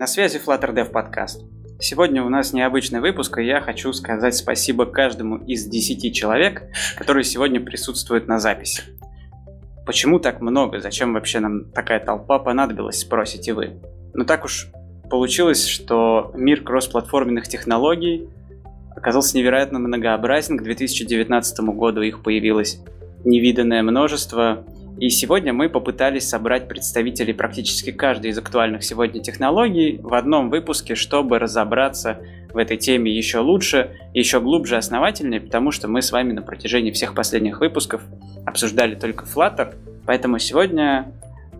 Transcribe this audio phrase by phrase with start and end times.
[0.00, 1.44] На связи Flutter Dev подкаст.
[1.78, 6.62] Сегодня у нас необычный выпуск, и я хочу сказать спасибо каждому из 10 человек,
[6.96, 8.80] которые сегодня присутствуют на записи.
[9.84, 10.80] Почему так много?
[10.80, 13.78] Зачем вообще нам такая толпа понадобилась, спросите вы.
[14.14, 14.68] Но так уж
[15.10, 18.26] получилось, что мир кроссплатформенных технологий
[18.96, 20.56] оказался невероятно многообразен.
[20.56, 22.80] К 2019 году их появилось
[23.22, 24.64] невиданное множество.
[25.00, 30.94] И сегодня мы попытались собрать представителей практически каждой из актуальных сегодня технологий в одном выпуске,
[30.94, 32.18] чтобы разобраться
[32.52, 36.90] в этой теме еще лучше, еще глубже, основательнее, потому что мы с вами на протяжении
[36.90, 38.02] всех последних выпусков
[38.44, 39.74] обсуждали только Flutter,
[40.04, 41.10] поэтому сегодня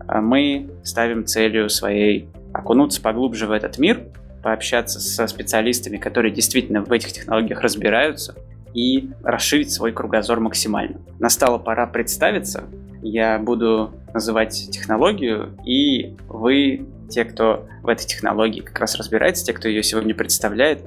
[0.07, 4.01] а, мы ставим целью своей окунуться поглубже в этот мир,
[4.43, 8.35] пообщаться со специалистами, которые действительно в этих технологиях разбираются,
[8.73, 11.01] и расширить свой кругозор максимально.
[11.19, 12.65] Настала пора представиться.
[13.01, 19.53] Я буду называть технологию, и вы, те, кто в этой технологии как раз разбирается, те,
[19.53, 20.79] кто ее сегодня представляет,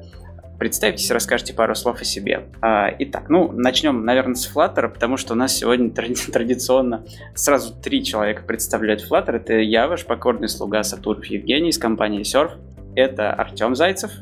[0.59, 2.45] представьтесь, расскажите пару слов о себе.
[2.61, 5.91] А, итак, ну, начнем, наверное, с Flutter, потому что у нас сегодня
[6.33, 9.37] традиционно сразу три человека представляют Flutter.
[9.37, 12.53] Это я, ваш покорный слуга Сатуров Евгений из компании Surf.
[12.95, 14.13] Это Артем Зайцев,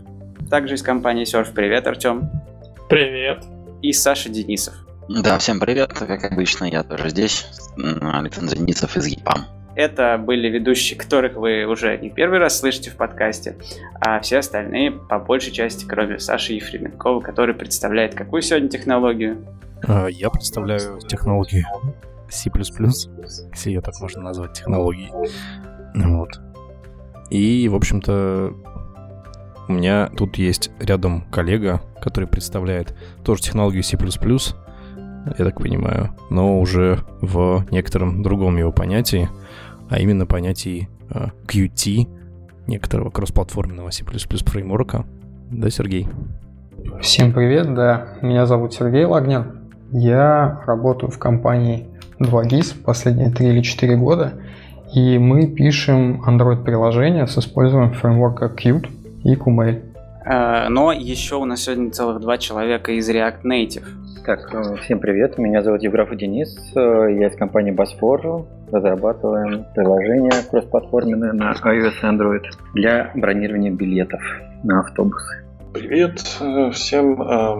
[0.51, 1.53] также из компании Surf.
[1.55, 2.31] Привет, Артем.
[2.89, 3.45] Привет.
[3.83, 4.75] И Саша Денисов.
[5.09, 9.47] Да, всем привет, как обычно, я тоже здесь, Александр Денисов из ЕПАМ.
[9.75, 13.57] Это были ведущие, которых вы уже не первый раз слышите в подкасте,
[14.01, 19.45] а все остальные, по большей части, кроме Саши Ефременкова, который представляет какую сегодня технологию?
[19.87, 21.65] А, я представляю технологию
[22.31, 25.11] C++, если ее так можно назвать технологией.
[25.95, 26.41] Вот.
[27.31, 28.53] И, в общем-то,
[29.69, 32.95] у меня тут есть рядом коллега, который представляет
[33.25, 33.97] тоже технологию C++,
[35.27, 39.29] я так понимаю, но уже в некотором другом его понятии,
[39.89, 42.09] а именно понятии э, Qt,
[42.67, 45.05] некоторого кроссплатформенного C++ фреймворка.
[45.51, 46.09] Да, Сергей?
[47.01, 49.59] Всем привет, да, меня зовут Сергей Лагнин.
[49.93, 51.87] Я работаю в компании
[52.19, 54.35] 2GIS последние 3 или 4 года,
[54.95, 58.89] и мы пишем Android-приложения с использованием фреймворка Qt
[59.25, 59.92] и Kumail.
[60.33, 63.85] Э, но еще у нас сегодня целых два человека из React Native.
[64.25, 66.81] Так, э, всем привет, меня зовут Евграфов Денис, э,
[67.19, 74.23] я из компании Bosfor, разрабатываем приложение кроссплатформенное на iOS и Android для бронирования билетов
[74.63, 75.45] на автобусы.
[75.75, 76.21] Привет
[76.75, 77.15] всем,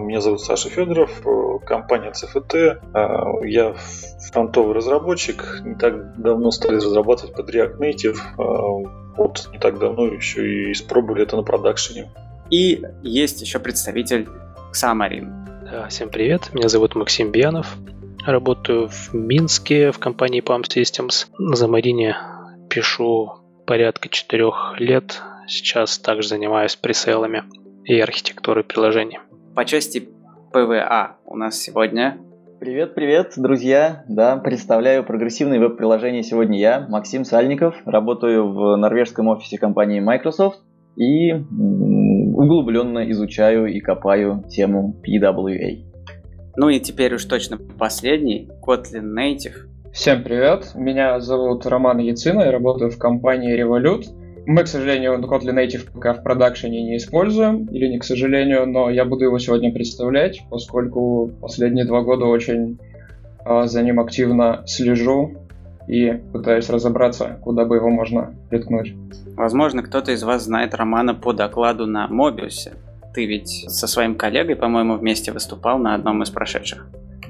[0.07, 1.23] меня зовут Саша Федоров,
[1.65, 3.73] компания CFT, я
[4.31, 8.17] фронтовый разработчик, не так давно стали разрабатывать под React Native,
[9.17, 12.11] вот не так давно еще и испробовали это на продакшене.
[12.49, 14.27] И есть еще представитель
[14.73, 15.43] Xamarin.
[15.69, 17.77] Да, всем привет, меня зовут Максим Бианов.
[18.25, 21.27] Работаю в Минске в компании Pump Systems.
[21.37, 22.15] На Замарине
[22.69, 23.33] пишу
[23.65, 25.21] порядка четырех лет.
[25.47, 27.43] Сейчас также занимаюсь пресейлами
[27.85, 29.19] и архитектурой приложений.
[29.55, 30.09] По части
[30.51, 32.17] PWA у нас сегодня
[32.63, 34.05] Привет, привет, друзья!
[34.07, 40.61] Да, представляю прогрессивные веб-приложения сегодня я, Максим Сальников, работаю в норвежском офисе компании Microsoft
[40.95, 45.93] и углубленно изучаю и копаю тему PWA.
[46.55, 49.67] Ну и теперь уж точно последний, Kotlin Native.
[49.91, 54.05] Всем привет, меня зовут Роман Яцина, я работаю в компании Revolut.
[54.45, 58.89] Мы, к сожалению, Kotlin Native пока в продакшене не используем, или не к сожалению, но
[58.89, 62.77] я буду его сегодня представлять, поскольку последние два года очень
[63.45, 65.42] э, за ним активно слежу
[65.87, 68.93] и пытаюсь разобраться, куда бы его можно приткнуть.
[69.35, 72.73] Возможно, кто-то из вас знает Романа по докладу на Мобиусе.
[73.13, 76.87] Ты ведь со своим коллегой, по-моему, вместе выступал на одном из прошедших.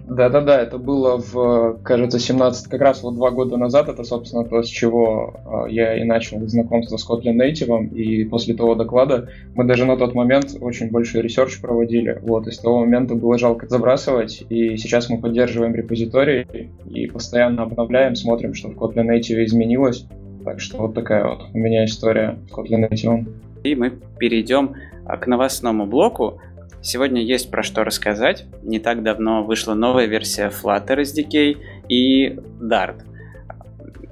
[0.07, 4.61] Да-да-да, это было в, кажется, 17, как раз вот два года назад, это, собственно, то,
[4.61, 9.63] с чего а, я и начал знакомство с Kotlin Native, и после того доклада мы
[9.63, 13.67] даже на тот момент очень большой research проводили, вот, и с того момента было жалко
[13.67, 20.05] забрасывать, и сейчас мы поддерживаем репозиторий и постоянно обновляем, смотрим, что в Kotlin Native изменилось,
[20.43, 23.25] так что вот такая вот у меня история с Kotlin Native.
[23.63, 26.41] И мы перейдем к новостному блоку.
[26.81, 28.45] Сегодня есть про что рассказать.
[28.61, 31.57] Не так давно вышла новая версия Flutter SDK
[31.87, 32.29] и
[32.59, 33.03] Dart.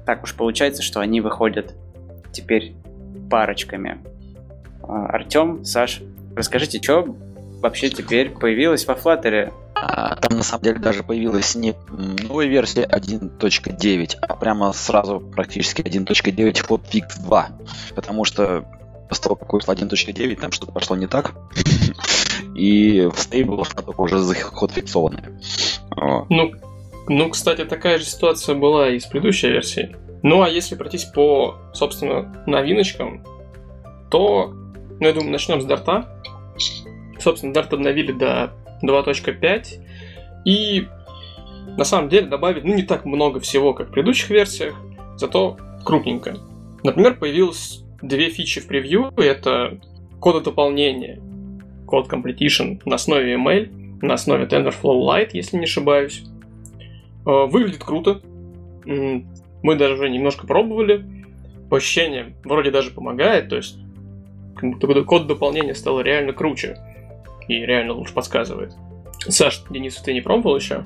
[0.06, 1.74] Так уж получается, что они выходят
[2.32, 2.74] теперь
[3.30, 3.98] парочками.
[4.82, 6.02] А, Артем, Саш,
[6.34, 7.16] расскажите, что
[7.60, 9.52] вообще теперь появилось во Flutter?
[9.74, 15.82] А, там на самом деле даже появилась не новая версия 1.9, а прямо сразу практически
[15.82, 17.48] 1.9 hotfix 2.
[17.94, 18.64] Потому что
[19.20, 21.34] как вышла 1.9, там что-то пошло не так.
[22.54, 25.40] И в стейбл только уже захотфиксованная.
[26.28, 26.52] Ну,
[27.08, 29.96] ну, кстати, такая же ситуация была и с предыдущей версией.
[30.22, 33.24] Ну, а если пройтись по, собственно, новиночкам,
[34.10, 34.52] то,
[35.00, 36.22] ну, я думаю, начнем с Дарта.
[37.18, 39.80] Собственно, Дарт обновили до 2.5,
[40.44, 40.88] и
[41.76, 44.74] на самом деле добавили, ну, не так много всего, как в предыдущих версиях,
[45.16, 46.36] зато крупненько.
[46.84, 49.78] Например, появилось две фичи в превью, это
[50.20, 51.20] кододополнение,
[51.86, 56.24] код completion на основе ML, на основе TensorFlow Lite, если не ошибаюсь.
[57.24, 58.20] Э, выглядит круто.
[58.84, 61.04] Мы даже уже немножко пробовали.
[61.70, 63.78] По ощущениям, вроде даже помогает, то есть
[65.06, 66.76] код дополнения стал реально круче
[67.48, 68.74] и реально лучше подсказывает.
[69.28, 70.84] Саш, Денис, ты не пробовал еще?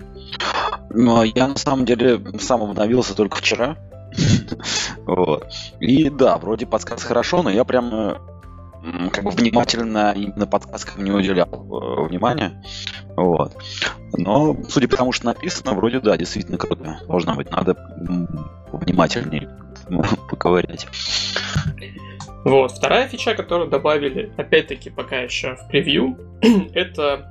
[0.90, 3.76] Ну, а я на самом деле сам обновился только вчера.
[5.06, 5.46] Вот.
[5.80, 8.18] И да, вроде подсказ хорошо, но я прям
[9.12, 12.62] как бы внимательно именно подсказкам не уделял э, внимания.
[13.16, 13.56] Вот.
[14.12, 17.00] Но, судя по тому, что написано, вроде да, действительно круто.
[17.08, 17.76] Должно быть, надо
[18.72, 19.50] внимательнее
[20.30, 20.86] поковырять.
[22.44, 26.16] Вот, вторая фича, которую добавили, опять-таки, пока еще в превью,
[26.74, 27.26] это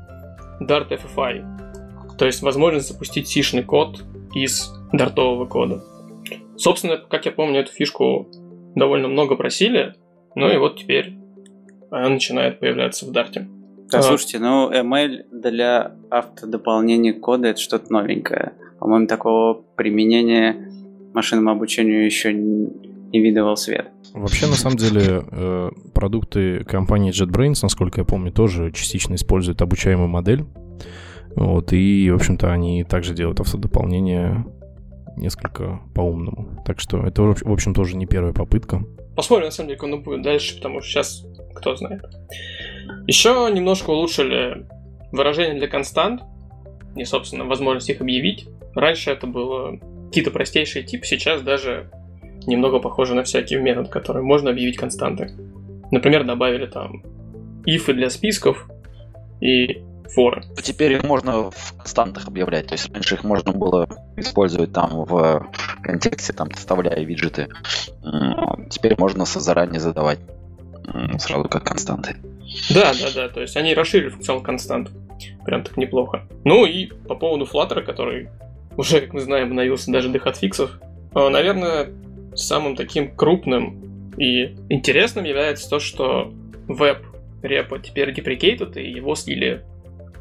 [0.62, 2.18] Dart FFI.
[2.18, 4.04] То есть возможность запустить сишный код
[4.34, 5.84] из дартового кода.
[6.58, 8.28] Собственно, как я помню, эту фишку
[8.76, 9.96] довольно много просили,
[10.36, 11.18] ну и вот теперь
[11.92, 13.48] она начинает появляться в Дарте.
[13.92, 14.02] Да, а.
[14.02, 18.54] слушайте, ну ML для автодополнения кода это что-то новенькое.
[18.80, 20.72] По-моему, такого применения
[21.14, 23.90] машинному обучению еще не видывал свет.
[24.14, 30.10] Вообще, на самом деле, э, продукты компании JetBrains, насколько я помню, тоже частично используют обучаемую
[30.10, 30.46] модель.
[31.36, 34.46] Вот, и, в общем-то, они также делают автодополнение
[35.18, 36.64] несколько по-умному.
[36.66, 38.84] Так что это, в общем, тоже не первая попытка.
[39.16, 41.26] Посмотрим, на самом деле, как оно будет дальше, потому что сейчас
[41.56, 42.04] кто знает.
[43.08, 44.66] Еще немножко улучшили
[45.12, 46.22] выражение для констант,
[46.96, 48.48] и, собственно, возможность их объявить.
[48.74, 51.90] Раньше это было какие-то простейшие типы, сейчас даже
[52.46, 55.32] немного похоже на всякий метод, который можно объявить константы.
[55.92, 57.04] Например, добавили там
[57.66, 58.70] ифы для списков
[59.42, 60.44] и форы.
[60.62, 62.68] Теперь их можно в константах объявлять.
[62.68, 63.88] То есть раньше их можно было
[64.18, 65.50] использовать там в
[65.82, 67.48] контексте, там вставляя виджеты.
[68.70, 70.20] Теперь можно заранее задавать
[71.20, 72.18] сразу как константы.
[72.70, 73.30] Да, да, да.
[73.30, 74.92] То есть они расширили функционал констант.
[75.46, 76.28] Прям так неплохо.
[76.44, 78.30] Ну и по поводу Flutter, который
[78.78, 80.72] уже, как мы знаем, обновился даже до хатфиксов.
[81.14, 81.90] А, наверное,
[82.36, 86.34] самым таким крупным и интересным является то, что
[86.68, 87.00] веб
[87.42, 89.64] репо теперь деприкейтед, и его слили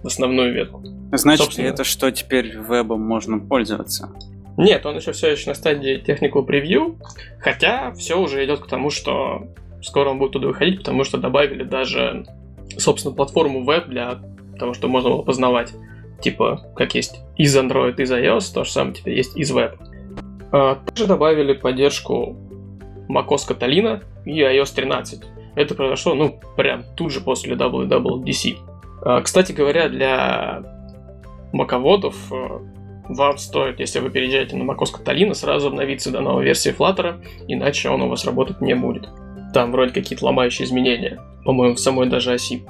[0.06, 0.82] основную ветку.
[1.12, 4.12] Значит Собственно, это что теперь вебом можно пользоваться?
[4.56, 6.96] Нет, он еще все еще на стадии technical preview,
[7.40, 9.48] хотя все уже идет к тому, что
[9.82, 12.26] скоро он будет туда выходить, потому что добавили даже,
[12.78, 14.20] собственно, платформу веб для
[14.58, 15.72] того, чтобы можно было познавать.
[16.20, 19.76] Типа, как есть из Android, из iOS, то же самое теперь есть из веб.
[20.52, 22.36] А, также добавили поддержку
[23.08, 25.22] macOS Catalina и iOS 13.
[25.56, 28.56] Это произошло, ну, прям тут же после WWDC.
[29.04, 30.62] А, кстати говоря, для
[31.52, 32.58] маководов э,
[33.08, 37.90] вам стоит, если вы переезжаете на macOS Catalina, сразу обновиться до новой версии Flutter, иначе
[37.90, 39.08] он у вас работать не будет.
[39.52, 41.20] Там вроде какие-то ломающие изменения.
[41.44, 42.64] По-моему, в самой даже оси.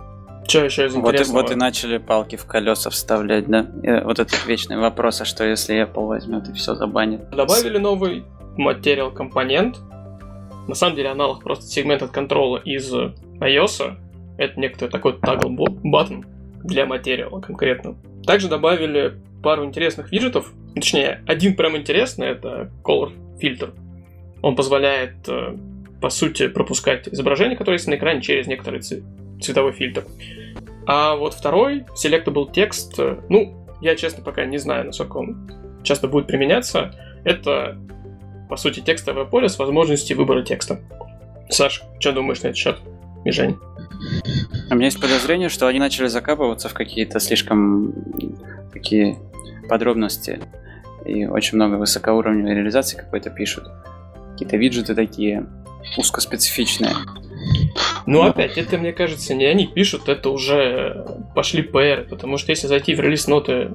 [0.47, 1.43] Че еще из интересного?
[1.43, 3.67] Вот, вот и начали палки в колеса вставлять, да?
[3.83, 7.31] И вот этот вечный вопрос, а что если Apple возьмет и все забанит?
[7.31, 8.25] Добавили новый
[8.57, 9.79] материал компонент.
[10.69, 13.97] На самом деле аналог просто сегмент от контрола из iOS.
[14.39, 16.25] Это некоторый такой toggle button
[16.63, 17.97] для материала конкретно.
[18.27, 20.53] Также добавили пару интересных виджетов.
[20.75, 23.75] Точнее, один прям интересный, это Color Filter.
[24.43, 25.57] Он позволяет э,
[26.05, 28.83] по сути, пропускать изображение, которое есть на экране, через некоторый
[29.41, 30.05] цветовой фильтр.
[30.87, 32.99] А вот второй, Selectable текст,
[33.31, 35.51] ну, я, честно, пока не знаю, насколько он
[35.83, 36.93] часто будет применяться.
[37.25, 37.79] Это,
[38.51, 40.79] по сути, текстовое поле с возможностью выбора текста.
[41.49, 42.77] Саш, что думаешь на этот счет?
[43.25, 43.57] И Жень?
[44.71, 47.93] У меня есть подозрение, что они начали закапываться в какие-то слишком
[48.73, 49.17] такие
[49.69, 50.41] подробности.
[51.05, 53.69] И очень много высокоуровневой реализации какой-то пишут.
[54.33, 55.47] Какие-то виджеты такие
[55.97, 56.93] узкоспецифичные.
[58.07, 58.29] Ну, Но...
[58.31, 62.95] опять, это, мне кажется, не они пишут, это уже пошли PR, потому что если зайти
[62.95, 63.75] в релиз-ноты,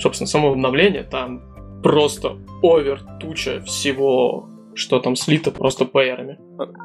[0.00, 1.42] собственно, самого обновления, там
[1.82, 6.38] просто овер туча всего, что там слито просто PR-ами.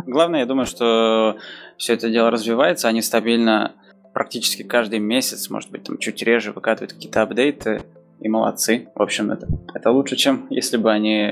[0.05, 1.37] Главное, я думаю, что
[1.77, 3.75] все это дело развивается, они стабильно
[4.13, 7.81] практически каждый месяц, может быть, там чуть реже выкатывают какие-то апдейты,
[8.19, 8.89] и молодцы.
[8.95, 11.31] В общем, это, это лучше, чем если бы они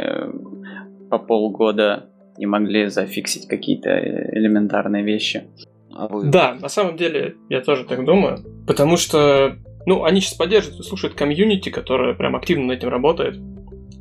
[1.09, 5.45] по полгода не могли зафиксить какие-то э, элементарные вещи.
[5.91, 6.25] А вы...
[6.25, 10.83] Да, на самом деле я тоже так думаю, потому что, ну, они сейчас поддерживают и
[10.83, 13.39] слушают комьюнити, которая прям активно над этим работает.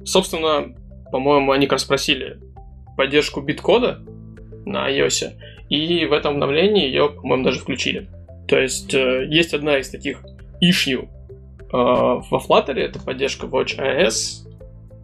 [0.05, 0.75] Собственно,
[1.15, 2.41] по-моему, они как раз спросили
[2.97, 4.01] поддержку биткода
[4.67, 5.35] на iOS,
[5.69, 8.09] и в этом обновлении ее, по-моему, даже включили.
[8.49, 10.25] То есть э, есть одна из таких
[10.61, 11.07] issue э,
[11.71, 14.49] во Flutter, это поддержка WatchOS,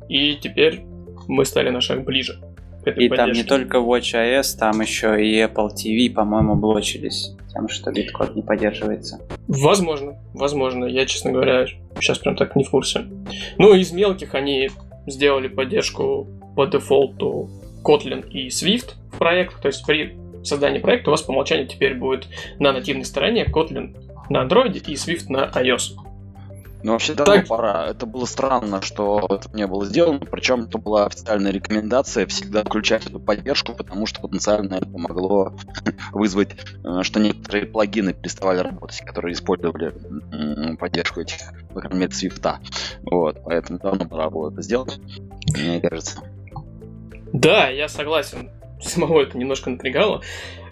[0.08, 0.80] и теперь
[1.28, 2.40] мы стали на шаг ближе.
[2.82, 3.32] К этой и поддержке.
[3.32, 8.42] там не только WatchOS, там еще и Apple TV, по-моему, блочились тем, что биткод не
[8.42, 9.20] поддерживается.
[9.46, 10.86] Возможно, возможно.
[10.86, 11.66] Я, честно говоря,
[12.00, 13.04] сейчас прям так не в курсе.
[13.58, 14.70] Ну, из мелких они
[15.06, 16.26] сделали поддержку
[16.56, 17.48] по дефолту
[17.84, 21.94] Kotlin и Swift в проектах, то есть при создании проекта у вас по умолчанию теперь
[21.94, 22.26] будет
[22.58, 23.96] на нативной стороне Kotlin
[24.28, 25.96] на Android и Swift на iOS.
[26.82, 27.48] Ну, вообще давно так...
[27.48, 27.86] пора.
[27.86, 30.20] Это было странно, что это не было сделано.
[30.20, 35.54] Причем это была официальная рекомендация всегда включать эту поддержку, потому что потенциально это помогло
[36.12, 39.94] вызвать, э, что некоторые плагины переставали работать, которые использовали
[40.76, 41.38] поддержку этих,
[41.92, 42.58] мере, Swift.
[43.02, 44.98] Вот, поэтому давно пора было это сделать,
[45.54, 46.20] мне кажется.
[47.32, 48.50] Да, я согласен.
[48.80, 50.22] Самого это немножко напрягало.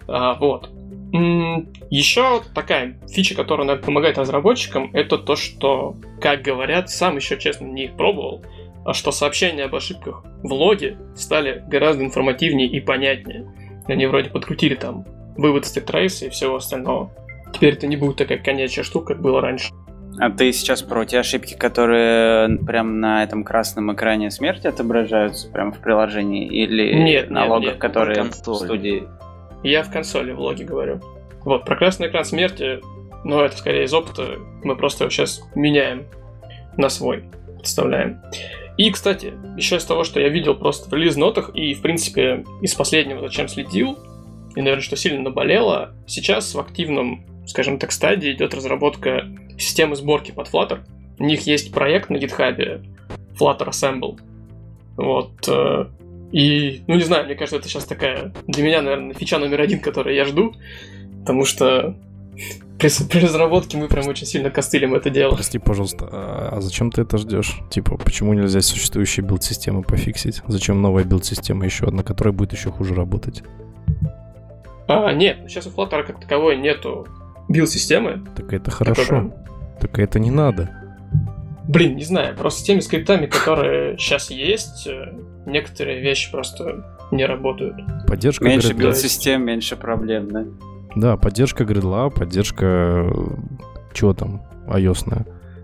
[0.06, 0.70] А, вот.
[1.10, 7.64] Еще такая фича, которая наверное, помогает разработчикам, это то, что, как говорят, сам еще, честно,
[7.64, 8.44] не пробовал,
[8.84, 13.50] а что сообщения об ошибках в логе стали гораздо информативнее и понятнее.
[13.86, 17.10] Они вроде подкрутили там вывод стек-трейса и всего остального.
[17.54, 19.72] Теперь это не будет такая конечная штука, как было раньше.
[20.20, 25.70] А ты сейчас про те ошибки, которые прям на этом красном экране смерти отображаются прямо
[25.70, 29.04] в приложении или нет, на нет, логах, нет, которые в студии?
[29.62, 31.00] Я в консоли в логе говорю.
[31.44, 32.80] Вот, про красный экран смерти,
[33.24, 36.06] но это скорее из опыта, мы просто его сейчас меняем
[36.76, 37.24] на свой,
[37.56, 38.20] представляем.
[38.76, 42.74] И, кстати, еще из того, что я видел просто в релиз-нотах и, в принципе, из
[42.74, 43.98] последнего, зачем следил,
[44.54, 49.24] и, наверное, что сильно наболело, сейчас в активном, скажем так, стадии идет разработка
[49.58, 50.80] системы сборки под Flutter.
[51.18, 52.84] У них есть проект на GitHub
[53.38, 54.18] Flutter Assemble.
[54.96, 55.48] Вот.
[56.32, 59.80] И, ну не знаю, мне кажется, это сейчас такая для меня, наверное, фича номер один,
[59.80, 60.54] которую я жду,
[61.20, 61.96] потому что
[62.78, 65.34] при, при разработке мы прям очень сильно костылим это дело.
[65.34, 67.60] Прости, пожалуйста, а, а зачем ты это ждешь?
[67.70, 70.42] Типа, почему нельзя существующие билд-системы пофиксить?
[70.46, 73.42] Зачем новая билд-система еще одна, которая будет еще хуже работать?
[74.86, 77.08] А, нет, сейчас у Flutter как таковой нету
[77.48, 78.24] билд-системы.
[78.36, 79.02] Так это хорошо.
[79.02, 79.44] Которая...
[79.80, 80.70] Так это не надо.
[81.68, 85.12] Блин, не знаю, просто с теми скриптами, которые сейчас есть, э,
[85.44, 87.76] некоторые вещи просто не работают.
[88.06, 90.44] Поддержка меньше билд-систем, меньше проблем, да?
[90.96, 93.06] Да, поддержка гридла, поддержка
[93.92, 95.04] чего там, ios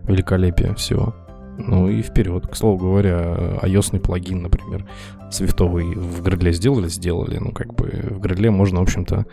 [0.06, 1.14] великолепие всего.
[1.58, 2.46] Ну и вперед.
[2.46, 4.86] К слову говоря, ios плагин, например,
[5.30, 6.88] свифтовый в гридле сделали?
[6.88, 7.38] Сделали.
[7.38, 9.26] Ну, как бы в гридле можно, в общем-то,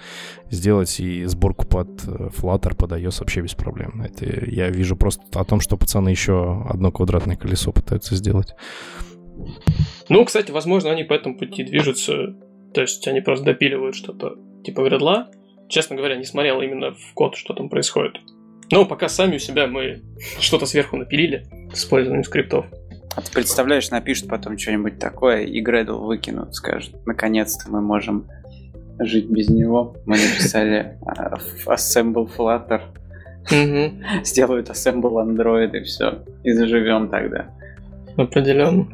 [0.50, 4.02] сделать и сборку под э, Flutter, под iOS вообще без проблем.
[4.02, 8.54] Это я вижу просто о том, что пацаны еще одно квадратное колесо пытаются сделать.
[10.10, 12.36] Ну, кстати, возможно, они по этому пути движутся.
[12.74, 15.30] То есть они просто допиливают что-то типа гридла.
[15.70, 18.18] Честно говоря, не смотрел именно в код, что там происходит.
[18.72, 20.02] Но пока сами у себя мы
[20.40, 22.66] что-то сверху напилили с использованием скриптов.
[23.16, 28.28] А ты представляешь, напишут потом что-нибудь такое, и Гредл выкинут, скажут, наконец-то мы можем
[29.00, 29.98] жить без него.
[30.06, 32.82] Мы написали а, Assemble Flutter,
[34.24, 36.24] сделают Assemble Android и все.
[36.44, 37.50] И заживем тогда.
[38.16, 38.88] Определенно.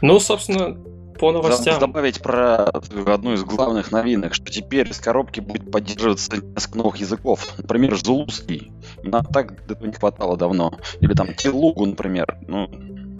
[0.00, 0.78] Ну, собственно,
[1.18, 1.78] по новостям.
[1.80, 7.46] Добавить про одну из главных новинок, что теперь из коробки будет поддерживаться несколько новых языков.
[7.58, 8.72] Например, зулузский.
[9.02, 10.72] Нам так этого не хватало давно.
[11.00, 12.38] Или там Телугу, например.
[12.46, 12.70] Ну,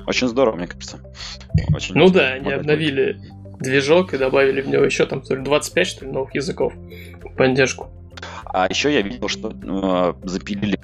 [0.06, 0.98] очень здорово, мне кажется.
[1.74, 3.20] Очень ну да, они обновили
[3.60, 6.72] движок и добавили в него еще там 25, что ли, новых языков.
[7.36, 7.88] Поддержку.
[8.46, 10.78] А еще я видел, что э, запилили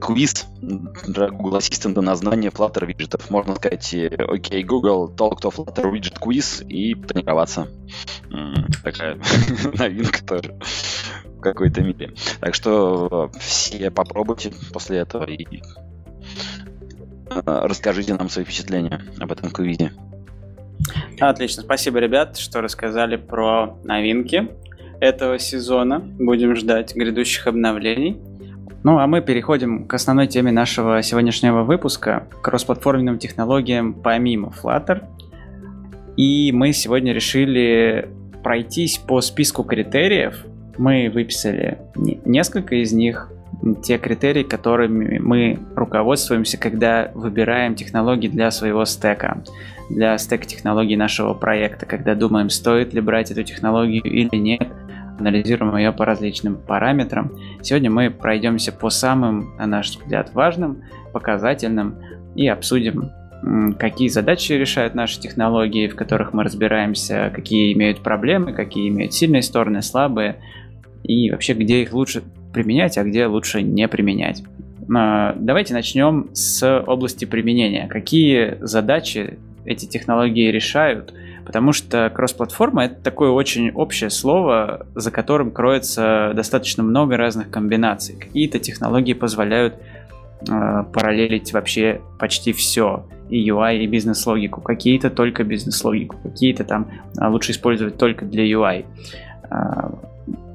[0.00, 3.30] квиз для Google Assistant на знание Flutter виджетов.
[3.30, 7.68] Можно сказать, э, окей, Google, talk to Flutter widget quiz и тренироваться.
[8.82, 9.18] Такая
[9.78, 10.58] новинка тоже
[11.24, 12.14] в какой-то мере.
[12.40, 15.62] Так что э, все попробуйте после этого и
[17.44, 19.92] расскажите нам свои впечатления об этом квизе.
[21.20, 24.48] Отлично, спасибо, ребят, что рассказали про новинки
[25.00, 26.00] этого сезона.
[26.00, 28.20] Будем ждать грядущих обновлений.
[28.86, 35.02] Ну а мы переходим к основной теме нашего сегодняшнего выпуска– кроссплатформенным технологиям помимо Flutter.
[36.16, 38.08] И мы сегодня решили
[38.44, 40.46] пройтись по списку критериев.
[40.78, 43.32] Мы выписали несколько из них,
[43.82, 49.42] те критерии, которыми мы руководствуемся, когда выбираем технологии для своего стека,
[49.90, 54.68] для стека технологий нашего проекта, когда думаем, стоит ли брать эту технологию или нет–
[55.18, 57.32] анализируем ее по различным параметрам.
[57.62, 60.82] Сегодня мы пройдемся по самым, на наш взгляд, важным,
[61.12, 61.96] показательным
[62.34, 63.10] и обсудим
[63.78, 69.42] какие задачи решают наши технологии, в которых мы разбираемся, какие имеют проблемы, какие имеют сильные
[69.42, 70.36] стороны, слабые,
[71.04, 74.42] и вообще где их лучше применять, а где лучше не применять.
[74.94, 77.86] А, давайте начнем с области применения.
[77.86, 81.12] Какие задачи эти технологии решают?
[81.46, 88.16] Потому что кросс-платформа это такое очень общее слово, за которым кроется достаточно много разных комбинаций.
[88.16, 89.76] Какие-то технологии позволяют
[90.48, 93.06] э, параллелить вообще почти все.
[93.30, 94.60] И UI, и бизнес-логику.
[94.60, 96.16] Какие-то только бизнес-логику.
[96.22, 98.84] Какие-то там э, лучше использовать только для UI.
[99.48, 99.90] Э,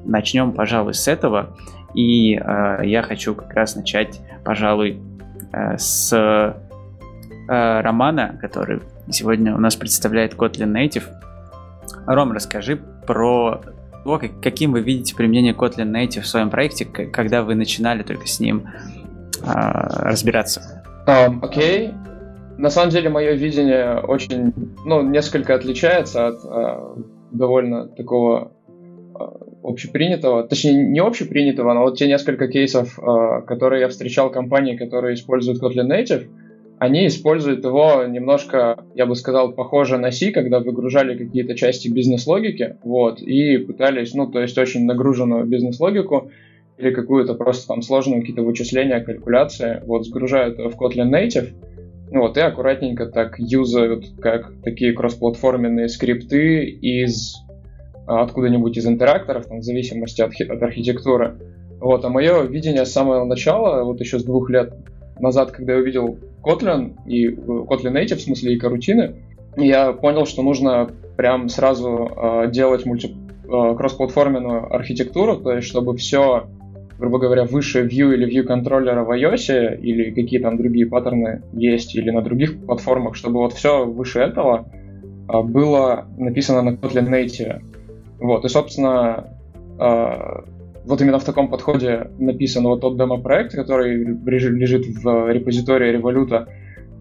[0.04, 1.56] начнем, пожалуй, с этого.
[1.94, 5.00] И э, я хочу как раз начать, пожалуй,
[5.54, 11.04] э, с э, Романа, который сегодня у нас представляет Kotlin Native.
[12.06, 13.62] Ром, расскажи про
[14.04, 18.40] то, каким вы видите применение Kotlin Native в своем проекте, когда вы начинали только с
[18.40, 18.68] ним
[19.44, 20.84] э, разбираться.
[21.06, 21.28] Окей.
[21.28, 21.94] Um, okay.
[22.58, 24.54] На самом деле мое видение очень,
[24.86, 28.52] ну, несколько отличается от э, довольно такого
[29.64, 35.16] общепринятого, точнее не общепринятого, но вот те несколько кейсов, э, которые я встречал компании, которые
[35.16, 36.28] используют Kotlin Native,
[36.82, 42.78] они используют его немножко, я бы сказал, похоже на C, когда выгружали какие-то части бизнес-логики,
[42.84, 46.32] вот, и пытались, ну, то есть очень нагруженную бизнес-логику
[46.80, 51.50] или какую-то просто там сложную какие-то вычисления, калькуляции, вот, сгружают в Kotlin Native,
[52.10, 57.36] вот, и аккуратненько так юзают как такие кроссплатформенные скрипты из
[58.08, 61.38] а, откуда-нибудь из интеракторов, там, в зависимости от, от архитектуры.
[61.80, 64.74] Вот, а мое видение с самого начала, вот еще с двух лет
[65.20, 69.16] назад, когда я увидел Kotlin и э, Kotlin Native, в смысле и карутины,
[69.58, 75.96] я понял, что нужно прям сразу э, делать мульти э, кроссплатформенную архитектуру, то есть чтобы
[75.98, 76.48] все,
[76.98, 81.96] грубо говоря, выше view или view контроллера в iOS или какие там другие паттерны есть
[81.96, 84.68] или на других платформах, чтобы вот все выше этого
[85.28, 87.62] э, было написано на Kotlin Native.
[88.20, 89.38] Вот, и, собственно,
[89.80, 90.51] э,
[90.86, 96.48] вот именно в таком подходе написан вот тот демо-проект, который лежит в репозитории Revolut.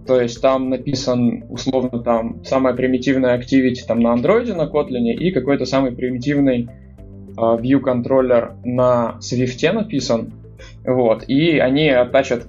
[0.07, 5.31] То есть там написан условно там самая примитивная activity там на Android на Kotlin и
[5.31, 10.33] какой-то самый примитивный э, view контроллер на Swift написан.
[10.85, 12.47] Вот, и они оттачат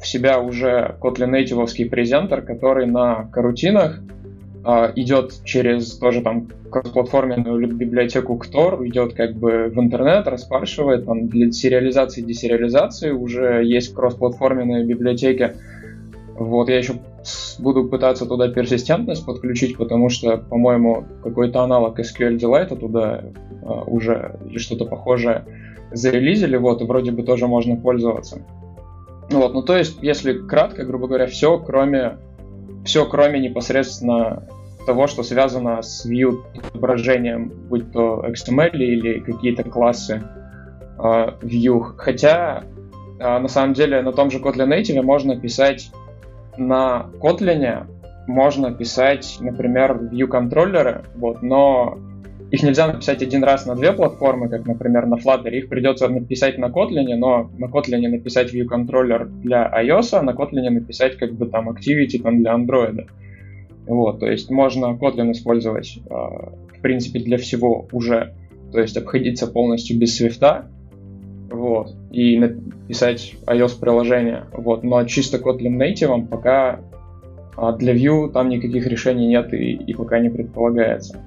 [0.00, 4.00] в себя уже Kotlin Native презентер, который на карутинах
[4.64, 11.50] идет через тоже там кроссплатформенную библиотеку Ктор, идет как бы в интернет, распаршивает, там для
[11.52, 15.54] сериализации и десериализации уже есть кроссплатформенные библиотеки.
[16.36, 16.94] Вот, я еще
[17.58, 23.24] буду пытаться туда персистентность подключить, потому что, по-моему, какой-то аналог SQL туда
[23.62, 25.44] uh, уже или что-то похожее
[25.92, 28.42] зарелизили, вот, и вроде бы тоже можно пользоваться.
[29.30, 32.18] Вот, ну то есть, если кратко, грубо говоря, все, кроме
[32.84, 34.44] все, кроме непосредственно
[34.86, 40.22] того, что связано с view отображением, будь то XML или какие-то классы
[40.98, 41.02] э,
[41.42, 41.92] view.
[41.96, 42.64] Хотя,
[43.18, 45.90] э, на самом деле, на том же Kotlin Native можно писать
[46.56, 47.86] на Kotlin,
[48.26, 51.98] можно писать, например, view контроллеры, вот, но
[52.50, 55.50] их нельзя написать один раз на две платформы, как, например, на Flutter.
[55.50, 60.30] Их придется написать на Kotlin, но на Kotlin написать view контроллер для iOS, а на
[60.30, 63.06] Kotlin написать как бы там Activity там, для Android.
[63.86, 68.34] Вот, то есть можно Kotlin использовать, э, в принципе, для всего уже.
[68.72, 70.64] То есть обходиться полностью без Swift,
[71.50, 74.44] вот, и написать iOS-приложение.
[74.52, 76.80] Вот, но чисто Kotlin Native пока
[77.60, 81.20] а для Vue там никаких решений нет и, и пока не предполагается.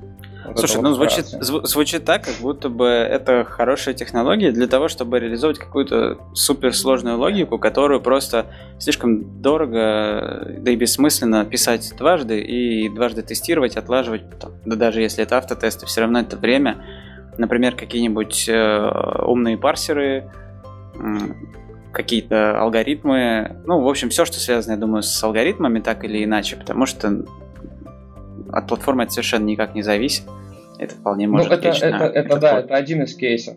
[0.45, 4.87] Вот Слушай, ну звучит, зв- звучит так, как будто бы это хорошая технология для того,
[4.87, 8.47] чтобы реализовать какую-то суперсложную логику, которую просто
[8.79, 14.23] слишком дорого, да и бессмысленно писать дважды и дважды тестировать, отлаживать.
[14.65, 16.83] Да даже если это автотесты, все равно это время.
[17.37, 18.91] Например, какие-нибудь э,
[19.25, 20.31] умные парсеры,
[20.95, 20.99] э,
[21.91, 23.57] какие-то алгоритмы.
[23.65, 27.23] Ну, в общем, все, что связано, я думаю, с алгоритмами, так или иначе, потому что
[28.51, 30.23] от платформы это совершенно никак не зависит.
[30.79, 33.55] Это вполне может ну, это, это, это, это да, это один из кейсов.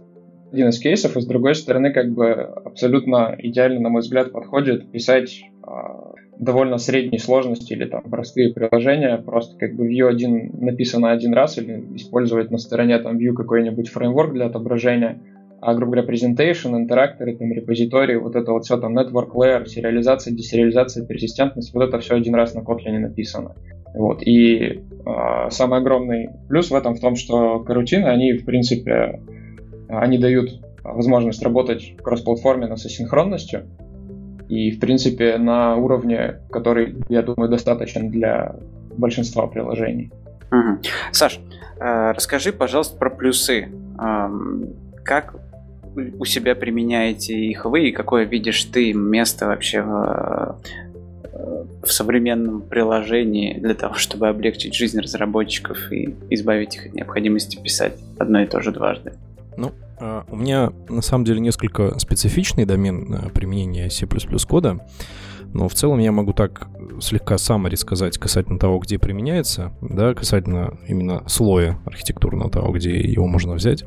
[0.53, 4.91] Один из кейсов, и с другой стороны, как бы абсолютно идеально, на мой взгляд, подходит
[4.93, 5.71] писать э,
[6.39, 11.59] довольно средней сложности или там простые приложения, просто как бы Vue один написано один раз
[11.59, 15.21] или использовать на стороне там Vue какой-нибудь фреймворк для отображения,
[15.61, 20.35] а, грубо говоря, presentation, интеракторы, там, репозитории, вот это вот все там network layer, сериализация,
[20.35, 23.55] десериализация, персистентность, вот это все один раз на Kotlin написано.
[23.95, 24.23] Вот.
[24.23, 29.21] И э, самый огромный плюс в этом в том, что карутины, они, в принципе,
[29.89, 33.67] они дают возможность работать в кроссплатформе с асинхронностью.
[34.49, 38.57] И, в принципе, на уровне, который, я думаю, достаточен для
[38.97, 40.13] большинства приложений.
[40.51, 40.81] Угу.
[41.13, 41.41] Саш,
[41.79, 43.69] э, расскажи, пожалуйста, про плюсы.
[45.05, 45.37] Как
[46.19, 50.61] у себя применяете их вы, и какое видишь ты место вообще в,
[51.85, 57.95] в современном приложении для того, чтобы облегчить жизнь разработчиков и избавить их от необходимости писать
[58.19, 59.15] одно и то же дважды?
[59.57, 64.07] Ну, а, у меня на самом деле несколько специфичный домен э, применения C++
[64.49, 64.81] кода,
[65.53, 66.69] но в целом я могу так
[67.01, 73.27] слегка сам рассказать касательно того, где применяется, да, касательно именно слоя архитектурного того, где его
[73.27, 73.85] можно взять.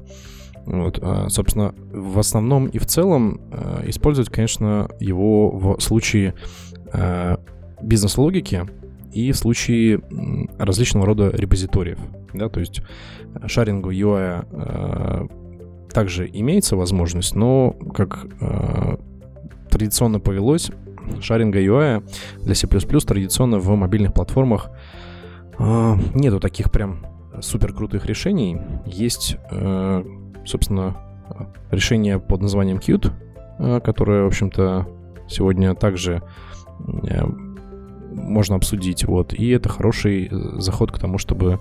[0.66, 6.36] Вот, а, собственно, в основном и в целом а, использовать, конечно, его в случае
[6.94, 7.40] а,
[7.88, 8.66] бизнес-логики
[9.12, 10.02] и в случае
[10.58, 12.00] различного рода репозиториев.
[12.34, 12.82] Да, то есть
[13.48, 15.30] шарингу UI
[15.92, 18.28] также имеется возможность, но как
[19.72, 20.70] традиционно повелось,
[21.22, 22.04] шаринга UI
[22.44, 24.70] для C++ традиционно в мобильных платформах
[25.58, 27.06] нету таких прям
[27.42, 28.60] супер крутых решений.
[28.86, 29.38] Есть
[30.48, 30.96] собственно,
[31.72, 33.12] решение под названием Qt,
[33.60, 34.88] э, которое, в общем-то,
[35.28, 36.24] сегодня также
[37.04, 37.26] э,
[38.18, 39.06] можно обсудить.
[39.06, 39.34] Вот.
[39.34, 41.60] И это хороший э, заход к тому, чтобы,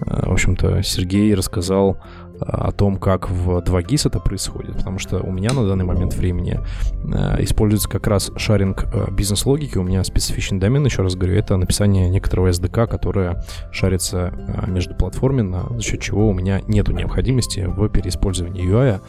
[0.00, 1.98] в общем-то, Сергей рассказал
[2.46, 6.60] о том, как в 2GIS это происходит, потому что у меня на данный момент времени
[7.04, 11.56] э, используется как раз шаринг э, бизнес-логики, у меня специфичный домен, еще раз говорю, это
[11.56, 17.60] написание некоторого SDK, которое шарится э, между платформенно, за счет чего у меня нет необходимости
[17.60, 19.00] в переиспользовании UI,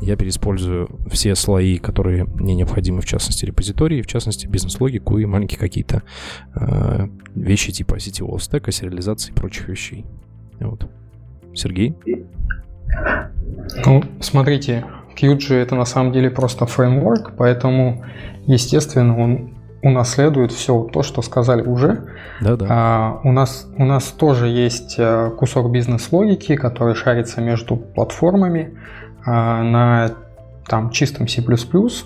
[0.00, 5.58] я переиспользую все слои, которые мне необходимы, в частности, репозитории, в частности, бизнес-логику и маленькие
[5.58, 6.02] какие-то
[6.54, 10.06] э, вещи типа сетевого стека, сериализации и прочих вещей.
[10.58, 10.88] Вот.
[11.54, 11.96] Сергей?
[13.84, 14.84] Ну, смотрите,
[15.16, 18.04] Qt это на самом деле просто фреймворк, поэтому,
[18.46, 22.04] естественно, он унаследует все то, что сказали уже.
[22.40, 22.66] Да, да.
[22.68, 28.78] А, у, нас, у нас тоже есть э, кусок бизнес-логики, который шарится между платформами
[29.26, 30.10] на
[30.70, 31.42] там, чистом C++.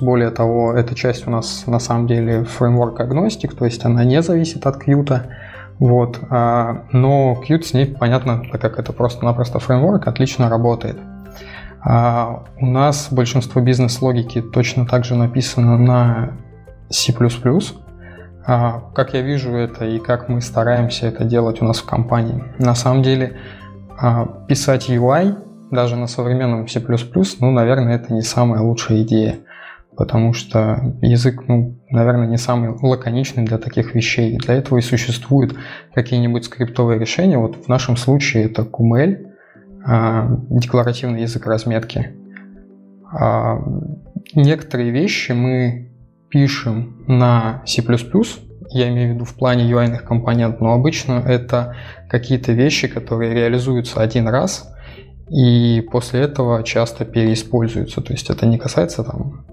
[0.01, 4.23] Более того, эта часть у нас на самом деле фреймворк агностик, то есть она не
[4.23, 5.23] зависит от Qt.
[5.79, 6.19] Вот.
[6.31, 10.97] А, но Qt с ней, понятно, так как это просто-напросто фреймворк, отлично работает.
[11.83, 16.33] А, у нас большинство бизнес-логики точно так же написано на
[16.89, 17.13] C++.
[18.47, 22.45] А, как я вижу это и как мы стараемся это делать у нас в компании.
[22.59, 23.37] На самом деле
[24.49, 25.37] писать UI
[25.75, 26.81] даже на современном C++,
[27.41, 29.39] ну, наверное, это не самая лучшая идея
[29.97, 34.37] потому что язык, ну, наверное, не самый лаконичный для таких вещей.
[34.39, 35.57] Для этого и существуют
[35.95, 37.39] какие-нибудь скриптовые решения.
[37.39, 39.27] Вот в нашем случае это QML,
[39.87, 42.11] а, декларативный язык разметки.
[43.13, 43.59] А,
[44.35, 45.93] некоторые вещи мы
[46.29, 47.83] пишем на C++,
[48.71, 51.77] я имею в виду в плане UI компонент, но обычно это
[52.09, 54.74] какие-то вещи, которые реализуются один раз,
[55.29, 58.01] и после этого часто переиспользуются.
[58.01, 59.45] То есть это не касается там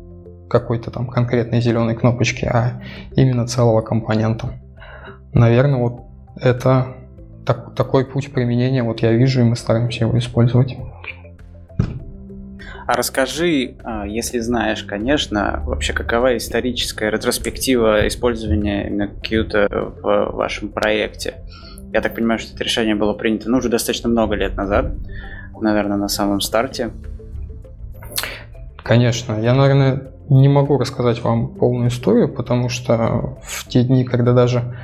[0.50, 2.82] какой-то там конкретной зеленой кнопочки, а
[3.16, 4.60] именно целого компонента.
[5.34, 6.02] Наверное, вот
[6.36, 6.96] это
[7.46, 10.78] так, такой путь применения вот я вижу, и мы стараемся его использовать.
[12.86, 20.70] А расскажи, а, если знаешь, конечно, вообще какова историческая ретроспектива использования именно Qt в вашем
[20.70, 21.36] проекте?
[21.94, 24.94] Я так понимаю, что это решение было принято ну, уже достаточно много лет назад,
[25.62, 26.92] наверное, на самом старте.
[28.84, 29.40] Конечно.
[29.40, 34.76] Я, наверное, не могу рассказать вам полную историю, потому что в те дни, когда даже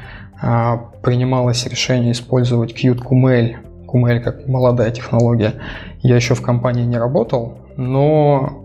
[0.41, 3.55] а, принималось решение использовать Qt QML,
[3.87, 5.55] QML как молодая технология,
[6.01, 8.63] я еще в компании не работал, но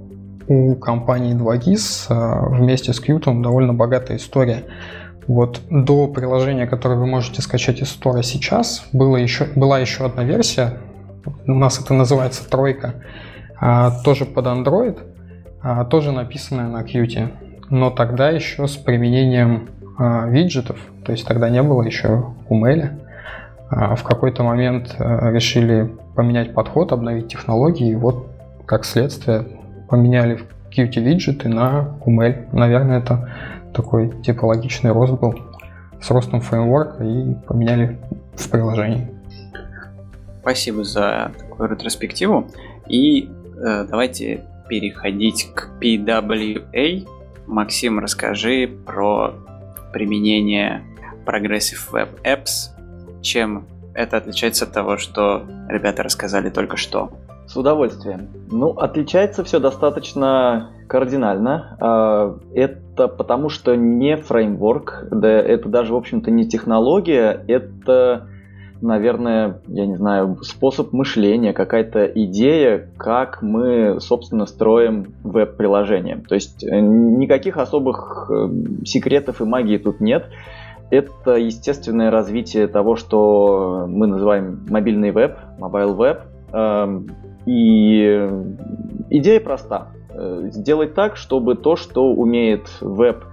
[0.49, 4.65] у компании 2GIS а, вместе с Qt довольно богатая история.
[5.29, 10.25] Вот до приложения, которое вы можете скачать из стора сейчас, было еще, была еще одна
[10.25, 10.79] версия,
[11.47, 12.95] у нас это называется тройка,
[13.61, 14.99] а, тоже под Android–
[15.63, 17.31] а, тоже написанная на Qt,
[17.71, 22.35] но тогда еще с применением а, виджетов, то есть тогда не было еще.
[23.71, 28.27] А, в какой-то момент решили поменять подход, обновить технологии, и вот
[28.67, 29.47] как следствие
[29.89, 30.41] поменяли
[30.77, 32.49] Qt виджеты на QML.
[32.53, 33.31] Наверное, это
[33.73, 35.39] такой типологичный рост был
[36.01, 37.99] с ростом фреймворка и поменяли
[38.35, 39.09] в приложении.
[40.43, 42.51] Спасибо за такую ретроспективу.
[42.89, 47.09] И э, давайте переходить к PWA.
[47.47, 49.35] Максим, расскажи про
[49.93, 50.83] применение
[51.25, 52.71] Progressive Web Apps,
[53.23, 57.13] чем это отличается от того, что ребята рассказали только что.
[57.47, 58.29] С удовольствием.
[58.51, 61.77] Ну, отличается все достаточно кардинально.
[61.81, 68.29] А, это потому что не фреймворк, да, это даже, в общем-то, не технология, это,
[68.83, 76.23] наверное, я не знаю, способ мышления, какая-то идея, как мы, собственно, строим веб-приложение.
[76.29, 80.27] То есть э, никаких особых э, секретов и магии тут нет.
[80.91, 86.21] Это естественное развитие того, что мы называем мобильный веб, mobile веб.
[86.53, 87.07] Эм,
[87.47, 88.29] и
[89.09, 89.89] идея проста.
[90.11, 93.25] Э, сделать так, чтобы то, что умеет веб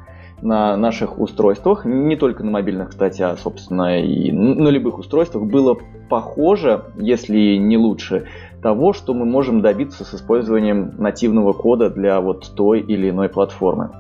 [0.42, 5.78] на наших устройствах, не только на мобильных, кстати, а, собственно, и на любых устройствах, было
[6.10, 8.28] похоже, если не лучше,
[8.62, 13.92] того, что мы можем добиться с использованием нативного кода для вот той или иной платформы.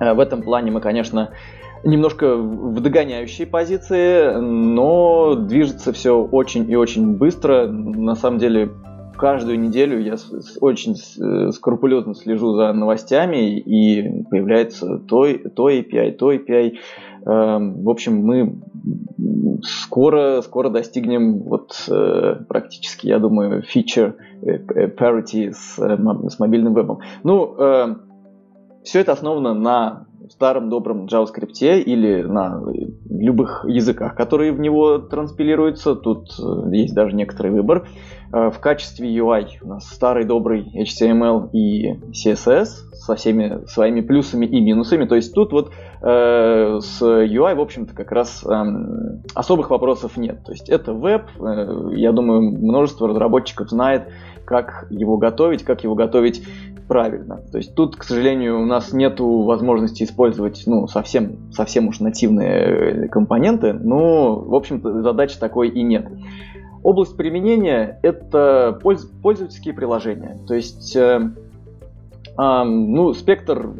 [0.00, 1.30] Э, в этом плане мы, конечно,
[1.84, 7.66] немножко в догоняющей позиции, но движется все очень и очень быстро.
[7.66, 8.70] На самом деле,
[9.18, 10.14] каждую неделю я
[10.60, 16.76] очень э, скрупулезно слежу за новостями, и появляется то, то API, то API.
[17.26, 18.60] Эм, в общем, мы
[19.62, 27.00] скоро, скоро достигнем вот э, практически, я думаю, feature э, parity с, с мобильным вебом.
[27.24, 27.56] Ну,
[28.84, 32.62] все это основано на старом добром JavaScript или на
[33.10, 35.94] любых языках, которые в него транспилируются.
[35.94, 36.28] Тут
[36.70, 37.88] есть даже некоторый выбор.
[38.32, 44.46] Э, в качестве UI у нас старый добрый HTML и CSS со всеми своими плюсами
[44.46, 45.06] и минусами.
[45.06, 48.50] То есть тут вот э, с UI, в общем-то, как раз э,
[49.34, 50.44] особых вопросов нет.
[50.44, 51.24] То есть это веб.
[51.40, 54.08] Э, я думаю, множество разработчиков знает,
[54.44, 56.42] как его готовить, как его готовить
[56.88, 57.42] правильно.
[57.52, 63.04] То есть тут, к сожалению, у нас нет возможности использовать ну, совсем, совсем уж нативные
[63.04, 66.06] э, компоненты, но, в общем-то, задачи такой и нет.
[66.82, 70.38] Область применения— это пользовательские приложения.
[70.46, 71.30] То есть, э,
[72.38, 73.70] э, ну, спектр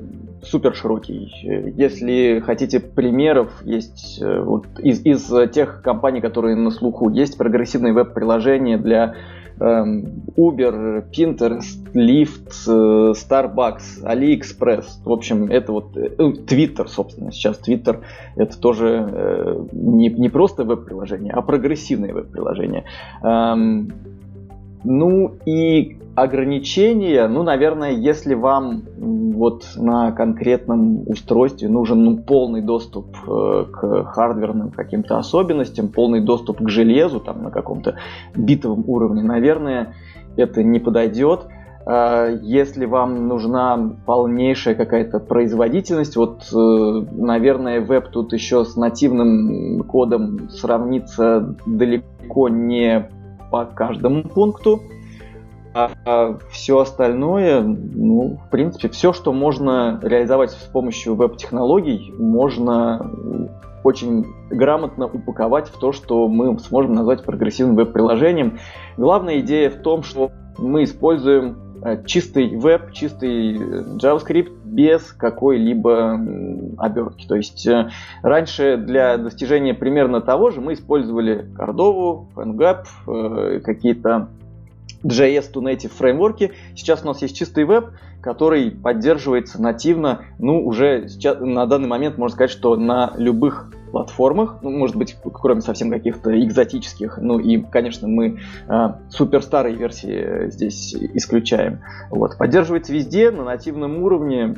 [0.43, 1.31] супер широкий.
[1.77, 7.93] Если хотите примеров, есть э, вот из, из тех компаний, которые на слуху, есть прогрессивные
[7.93, 9.15] веб-приложения для
[9.61, 15.03] Uber, Pinterest, Lyft, э, Starbucks, AliExpress.
[15.05, 17.33] В общем, это вот э, ну, Twitter, собственно.
[17.33, 18.03] Сейчас Twitter
[18.37, 22.85] это тоже э, не, не просто веб-приложение, а прогрессивное веб-приложение.
[23.23, 23.93] Эм,
[24.85, 28.83] ну и ограничения, ну, наверное, если вам
[29.39, 36.59] вот на конкретном устройстве нужен ну, полный доступ э, к хардверным каким-то особенностям, полный доступ
[36.61, 37.97] к железу там на каком-то
[38.35, 39.95] битовом уровне, наверное,
[40.37, 41.47] это не подойдет.
[41.87, 46.57] Э, если вам нужна полнейшая какая-то производительность, вот, э,
[47.13, 53.09] наверное, веб тут еще с нативным кодом сравнится далеко не
[53.51, 54.81] по каждому пункту.
[55.75, 63.11] А, а все остальное, ну, в принципе, все, что можно реализовать с помощью веб-технологий, можно
[63.85, 68.59] очень грамотно упаковать в то, что мы сможем назвать прогрессивным веб-приложением.
[68.97, 76.21] Главная идея в том, что мы используем э, чистый веб, чистый э, JavaScript без какой-либо
[76.77, 77.27] обертки.
[77.27, 77.91] То есть э,
[78.23, 84.29] раньше для достижения примерно того же мы использовали Cordova, PhoneGap, какие-то
[85.03, 86.53] JS to Native фреймворки.
[86.75, 92.19] Сейчас у нас есть чистый веб, который поддерживается нативно, ну, уже сейчас, на данный момент
[92.19, 97.59] можно сказать, что на любых платформах, ну, может быть, кроме совсем каких-то экзотических, ну и,
[97.59, 101.81] конечно, мы э, супер старые версии здесь исключаем.
[102.11, 102.37] Вот.
[102.37, 104.57] Поддерживается везде на нативном уровне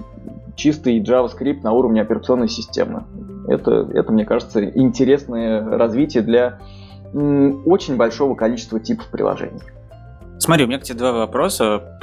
[0.57, 3.05] чистый JavaScript на уровне операционной системы.
[3.46, 6.59] Это, это мне кажется, интересное развитие для
[7.12, 9.61] очень большого количества типов приложений.
[10.40, 11.98] Смотри, у меня к тебе два вопроса.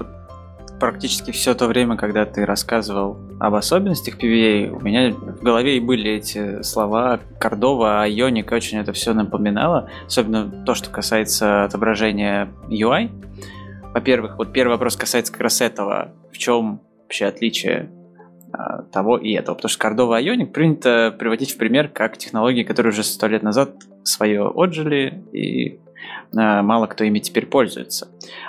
[0.79, 5.79] Практически все то время, когда ты рассказывал об особенностях PVA, у меня в голове и
[5.79, 13.09] были эти слова Кордова, Ionic, очень это все напоминало, особенно то, что касается отображения UI.
[13.95, 16.13] Во-первых, вот первый вопрос касается как раз этого.
[16.31, 17.89] В чем вообще отличие
[18.53, 19.55] а, того и этого?
[19.55, 23.71] Потому что и Ionic принято приводить в пример как технологии, которые уже сто лет назад
[24.03, 25.79] свое отжили и
[26.33, 28.07] мало кто ими теперь пользуется.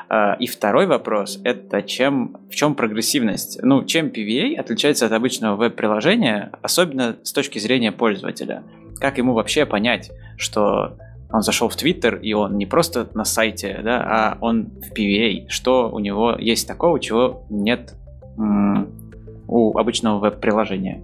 [0.09, 3.61] Э, и второй вопрос– это чем, в чем прогрессивность?
[3.62, 8.62] Ну, чем PVA отличается от обычного веб-приложения, особенно с точки зрения пользователя?
[9.01, 10.97] Как ему вообще понять, что
[11.31, 15.49] он зашел в Твиттер, и он не просто на сайте, да, а он в PVA.
[15.49, 17.95] Что у него есть такого, чего нет
[19.47, 21.03] у обычного веб-приложения?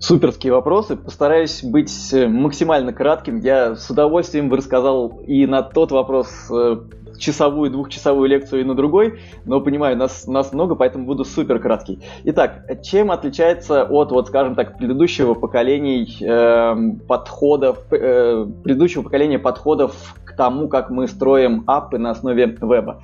[0.00, 0.96] Суперские вопросы.
[0.96, 3.38] Постараюсь быть максимально кратким.
[3.38, 6.76] Я с удовольствием бы рассказал и на тот вопрос э,
[7.18, 12.00] часовую, двухчасовую лекцию и на другой, но понимаю, нас, нас много, поэтому буду супер краткий.
[12.24, 20.14] Итак, чем отличается от, вот скажем так, предыдущего поколения э, подходов, э, предыдущего поколения подходов
[20.24, 23.00] к тому, как мы строим аппы на основе веба?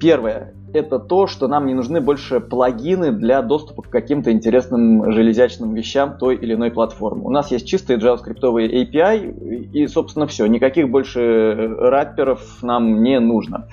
[0.00, 5.74] Первое это то, что нам не нужны больше плагины для доступа к каким-то интересным железячным
[5.74, 7.24] вещам той или иной платформы.
[7.24, 10.46] У нас есть чистые JavaScript API, и, собственно, все.
[10.46, 13.68] Никаких больше рапперов нам не нужно.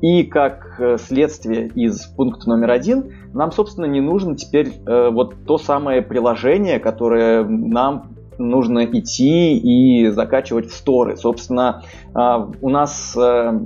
[0.00, 5.58] И как следствие из пункта номер один, нам, собственно, не нужно теперь э, вот то
[5.58, 11.16] самое приложение, которое нам нужно идти и закачивать в сторы.
[11.16, 11.82] Собственно,
[12.14, 13.58] а, у нас э,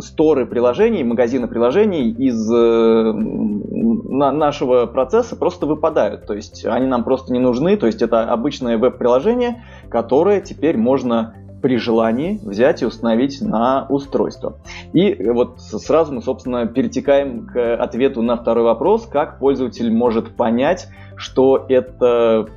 [0.00, 6.26] сторы приложений, магазины приложений из э, нашего процесса просто выпадают.
[6.26, 7.76] То есть они нам просто не нужны.
[7.76, 14.58] То есть это обычное веб-приложение, которое теперь можно при желании взять и установить на устройство.
[14.92, 20.88] И вот сразу мы, собственно, перетекаем к ответу на второй вопрос, как пользователь может понять,
[21.16, 22.48] что это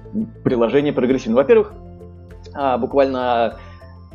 [0.44, 1.38] приложение прогрессивно.
[1.38, 1.74] Во-первых,
[2.54, 3.58] а, буквально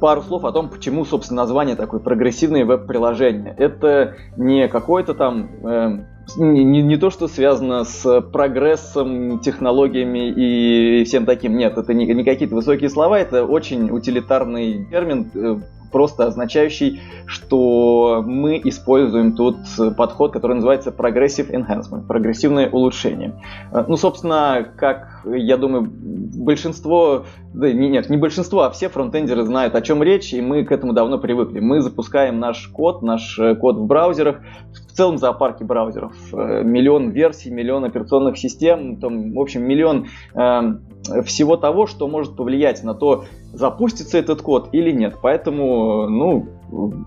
[0.01, 3.55] пару слов о том, почему, собственно, название такое прогрессивное веб-приложение.
[3.57, 11.25] Это не какое-то там э, не, не, то, что связано с прогрессом, технологиями и всем
[11.25, 11.57] таким.
[11.57, 15.57] Нет, это не, не какие-то высокие слова, это очень утилитарный термин, э,
[15.93, 19.57] просто означающий, что мы используем тут
[19.97, 23.41] подход, который называется Progressive Enhancement, прогрессивное улучшение.
[23.73, 29.75] Э, ну, собственно, как я думаю, большинство, да, нет, не большинство, а все фронтендеры знают,
[29.75, 31.61] о чем речь, и мы к этому давно привыкли.
[31.61, 34.41] Мы запускаем наш код, наш э, код в браузерах,
[34.73, 36.15] в целом зоопарке браузеров.
[36.33, 42.37] Э, миллион версий, миллион операционных систем, там, в общем, миллион э, всего того, что может
[42.37, 45.17] повлиять на то, запустится этот код или нет.
[45.23, 46.47] Поэтому, ну,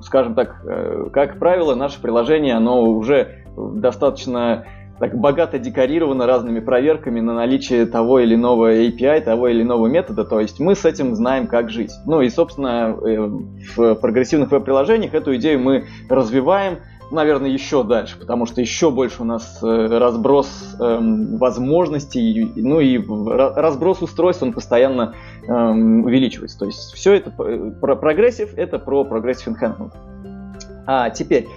[0.02, 4.66] скажем так, э, как правило, наше приложение, оно уже достаточно
[5.00, 10.26] так богато декорировано разными проверками на наличие того или иного API, того или иного метода,
[10.26, 11.92] то есть мы с этим знаем, как жить.
[12.06, 13.18] Ну и, собственно, э,
[13.76, 16.80] в прогрессивных веб-приложениях эту идею мы развиваем,
[17.12, 22.98] наверное, еще дальше, потому что еще больше у нас э, разброс эм, возможностей, ну и
[22.98, 25.16] разброс устройств, он постоянно
[25.48, 26.60] эм, увеличивается.
[26.60, 29.94] То есть все это э, про progressive, это про progressive enhancement.
[30.86, 31.48] А теперь,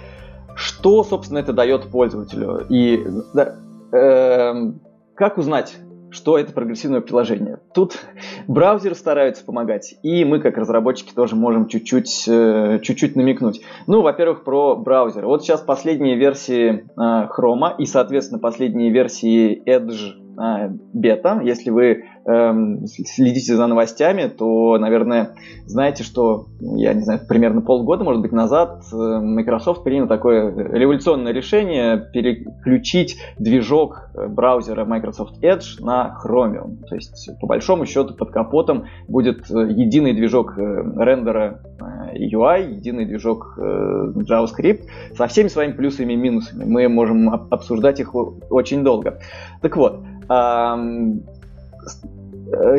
[0.55, 2.65] что, собственно, это дает пользователю?
[2.69, 3.55] И да,
[3.91, 4.71] э,
[5.15, 5.77] как узнать,
[6.13, 7.59] что это прогрессивное приложение.
[7.73, 7.97] Тут
[8.47, 13.61] браузеры стараются помогать, и мы, как разработчики, тоже можем чуть-чуть, э, чуть-чуть намекнуть.
[13.87, 15.25] Ну, во-первых, про браузер.
[15.25, 20.22] Вот сейчас последние версии э, Chrome и, соответственно, последние версии Edge
[20.93, 21.41] бета.
[21.43, 28.03] Если вы эм, следите за новостями, то, наверное, знаете, что, я не знаю, примерно полгода,
[28.03, 35.81] может быть, назад э, Microsoft принял такое революционное решение переключить движок э, браузера Microsoft Edge
[35.83, 36.85] на Chromium.
[36.87, 41.61] То есть, по большому счету, под капотом будет э, единый движок рендера
[42.15, 44.83] UI, единый движок JavaScript
[45.17, 46.63] со всеми своими плюсами и минусами.
[46.63, 49.19] Мы можем обсуждать их очень долго.
[49.61, 50.03] Так вот,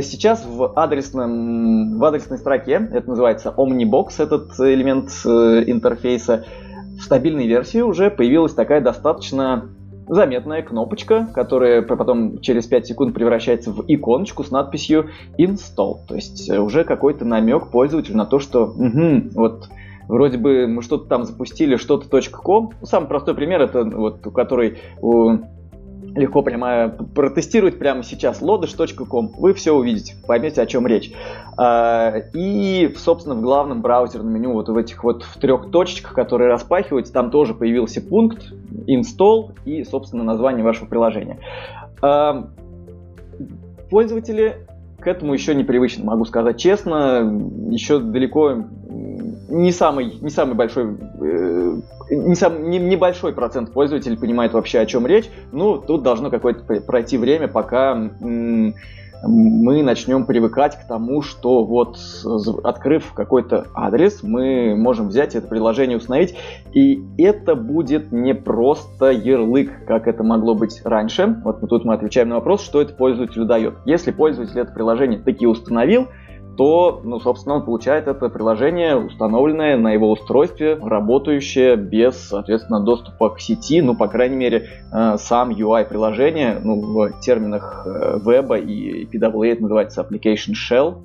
[0.01, 6.45] сейчас в, адресном, в адресной строке, это называется Omnibox, этот элемент э, интерфейса,
[6.99, 9.69] в стабильной версии уже появилась такая достаточно
[10.09, 15.99] заметная кнопочка, которая потом через 5 секунд превращается в иконочку с надписью Install.
[16.09, 19.69] То есть э, уже какой-то намек пользователю на то, что угу, вот
[20.09, 22.73] вроде бы мы что-то там запустили, что-то .com.
[22.83, 25.39] Самый простой пример это вот, который у
[26.15, 31.13] легко прямо протестировать прямо сейчас lodash.com, вы все увидите, поймете, о чем речь.
[31.57, 36.51] А, и, собственно, в главном браузерном меню, вот в этих вот в трех точечках, которые
[36.51, 38.53] распахиваются, там тоже появился пункт
[38.87, 41.39] install и, собственно, название вашего приложения.
[42.01, 42.49] А,
[43.91, 44.67] пользователи
[45.01, 47.19] к этому еще непривычны, могу сказать честно,
[47.71, 48.65] еще далеко
[49.49, 54.87] не самый, не самый большой, э, не сам, не, небольшой процент пользователей понимает вообще, о
[54.87, 55.31] чем речь.
[55.53, 57.95] Ну, тут должно какое-то пройти время, пока
[59.27, 61.99] мы начнем привыкать к тому, что вот
[62.63, 66.35] открыв какой-то адрес, мы можем взять это приложение, установить,
[66.73, 71.41] и это будет не просто ярлык, как это могло быть раньше.
[71.43, 73.75] Вот тут мы отвечаем на вопрос, что это пользователю дает.
[73.87, 76.09] Если пользователь это приложение таки установил,
[76.57, 83.31] то, ну, собственно, он получает это приложение, установленное на его устройстве, работающее без, соответственно, доступа
[83.31, 88.59] к сети, ну, по крайней мере, э, сам UI приложения, ну, в терминах э, веба
[88.59, 90.97] и PWA это называется Application Shell,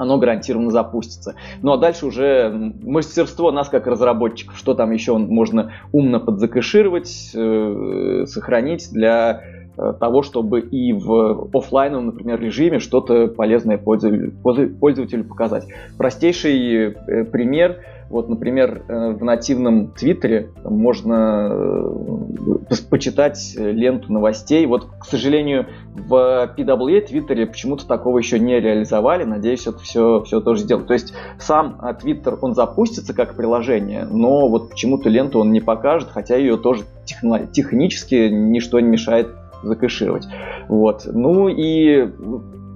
[0.00, 1.34] оно гарантированно запустится.
[1.60, 2.48] Ну а дальше уже
[2.82, 9.42] мастерство нас как разработчиков, что там еще можно умно подзакэшировать, э, сохранить для
[9.98, 15.66] того, чтобы и в офлайновом, например, режиме что-то полезное пользователю, показать.
[15.96, 17.78] Простейший э, пример–
[18.10, 21.48] вот, например, э, в нативном Твиттере можно
[22.68, 24.66] э, почитать ленту новостей.
[24.66, 29.22] Вот, к сожалению, в PWA Твиттере почему-то такого еще не реализовали.
[29.22, 30.88] Надеюсь, это все, все тоже сделают.
[30.88, 36.08] То есть сам Твиттер, он запустится как приложение, но вот почему-то ленту он не покажет,
[36.10, 36.82] хотя ее тоже
[37.52, 39.28] технически ничто не мешает
[39.62, 40.26] закэшировать.
[40.68, 41.02] Вот.
[41.06, 42.08] Ну и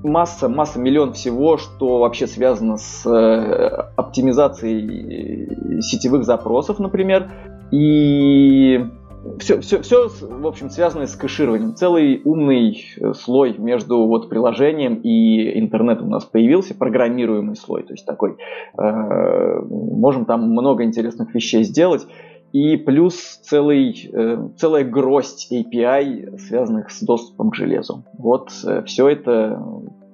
[0.05, 7.30] масса, масса, миллион всего, что вообще связано с э, оптимизацией сетевых запросов, например.
[7.70, 8.85] И
[9.39, 11.74] все, все, все, в общем, связано с кэшированием.
[11.74, 17.95] Целый умный э, слой между вот приложением и интернетом у нас появился, программируемый слой, то
[17.95, 18.37] есть такой.
[18.78, 22.07] Э, можем там много интересных вещей сделать
[22.55, 28.05] и плюс целый, э, целая гроздь API, связанных с доступом к железу.
[28.16, 29.61] Вот э, все это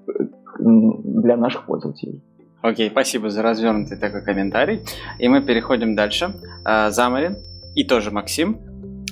[0.08, 0.24] э,
[0.58, 2.22] для наших пользователей.
[2.62, 4.80] Окей, okay, спасибо за развернутый такой комментарий.
[5.18, 6.32] И мы переходим дальше.
[6.64, 7.36] А, Замарин
[7.74, 8.56] и тоже Максим.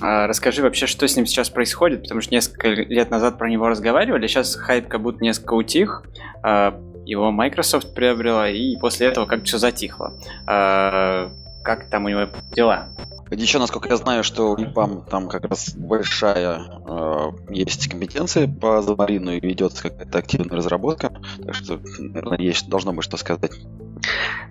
[0.01, 3.67] А, расскажи вообще, что с ним сейчас происходит, потому что несколько лет назад про него
[3.67, 6.03] разговаривали, сейчас хайп как будто несколько утих.
[6.41, 10.13] А, его Microsoft приобрела, и после этого как все затихло.
[10.45, 12.89] Как там у него дела?
[13.31, 18.81] Еще, насколько я знаю, что у ИПАМ там как раз большая э, есть компетенция по
[18.81, 21.13] Замарину и ведется какая-то активная разработка.
[21.45, 23.51] Так что, наверное, есть, должно быть что сказать.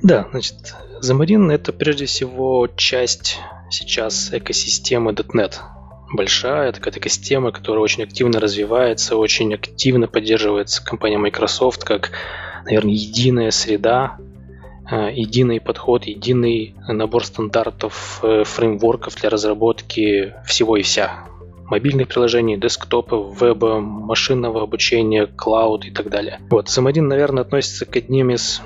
[0.03, 3.39] Да, значит, Замарин это прежде всего часть
[3.71, 5.55] сейчас экосистемы .NET.
[6.13, 12.13] Большая такая экосистема, которая очень активно развивается, очень активно поддерживается компанией Microsoft как,
[12.65, 14.19] наверное, единая среда
[14.91, 21.25] единый подход, единый набор стандартов, э, фреймворков для разработки всего и вся.
[21.67, 26.41] Мобильных приложений, десктопов, веба, машинного обучения, клауд и так далее.
[26.51, 28.63] Вот, SAM1, наверное, относится к одним из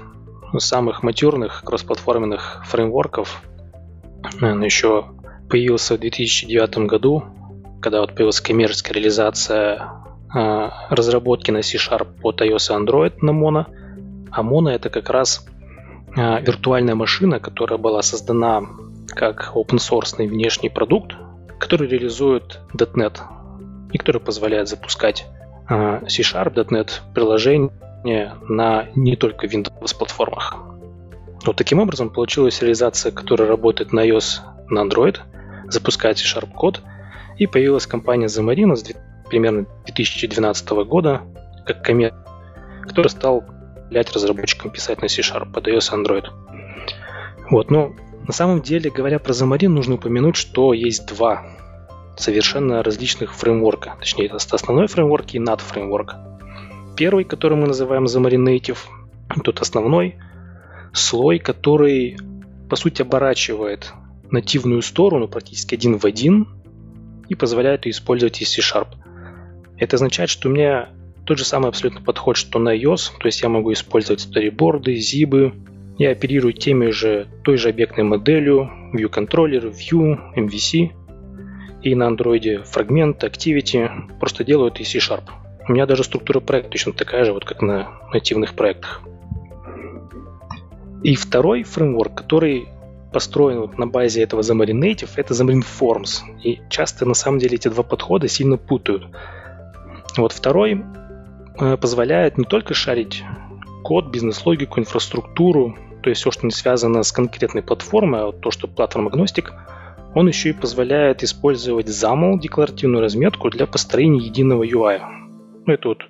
[0.59, 3.43] самых матюрных кроссплатформенных фреймворков.
[4.41, 5.07] Он еще
[5.51, 7.25] появился в 2009 году,
[7.81, 9.91] когда вот появилась коммерческая реализация
[10.33, 13.67] э, разработки на C-Sharp под iOS и Android на Mono.
[14.31, 15.52] А Mono это как раз а,
[16.15, 18.63] виртуальная машина, которая была создана
[19.09, 21.15] как open source внешний продукт,
[21.59, 23.21] который реализует .NET
[23.93, 25.27] и который позволяет запускать
[25.69, 27.71] а, C-Sharp, .NET приложения
[28.49, 30.57] на не только Windows платформах.
[31.45, 35.19] Вот таким образом получилась реализация, которая работает на iOS, на Android,
[35.69, 36.81] запускает C-Sharp код,
[37.39, 38.85] и появилась компания Xamarin с
[39.29, 41.23] примерно 2012 года
[41.67, 42.23] как коммерческий,
[42.83, 43.45] который стал
[43.93, 46.25] позволять разработчикам писать на C-Sharp под iOS Android.
[47.51, 47.93] Вот, но
[48.27, 51.45] на самом деле, говоря про Xamarin, нужно упомянуть, что есть два
[52.17, 53.97] совершенно различных фреймворка.
[53.99, 56.15] Точнее, это основной фреймворк и NAT фреймворк.
[56.97, 58.79] Первый, который мы называем Xamarin Native,
[59.45, 60.17] тот основной
[60.95, 62.17] слой, который,
[62.71, 63.93] по сути, оборачивает
[64.31, 66.49] нативную сторону практически один в один
[67.29, 68.89] и позволяет ее использовать из C-Sharp.
[69.77, 70.89] Это означает, что у меня
[71.25, 75.53] тот же самый абсолютно подход, что на iOS, то есть я могу использовать сториборды, зибы,
[75.99, 80.91] я оперирую теми же, той же объектной моделью, view controller, view, MVC,
[81.83, 85.25] и на Android фрагмент, Activity, просто делаю это из C-Sharp.
[85.69, 89.03] У меня даже структура проекта точно такая же, вот как на нативных проектах.
[91.03, 92.69] И второй фреймворк, который
[93.13, 96.23] построен вот на базе этого Xamarin Native, это Xamarin Forms.
[96.43, 99.05] И часто на самом деле эти два подхода сильно путают.
[100.17, 100.83] Вот второй
[101.59, 103.25] позволяет не только шарить
[103.83, 108.51] код, бизнес-логику, инфраструктуру, то есть все, что не связано с конкретной платформой, а вот то,
[108.51, 109.53] что платформ-агностик,
[110.15, 115.01] он еще и позволяет использовать ZAML, декларативную разметку, для построения единого UI.
[115.65, 116.03] Ну, это вот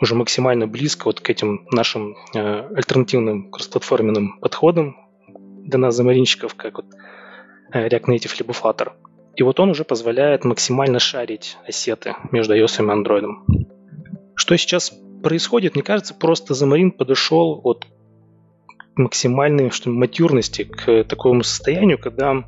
[0.00, 4.96] уже максимально близко вот к этим нашим э, альтернативным кроссплатформенным подходам
[5.64, 6.86] для нас, замаринщиков, как вот
[7.72, 8.92] э, React Native либо Flutter.
[9.36, 13.77] И вот он уже позволяет максимально шарить ассеты между iOS и Android.
[14.38, 17.86] Что сейчас происходит, мне кажется, просто Замарин подошел от
[18.94, 22.44] максимальной что матюрности к такому состоянию, когда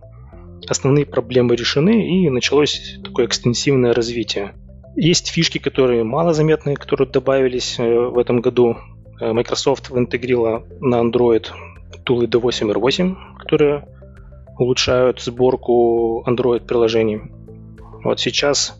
[0.68, 4.54] основные проблемы решены и началось такое экстенсивное развитие.
[4.94, 8.76] Есть фишки, которые малозаметные, которые добавились э, в этом году.
[9.20, 11.48] э, Microsoft интегрировала на Android
[12.04, 13.88] тулы D8 R8, которые
[14.58, 17.22] улучшают сборку Android-приложений.
[18.04, 18.79] Вот сейчас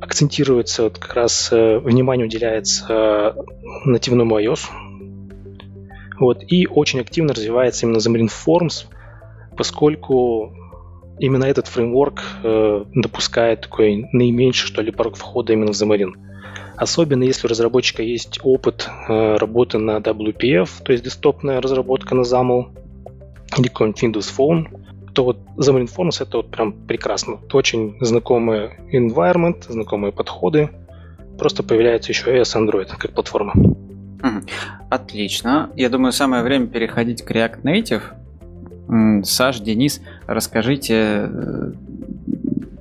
[0.00, 3.32] акцентируется, вот как раз э, внимание уделяется э,
[3.84, 4.66] нативному iOS.
[6.18, 8.86] Вот, и очень активно развивается именно Xamarin Forms,
[9.56, 10.52] поскольку
[11.18, 16.12] именно этот фреймворк э, допускает такой наименьший, что ли, порог входа именно в Xamarin.
[16.76, 22.22] Особенно если у разработчика есть опыт э, работы на WPF, то есть десктопная разработка на
[22.22, 22.68] XAML,
[23.58, 24.79] или какой-нибудь Windows Phone,
[25.12, 27.38] то вот Xamarin Forms это вот прям прекрасно.
[27.44, 30.70] Это очень знакомый environment, знакомые подходы.
[31.38, 33.54] Просто появляется еще iOS Android как платформа.
[34.90, 35.70] Отлично.
[35.76, 39.24] Я думаю, самое время переходить к React Native.
[39.24, 41.72] Саш, Денис, расскажите э,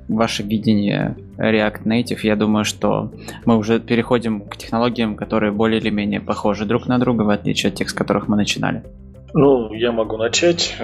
[0.07, 2.19] ваше видение React Native.
[2.23, 3.11] Я думаю, что
[3.45, 7.69] мы уже переходим к технологиям, которые более или менее похожи друг на друга, в отличие
[7.69, 8.83] от тех, с которых мы начинали.
[9.33, 10.75] Ну, я могу начать.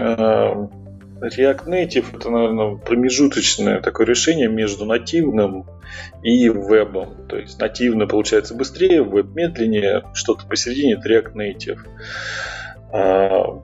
[1.27, 5.65] React Native это, наверное, промежуточное такое решение между нативным
[6.23, 7.27] и вебом.
[7.27, 11.79] То есть нативно получается быстрее, веб медленнее, что-то посередине это React Native.
[12.91, 13.61] А,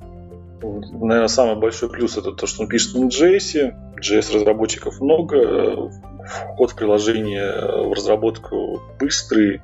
[0.61, 3.73] наверное, самый большой плюс это то, что он пишет на JS.
[4.01, 5.91] JS разработчиков много,
[6.25, 9.61] вход в приложение в разработку быстрый.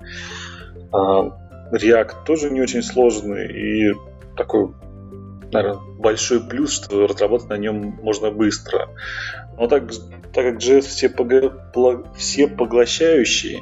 [0.92, 1.38] А,
[1.72, 3.94] React тоже не очень сложный и
[4.36, 4.70] такой
[5.52, 8.90] наверное, большой плюс, что разработать на нем можно быстро.
[9.58, 9.92] Но так,
[10.34, 11.54] так как JS все, пога,
[12.16, 13.62] все поглощающие,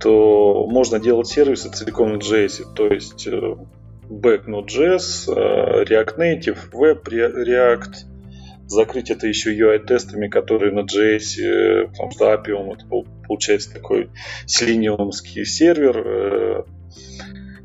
[0.00, 2.74] то можно делать сервисы целиком на JS.
[2.74, 3.56] То есть э,
[4.08, 7.94] Back Node.js, э, React Native, Web React,
[8.66, 12.86] закрыть это еще UI-тестами, которые на JS, э, потому что Appium это
[13.26, 14.10] получается такой
[14.46, 16.66] селениумский сервер,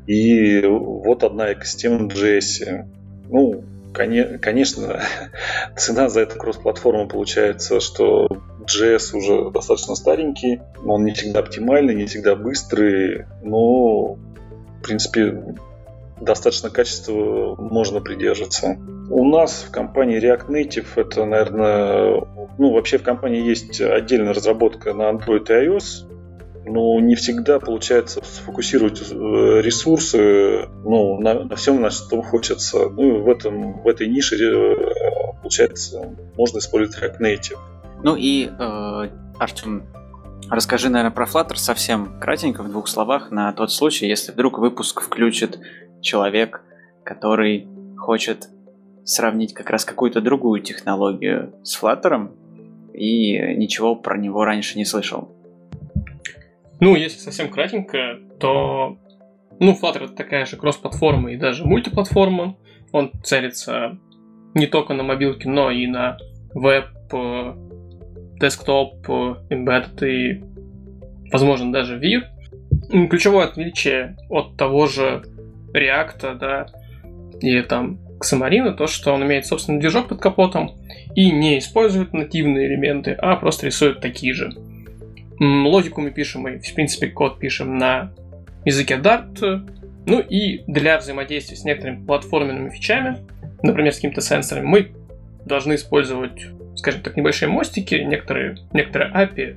[0.06, 2.88] и вот одна экосистема JS.
[3.30, 5.00] Ну, конечно,
[5.76, 8.28] цена за эту кросс-платформу получается, что
[8.62, 15.56] JS уже достаточно старенький, он не всегда оптимальный, не всегда быстрый, но, в принципе,
[16.20, 18.76] достаточно качества можно придерживаться.
[19.10, 22.26] У нас в компании React Native это, наверное,
[22.58, 26.08] ну, вообще в компании есть отдельная разработка на Android и iOS,
[26.68, 29.14] но не всегда получается сфокусировать э,
[29.62, 32.88] ресурсы ну, на, на всем, на что хочется.
[32.88, 37.58] Ну в, этом, в этой нише, э, получается, можно использовать React Native.
[38.02, 39.08] Ну и, э,
[39.38, 39.86] Артем,
[40.50, 45.00] расскажи, наверное, про Flutter совсем кратенько, в двух словах, на тот случай, если вдруг выпуск
[45.00, 45.58] включит
[46.00, 46.62] человек,
[47.04, 47.66] который
[47.96, 48.48] хочет
[49.04, 52.30] сравнить как раз какую-то другую технологию с Flutter
[52.92, 55.34] и ничего про него раньше не слышал.
[56.80, 58.98] Ну, если совсем кратенько, то
[59.58, 62.56] ну, Flutter это такая же кросс-платформа и даже мультиплатформа.
[62.92, 63.98] Он целится
[64.54, 66.16] не только на мобилке, но и на
[66.54, 66.86] веб,
[68.40, 70.44] десктоп, embedded и,
[71.32, 72.24] возможно, даже Vir.
[73.08, 75.22] Ключевое отличие от того же
[75.74, 76.66] React, да,
[77.40, 80.72] и там Xamarin, то, что он имеет собственный движок под капотом
[81.14, 84.52] и не использует нативные элементы, а просто рисует такие же.
[85.40, 88.12] Логику мы пишем и, в принципе, код пишем на
[88.64, 89.38] языке Dart.
[90.06, 93.18] Ну и для взаимодействия с некоторыми платформенными фичами,
[93.62, 94.92] например, с какими-то сенсорами, мы
[95.44, 99.56] должны использовать, скажем так, небольшие мостики, некоторые, некоторые API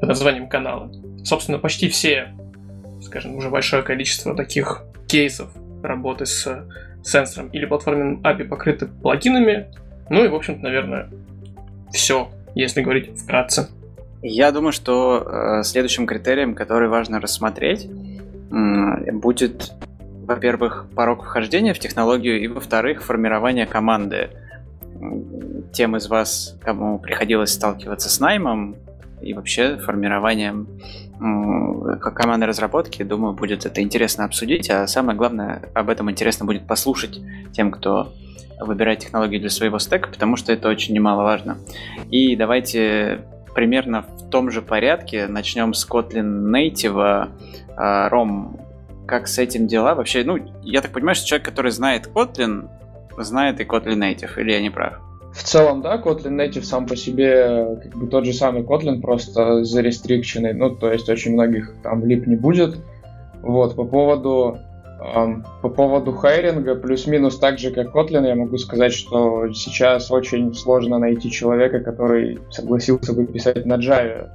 [0.00, 0.90] под названием канала.
[1.24, 2.28] Собственно, почти все,
[3.02, 5.50] скажем, уже большое количество таких кейсов
[5.82, 6.66] работы с
[7.02, 9.66] сенсором или платформенным API покрыты плагинами.
[10.10, 11.08] Ну и, в общем-то, наверное,
[11.92, 13.68] все, если говорить вкратце.
[14.22, 17.88] Я думаю, что э, следующим критерием, который важно рассмотреть,
[18.50, 19.72] будет,
[20.26, 24.30] во-первых, порог вхождения в технологию, и, во-вторых, формирование команды.
[25.72, 28.74] Тем из вас, кому приходилось сталкиваться с наймом
[29.22, 30.66] и вообще формированием
[32.00, 37.20] команды разработки, думаю, будет это интересно обсудить, а самое главное, об этом интересно будет послушать
[37.52, 38.12] тем, кто
[38.58, 41.58] выбирает технологию для своего стека, потому что это очень немаловажно.
[42.10, 43.20] И давайте
[43.54, 45.26] примерно в том же порядке.
[45.26, 47.28] Начнем с Kotlin Native.
[47.76, 48.60] А, Ром,
[49.06, 49.94] как с этим дела?
[49.94, 52.68] Вообще, ну, я так понимаю, что человек, который знает Kotlin,
[53.18, 55.00] знает и Kotlin Native, или я не прав?
[55.32, 59.64] В целом, да, Kotlin Native сам по себе как бы тот же самый Kotlin, просто
[59.64, 62.76] зарестрикченный, ну, то есть очень многих там лип не будет.
[63.42, 64.58] Вот, по поводу
[65.62, 70.98] по поводу хайринга, плюс-минус так же, как Kotlin, я могу сказать, что сейчас очень сложно
[70.98, 74.28] найти человека, который согласился бы писать на Java.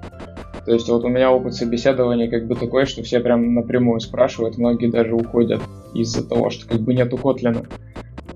[0.65, 4.57] То есть вот у меня опыт собеседования как бы такой, что все прям напрямую спрашивают,
[4.57, 5.61] многие даже уходят
[5.93, 7.67] из-за того, что как бы нету Kotlin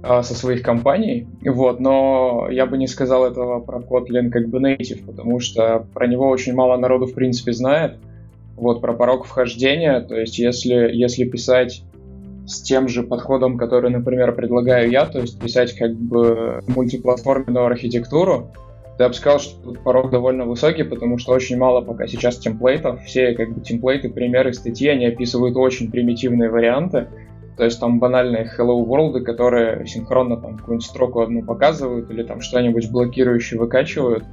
[0.04, 4.60] а, со своих компаний, вот, но я бы не сказал этого про Kotlin как бы
[4.60, 7.98] native, потому что про него очень мало народу в принципе знает,
[8.56, 11.82] вот, про порог вхождения, то есть если, если писать
[12.50, 18.52] с тем же подходом, который, например, предлагаю я, то есть писать как бы мультиплатформенную архитектуру,
[18.98, 23.02] я бы сказал, что тут порог довольно высокий, потому что очень мало пока сейчас темплейтов.
[23.04, 27.08] Все как бы темплейты, примеры, статьи, они описывают очень примитивные варианты.
[27.56, 32.42] То есть там банальные hello world, которые синхронно там какую-нибудь строку одну показывают или там
[32.42, 34.26] что-нибудь блокирующее выкачивают.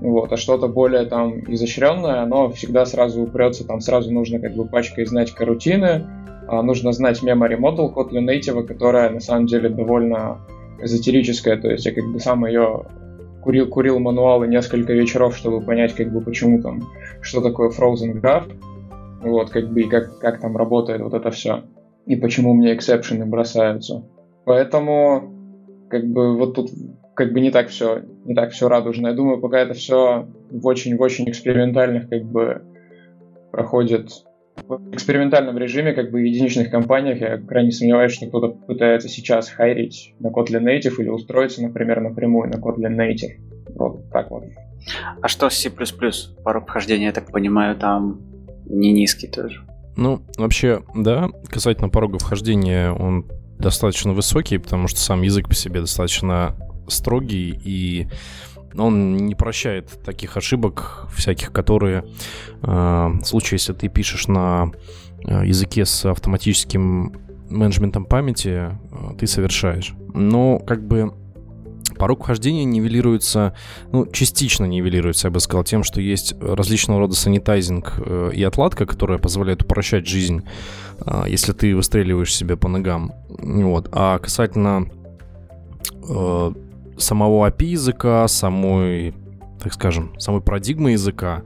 [0.00, 4.66] Вот, а что-то более там изощренное, оно всегда сразу упрется, там сразу нужно как бы
[4.66, 6.06] пачкой знать карутины,
[6.48, 10.40] нужно знать memory model Kotlin Native, которая на самом деле довольно
[10.80, 12.84] эзотерическая, то есть я как бы сам ее
[13.42, 16.82] курил, курил мануалы несколько вечеров, чтобы понять, как бы, почему там,
[17.20, 18.52] что такое Frozen Graph,
[19.22, 21.64] вот, как бы, и как, как там работает вот это все,
[22.06, 24.04] и почему мне эксепшены бросаются.
[24.44, 25.32] Поэтому,
[25.88, 26.70] как бы, вот тут
[27.14, 29.08] как бы не так все, не так все радужно.
[29.08, 32.62] Я думаю, пока это все в очень, в очень экспериментальных, как бы,
[33.52, 34.10] проходит
[34.68, 39.48] в экспериментальном режиме, как бы в единичных компаниях, я крайне сомневаюсь, что кто-то пытается сейчас
[39.48, 43.40] хайрить на Kotlin Native или устроиться, например, напрямую на Kotlin Native.
[43.74, 44.44] Вот так вот.
[45.20, 45.70] А что с C++?
[46.42, 48.20] Порог вхождения, я так понимаю, там
[48.66, 49.62] не низкий тоже.
[49.96, 53.26] Ну, вообще, да, касательно порога вхождения, он
[53.58, 56.56] достаточно высокий, потому что сам язык по себе достаточно
[56.88, 58.08] строгий и
[58.76, 62.04] он не прощает таких ошибок всяких, которые
[62.62, 64.72] э, в случае, если ты пишешь на
[65.24, 67.14] э, языке с автоматическим
[67.48, 68.70] менеджментом памяти, э,
[69.18, 69.94] ты совершаешь.
[70.12, 71.12] Но как бы
[71.98, 73.54] порог вхождения нивелируется,
[73.92, 78.86] ну, частично нивелируется, я бы сказал, тем, что есть различного рода санитайзинг э, и отладка,
[78.86, 80.42] которая позволяет упрощать жизнь,
[81.26, 83.12] если ты выстреливаешь себе по ногам.
[83.28, 83.88] Вот.
[83.92, 84.88] А касательно
[86.98, 89.14] самого API языка, самой,
[89.62, 91.42] так скажем, самой парадигмы языка,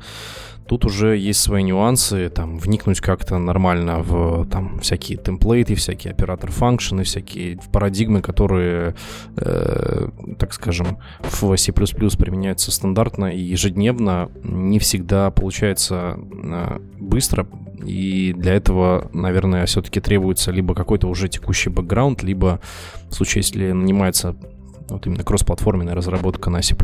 [0.68, 6.50] тут уже есть свои нюансы, там, вникнуть как-то нормально в там всякие темплейты, всякие оператор
[6.50, 8.94] функшены, всякие парадигмы, которые,
[9.36, 17.46] э, так скажем, в C++ применяются стандартно и ежедневно, не всегда получается э, быстро,
[17.84, 22.60] и для этого, наверное, все-таки требуется либо какой-то уже текущий бэкграунд, либо
[23.08, 24.36] в случае, если нанимается
[24.88, 26.74] вот именно кроссплатформенная разработка на C++,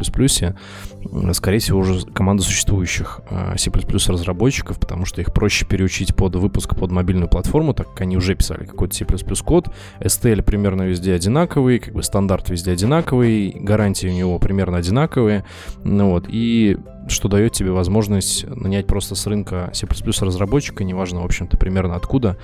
[1.33, 3.71] скорее всего, уже команда существующих э, C++
[4.13, 8.35] разработчиков, потому что их проще переучить под выпуск под мобильную платформу, так как они уже
[8.35, 9.05] писали какой-то C++
[9.45, 9.69] код,
[10.01, 15.45] STL примерно везде одинаковый, как бы стандарт везде одинаковый, гарантии у него примерно одинаковые,
[15.83, 16.79] ну вот, и
[17.09, 19.87] что дает тебе возможность нанять просто с рынка C++
[20.25, 22.37] разработчика, неважно, в общем-то, примерно откуда,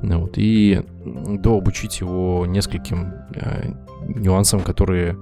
[0.00, 3.72] ну вот, и дообучить его нескольким э,
[4.06, 5.16] нюансам, которые,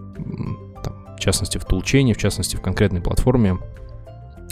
[0.82, 3.58] там, в частности, в тулчении, в частности, в конкретной платформе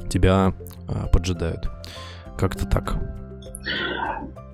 [0.09, 0.55] тебя
[0.89, 1.71] э, поджидают.
[2.37, 2.97] Как-то так.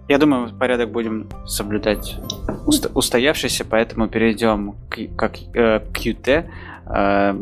[0.09, 2.17] Я думаю, порядок будем соблюдать
[2.67, 6.45] уст- устоявшийся, поэтому перейдем к, как, э, к QT.
[6.87, 7.35] Э,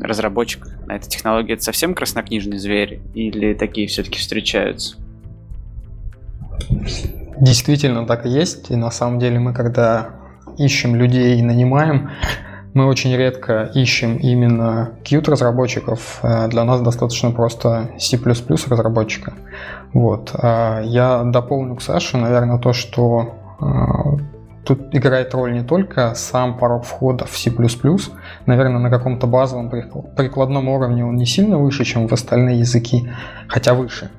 [0.00, 4.96] разработчик на этой технологии это совсем краснокнижный зверь или такие все-таки встречаются?
[7.40, 8.70] Действительно так и есть.
[8.70, 10.10] И на самом деле мы, когда
[10.58, 12.10] ищем людей и нанимаем,
[12.74, 16.20] мы очень редко ищем именно Qt разработчиков.
[16.22, 19.32] Э, для нас достаточно просто C++ разработчика.
[19.94, 20.30] Вот.
[20.34, 26.58] А я дополню к Саше, наверное, то, что э, тут играет роль не только сам
[26.58, 27.50] порог входа в C++,
[28.46, 33.08] наверное, на каком-то базовом прикладном уровне он не сильно выше, чем в остальные языки,
[33.48, 34.10] хотя выше.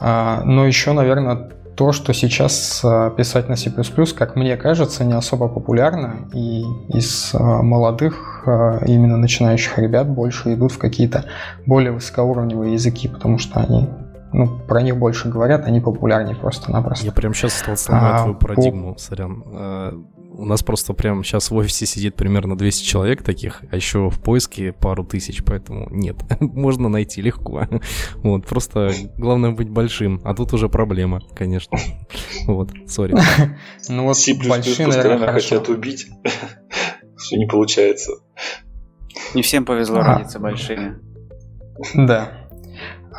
[0.00, 3.70] А, но еще, наверное, то, что сейчас а, писать на C++,
[4.16, 8.44] как мне кажется, не особо популярно, и из а, молодых,
[8.86, 11.24] именно начинающих ребят, больше идут в какие-то
[11.66, 13.88] более высокоуровневые языки, потому что они
[14.32, 17.06] ну, про них больше говорят, они популярнее просто-напросто.
[17.06, 18.98] Я прям сейчас стал сломать а, твою парадигму, по...
[19.00, 19.42] сорян.
[19.46, 20.02] А,
[20.38, 24.20] у нас просто прям сейчас в офисе сидит примерно 200 человек таких, а еще в
[24.20, 27.66] поиске пару тысяч, поэтому нет, можно найти легко.
[28.16, 31.78] Вот, просто главное быть большим, а тут уже проблема, конечно.
[32.46, 33.16] Вот, сори.
[33.88, 34.16] Ну вот
[34.46, 36.06] большие, наверное, хотят убить,
[37.16, 38.12] что не получается.
[39.34, 40.14] Не всем повезло а.
[40.14, 40.98] родиться большими.
[41.94, 42.47] Да.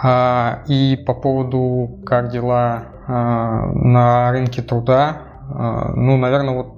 [0.02, 6.76] А, и по поводу как дела а, на рынке труда, а, ну, наверное, вот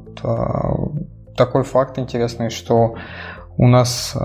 [1.35, 2.95] такой факт интересный, что
[3.57, 4.15] у нас,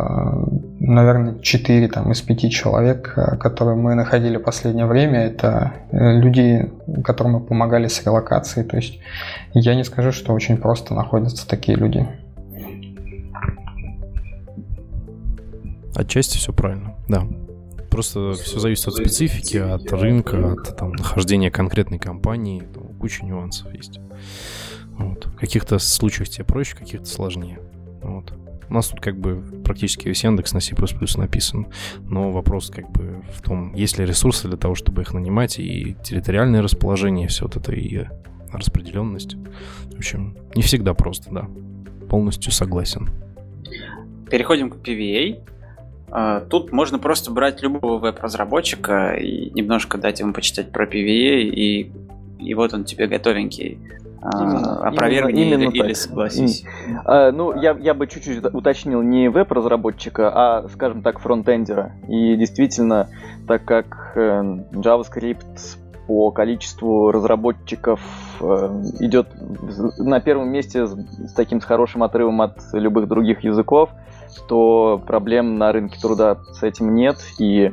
[0.81, 6.71] наверное, 4 там, из 5 человек, которые мы находили в последнее время, это люди,
[7.05, 8.67] которым мы помогали с релокацией.
[8.67, 8.99] То есть
[9.55, 12.07] я не скажу, что очень просто находятся такие люди.
[15.95, 17.23] Отчасти все правильно, да.
[17.91, 22.63] Просто все зависит от специфики, от рынка, от там, нахождения конкретной компании.
[22.75, 24.01] Там, куча нюансов есть.
[24.99, 25.27] Вот.
[25.27, 27.61] В каких-то случаях тебе проще, в каких-то сложнее.
[28.03, 28.33] Вот.
[28.69, 30.75] У нас тут как бы практически весь индекс на C++
[31.17, 31.69] написан,
[32.01, 35.97] но вопрос как бы в том, есть ли ресурсы для того, чтобы их нанимать, и
[36.03, 38.07] территориальное расположение, все вот это, и
[38.53, 39.37] распределенность.
[39.93, 41.49] В общем, не всегда просто, да.
[42.09, 43.09] Полностью согласен.
[44.31, 45.41] Переходим к PVA.
[46.11, 51.93] А, тут можно просто брать любого веб-разработчика и немножко дать ему почитать про PVA, и,
[52.39, 53.79] и вот он тебе готовенький.
[54.23, 56.65] А, именно, Опровергни именно, именно или, или согласись.
[57.05, 61.93] А, ну, я, я бы чуть-чуть уточнил не веб-разработчика, а, скажем так, фронтендера.
[62.09, 63.09] И действительно,
[63.47, 64.43] так как э,
[64.73, 68.01] JavaScript по количеству разработчиков
[68.41, 69.29] э, идет
[69.99, 73.91] на первом месте с таким с хорошим отрывом от любых других языков,
[74.49, 77.17] то проблем на рынке труда с этим нет.
[77.39, 77.73] И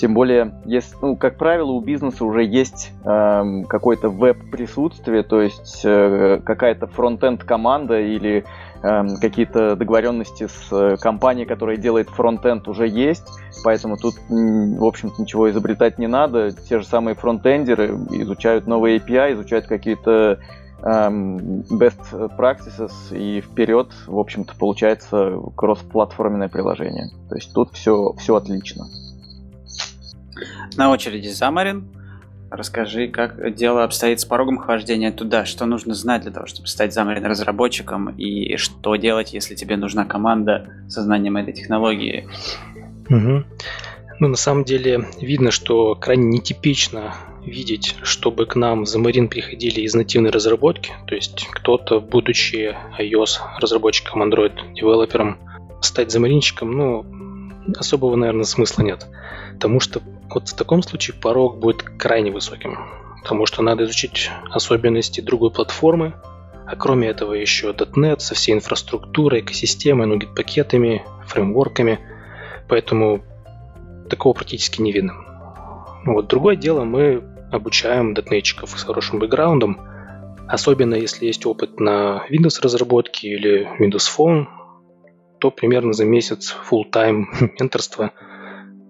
[0.00, 5.82] тем более, если, ну, как правило, у бизнеса уже есть э, какое-то веб-присутствие, то есть
[5.84, 8.44] э, какая-то фронтенд команда или
[8.82, 13.28] э, какие-то договоренности с э, компанией, которая делает фронтенд, уже есть.
[13.62, 16.50] Поэтому тут, в общем-то, ничего изобретать не надо.
[16.52, 20.38] Те же самые фронтендеры изучают новые API, изучают какие-то
[20.82, 27.10] best practices и вперед, в общем-то, получается кроссплатформенное приложение.
[27.28, 28.86] То есть тут все, все отлично.
[30.76, 31.88] На очереди Замарин.
[32.50, 36.92] Расскажи, как дело обстоит с порогом хождения туда, что нужно знать для того, чтобы стать
[36.92, 42.26] Замарин разработчиком, и что делать, если тебе нужна команда со знанием этой технологии.
[43.08, 43.44] Угу.
[44.18, 47.14] Ну, на самом деле, видно, что крайне нетипично
[47.44, 53.38] видеть, чтобы к нам в Xamarin приходили из нативной разработки, то есть кто-то, будучи iOS
[53.58, 55.38] разработчиком, Android девелопером,
[55.80, 57.06] стать замаринщиком, ну,
[57.76, 59.06] особого, наверное, смысла нет.
[59.54, 62.78] Потому что вот в таком случае порог будет крайне высоким.
[63.22, 66.14] Потому что надо изучить особенности другой платформы,
[66.66, 71.98] а кроме этого еще .NET со всей инфраструктурой, экосистемой, ну, пакетами, фреймворками.
[72.68, 73.22] Поэтому
[74.08, 75.14] такого практически не видно.
[76.04, 76.28] Вот.
[76.28, 79.80] Другое дело, мы обучаем дотнетчиков с хорошим бэкграундом,
[80.48, 84.46] особенно если есть опыт на Windows разработке или Windows Phone,
[85.38, 87.24] то примерно за месяц full-time
[87.60, 88.12] менторства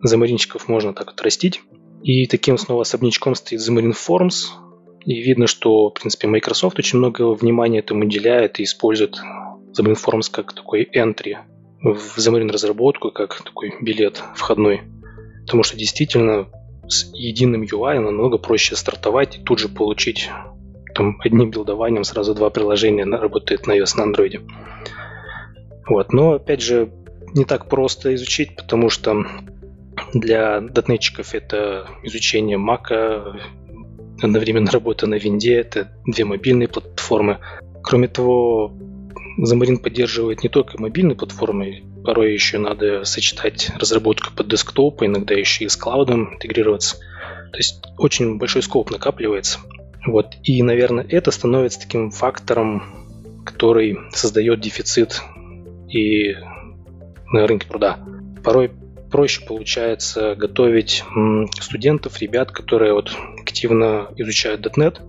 [0.02, 1.62] замаринчиков можно так отрастить.
[2.02, 4.46] И таким снова особнячком стоит Xamarin Forms.
[5.04, 9.20] И видно, что, в принципе, Microsoft очень много внимания этому уделяет и использует
[9.78, 11.36] Xamarin Forms как такой entry
[11.82, 14.82] в Xamarin разработку, как такой билет входной.
[15.42, 16.48] Потому что действительно
[16.90, 20.30] с единым UI намного проще стартовать и тут же получить
[20.94, 24.40] там одним билдованием сразу два приложения работает на iOS, на Android.
[25.88, 26.12] Вот.
[26.12, 26.90] Но, опять же,
[27.34, 29.24] не так просто изучить, потому что
[30.14, 33.38] для дотнетчиков это изучение Mac,
[34.20, 37.38] одновременно работа на винде, это две мобильные платформы.
[37.82, 38.72] Кроме того,
[39.38, 45.64] Xamarin поддерживает не только мобильные платформы, порой еще надо сочетать разработку под десктоп, иногда еще
[45.64, 46.96] и с клаудом интегрироваться.
[47.52, 49.58] То есть очень большой скоп накапливается.
[50.06, 50.34] Вот.
[50.42, 55.22] И, наверное, это становится таким фактором, который создает дефицит
[55.88, 56.34] и
[57.32, 57.98] на рынке труда.
[58.42, 58.70] Порой
[59.10, 61.04] проще получается готовить
[61.60, 65.00] студентов, ребят, которые вот активно изучают .NET,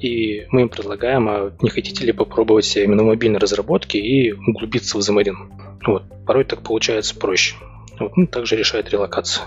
[0.00, 5.00] и мы им предлагаем, а не хотите ли попробовать именно мобильной разработке и углубиться в
[5.00, 5.36] Xamarin.
[5.86, 6.04] Вот.
[6.26, 7.56] Порой так получается проще.
[7.98, 8.16] Вот.
[8.16, 9.46] Ну, также решает релокация.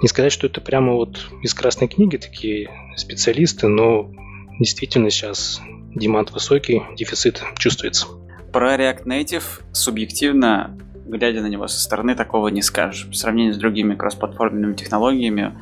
[0.00, 4.10] Не сказать, что это прямо вот из красной книги такие специалисты, но
[4.58, 5.60] действительно сейчас
[5.94, 8.06] демант высокий, дефицит чувствуется.
[8.52, 13.06] Про React Native субъективно, глядя на него со стороны, такого не скажешь.
[13.06, 15.58] В сравнении с другими кроссплатформенными технологиями,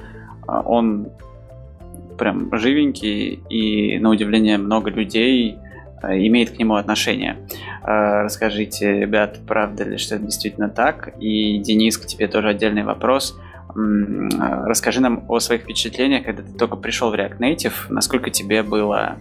[0.47, 1.09] а, он
[2.19, 5.59] прям живенький, и на удивление много людей
[6.03, 7.37] э, имеет к нему отношение.
[7.83, 11.15] Э, расскажите, ребят, правда ли, что это действительно так?
[11.21, 13.39] И, Денис, к тебе тоже отдельный вопрос.
[13.75, 14.29] Э,
[14.67, 17.75] расскажи нам о своих впечатлениях, когда ты только пришел в React Native.
[17.89, 19.17] Насколько тебе было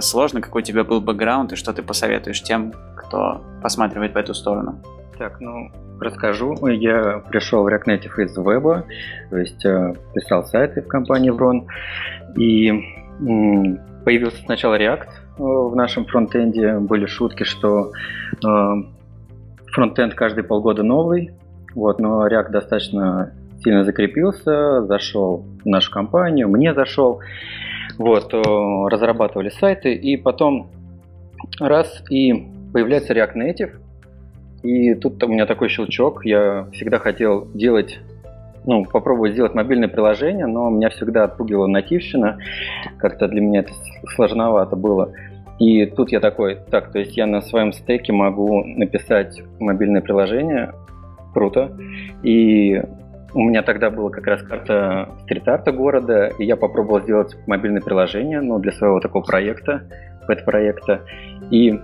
[0.00, 4.32] сложно, какой у тебя был бэкграунд, и что ты посоветуешь тем, кто посматривает в эту
[4.32, 4.82] сторону?
[5.18, 6.54] Так, ну, расскажу.
[6.68, 8.84] Я пришел в React Native из веба,
[9.30, 11.66] то есть э, писал сайты в компании Vron,
[12.36, 12.70] и
[14.04, 16.78] появился сначала React э, в нашем фронтенде.
[16.78, 17.90] Были шутки, что
[18.44, 18.74] э,
[19.72, 21.32] фронтенд каждые полгода новый,
[21.74, 23.32] вот, но React достаточно
[23.64, 27.20] сильно закрепился, зашел в нашу компанию, мне зашел.
[27.96, 30.70] Вот, разрабатывали сайты, и потом
[31.58, 33.72] раз, и появляется React Native,
[34.62, 37.98] и тут у меня такой щелчок, я всегда хотел делать
[38.64, 42.38] ну, попробовать сделать мобильное приложение, но меня всегда отпугивала нативщина.
[42.98, 43.72] Как-то для меня это
[44.14, 45.12] сложновато было.
[45.58, 50.72] И тут я такой, так, то есть я на своем стеке могу написать мобильное приложение,
[51.32, 51.72] круто.
[52.22, 52.80] И
[53.34, 58.40] у меня тогда была как раз карта стрит-арта города, и я попробовал сделать мобильное приложение,
[58.40, 59.82] ну, для своего такого проекта,
[60.26, 61.02] пэт-проекта.
[61.50, 61.80] И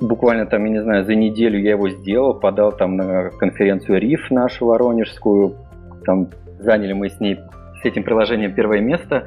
[0.00, 4.30] буквально там, я не знаю, за неделю я его сделал, подал там на конференцию РИФ
[4.30, 5.56] нашу воронежскую,
[6.04, 6.28] там
[6.58, 7.38] заняли мы с ней,
[7.82, 9.24] с этим приложением первое место,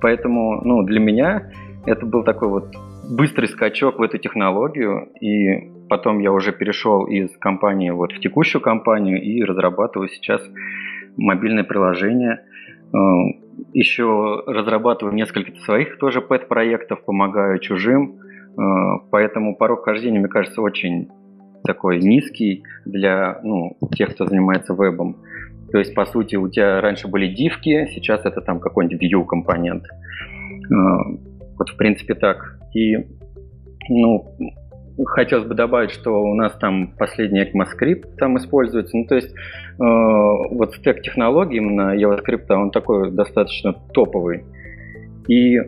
[0.00, 1.50] поэтому, ну, для меня
[1.86, 2.74] это был такой вот
[3.08, 8.60] быстрый скачок в эту технологию, и потом я уже перешел из компании вот в текущую
[8.60, 10.42] компанию и разрабатываю сейчас
[11.16, 12.40] мобильное приложение.
[12.92, 12.96] Э,
[13.72, 18.18] Еще разрабатываю несколько своих тоже пэт-проектов, помогаю чужим,
[19.10, 21.08] поэтому порог хождения, мне кажется, очень
[21.64, 25.16] такой низкий для ну, тех, кто занимается вебом.
[25.72, 29.84] То есть, по сути, у тебя раньше были дивки, сейчас это там какой-нибудь view компонент.
[29.84, 30.74] Э,
[31.58, 32.58] вот, в принципе, так.
[32.72, 32.96] И,
[33.88, 34.36] ну,
[35.04, 38.96] хотелось бы добавить, что у нас там последний ECMAScript там используется.
[38.96, 39.34] Ну, то есть, э,
[39.78, 44.44] вот стек технологий именно JavaScript, он такой достаточно топовый.
[45.28, 45.58] И,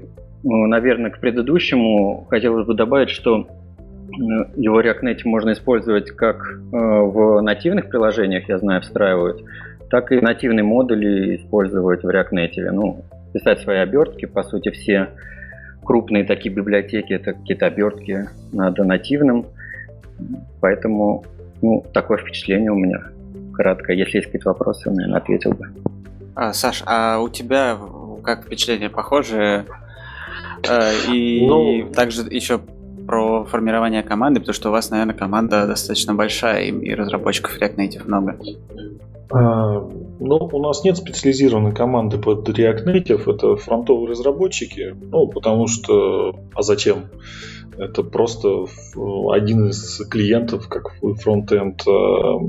[0.43, 4.13] наверное, к предыдущему хотелось бы добавить, что э,
[4.57, 9.43] его React Native можно использовать как э, в нативных приложениях, я знаю, встраивать,
[9.91, 12.71] так и нативные модули использовать в React Native.
[12.71, 15.09] Ну, писать свои обертки, по сути, все
[15.85, 19.47] крупные такие библиотеки, это какие-то обертки надо нативным.
[20.61, 21.25] Поэтому
[21.63, 23.05] ну, такое впечатление у меня.
[23.55, 23.93] Кратко.
[23.93, 25.67] Если есть какие-то вопросы, наверное, ответил бы.
[26.35, 27.77] А, Саш, а у тебя
[28.23, 29.65] как впечатление похоже?
[30.67, 31.91] Э, и ну...
[31.93, 32.61] также еще
[33.07, 38.07] про формирование команды, потому что у вас, наверное, команда достаточно большая, и разработчиков React Native
[38.07, 38.39] много.
[39.31, 39.89] А,
[40.21, 46.35] ну, у нас нет специализированной команды под React Native, это фронтовые разработчики, ну, потому что,
[46.55, 47.07] а зачем?
[47.79, 48.67] Это просто
[49.31, 51.83] один из клиентов, как фронтенд.
[51.87, 52.41] А,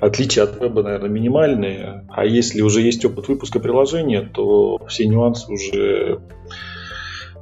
[0.00, 2.04] отличия от веба, наверное, минимальные.
[2.08, 6.20] А если уже есть опыт выпуска приложения, то все нюансы уже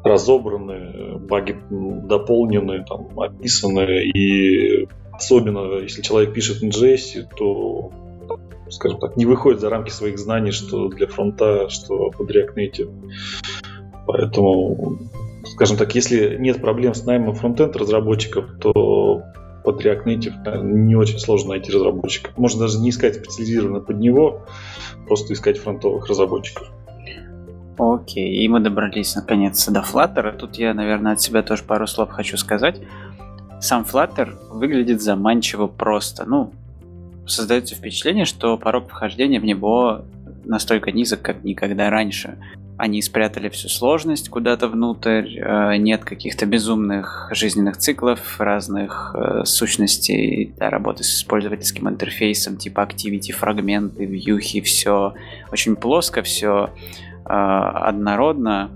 [0.02, 4.02] разобраны, баги дополнены, там, описаны.
[4.04, 7.92] И особенно, если человек пишет на JS, то
[8.70, 13.12] скажем так, не выходит за рамки своих знаний, что для фронта, что под React Native.
[14.06, 14.98] Поэтому,
[15.44, 19.22] скажем так, если нет проблем с наймом фронтенд разработчиков, то
[19.64, 22.36] под React Native не очень сложно найти разработчиков.
[22.38, 24.46] Можно даже не искать специализированно под него,
[25.06, 26.70] просто искать фронтовых разработчиков.
[27.80, 30.36] Окей, и мы добрались наконец до Flutter.
[30.36, 32.78] Тут я, наверное, от себя тоже пару слов хочу сказать.
[33.58, 36.26] Сам Flutter выглядит заманчиво просто.
[36.26, 36.52] Ну,
[37.26, 40.02] создается впечатление, что порог вхождения в него
[40.44, 42.36] настолько низок, как никогда раньше.
[42.76, 50.52] Они спрятали всю сложность куда-то внутрь, э, нет каких-то безумных жизненных циклов, разных э, сущностей
[50.56, 55.14] для работы с пользовательским интерфейсом, типа activity, фрагменты, вьюхи, все
[55.50, 56.70] очень плоско, все
[57.30, 58.70] однородно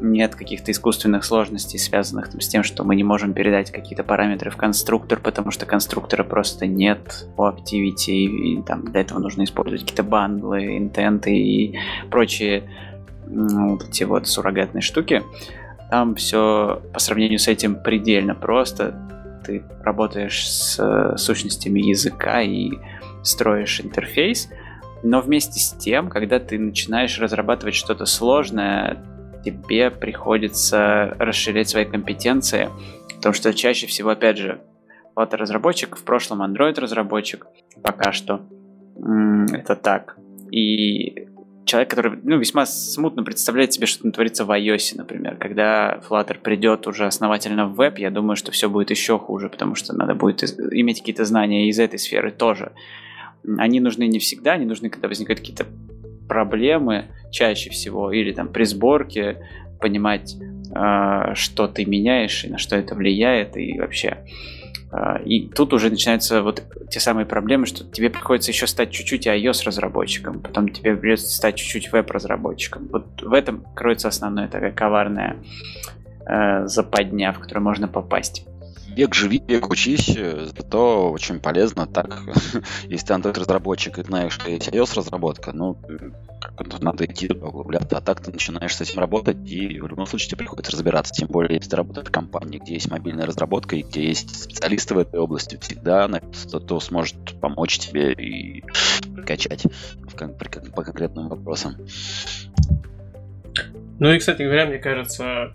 [0.00, 4.50] нет каких-то искусственных сложностей, связанных там, с тем, что мы не можем передать какие-то параметры
[4.50, 9.44] в конструктор, потому что конструктора просто нет у Activity, и, и там для этого нужно
[9.44, 11.78] использовать какие-то бандлы, интенты и
[12.10, 12.64] прочие
[13.26, 15.22] ну, вот эти вот суррогатные штуки.
[15.90, 19.00] Там все по сравнению с этим предельно просто.
[19.44, 22.72] Ты работаешь с э, сущностями языка и
[23.22, 24.48] строишь интерфейс,
[25.06, 29.04] но вместе с тем, когда ты начинаешь разрабатывать что-то сложное,
[29.44, 32.68] тебе приходится расширять свои компетенции,
[33.14, 34.60] потому что чаще всего, опять же,
[35.14, 37.46] вот разработчик, в прошлом Android разработчик,
[37.82, 38.40] пока что
[39.52, 40.16] это так.
[40.50, 41.28] И
[41.64, 45.36] человек, который ну, весьма смутно представляет себе, что творится в iOS, например.
[45.36, 49.76] Когда Flutter придет уже основательно в веб, я думаю, что все будет еще хуже, потому
[49.76, 50.42] что надо будет
[50.72, 52.72] иметь какие-то знания из этой сферы тоже.
[53.58, 55.66] Они нужны не всегда, они нужны, когда возникают какие-то
[56.28, 59.48] проблемы чаще всего, или там при сборке
[59.80, 60.36] понимать,
[60.74, 64.18] э, что ты меняешь и на что это влияет, и вообще.
[64.92, 69.26] Э, и тут уже начинаются вот те самые проблемы, что тебе приходится еще стать чуть-чуть
[69.26, 72.88] iOS-разработчиком, потом тебе придется стать чуть-чуть веб-разработчиком.
[72.90, 75.36] Вот в этом кроется основная такая коварная
[76.26, 78.46] э, западня, в которую можно попасть.
[78.96, 82.22] Век живи, век учись, э, зато очень полезно так,
[82.88, 85.76] если ты Android-разработчик и знаешь, что есть iOS-разработка, ну,
[86.80, 90.38] надо идти углубляться, а так ты начинаешь с этим работать, и в любом случае тебе
[90.38, 94.06] приходится разбираться, тем более, если ты работаешь в компании, где есть мобильная разработка, и где
[94.06, 98.64] есть специалисты в этой области, всегда кто сможет помочь тебе и
[99.14, 99.64] прокачать
[100.74, 101.76] по конкретным вопросам.
[103.98, 105.52] Ну и, кстати говоря, мне кажется,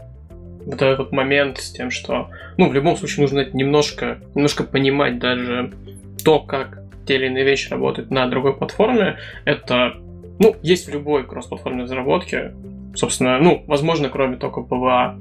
[0.66, 5.72] вот этот момент с тем, что, ну, в любом случае нужно немножко, немножко понимать даже
[6.24, 9.96] то, как те или иные вещи работают на другой платформе, это,
[10.40, 12.54] ну, есть в любой кроссплатформенной разработке,
[12.96, 15.20] собственно, ну, возможно, кроме только PWA.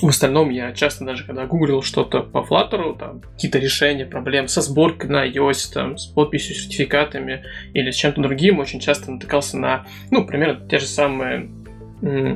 [0.00, 4.60] В остальном я часто даже, когда гуглил что-то по Flutter, там, какие-то решения проблем со
[4.60, 7.42] сборкой на iOS, там, с подписью, сертификатами
[7.74, 11.50] или с чем-то другим, очень часто натыкался на, ну, примерно те же самые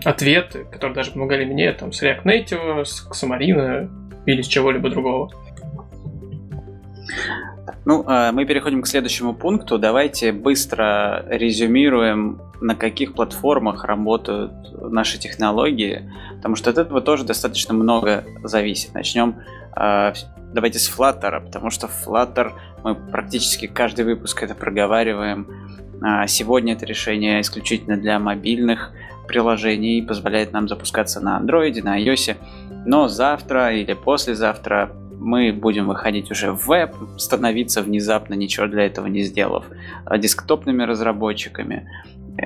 [0.05, 3.89] ответы, которые даже помогали мне там, с React Native, с Xamarin
[4.27, 5.31] или с чего-либо другого.
[7.85, 9.79] Ну, а, мы переходим к следующему пункту.
[9.79, 14.53] Давайте быстро резюмируем, на каких платформах работают
[14.91, 18.95] наши технологии, потому что от этого тоже достаточно много зависит.
[18.95, 19.37] Начнем
[19.73, 20.13] а,
[20.53, 22.53] давайте с Flutter, потому что Flutter
[22.85, 25.49] мы практически каждый выпуск это проговариваем.
[26.03, 28.93] А, сегодня это решение исключительно для мобильных
[29.27, 32.37] приложений, позволяет нам запускаться на Android, на iOS.
[32.85, 39.07] Но завтра или послезавтра мы будем выходить уже в веб, становиться внезапно, ничего для этого
[39.07, 39.65] не сделав,
[40.05, 41.89] а, десктопными разработчиками.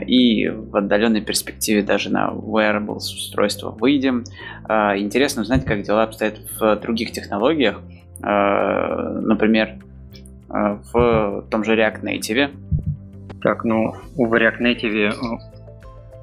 [0.06, 4.24] И в отдаленной перспективе даже на wearables устройства выйдем.
[4.64, 7.80] А, интересно узнать, как дела обстоят в других технологиях.
[8.22, 9.76] А, например,
[10.48, 12.50] в том же React Native.
[13.42, 15.55] Так, ну, в React Native Э,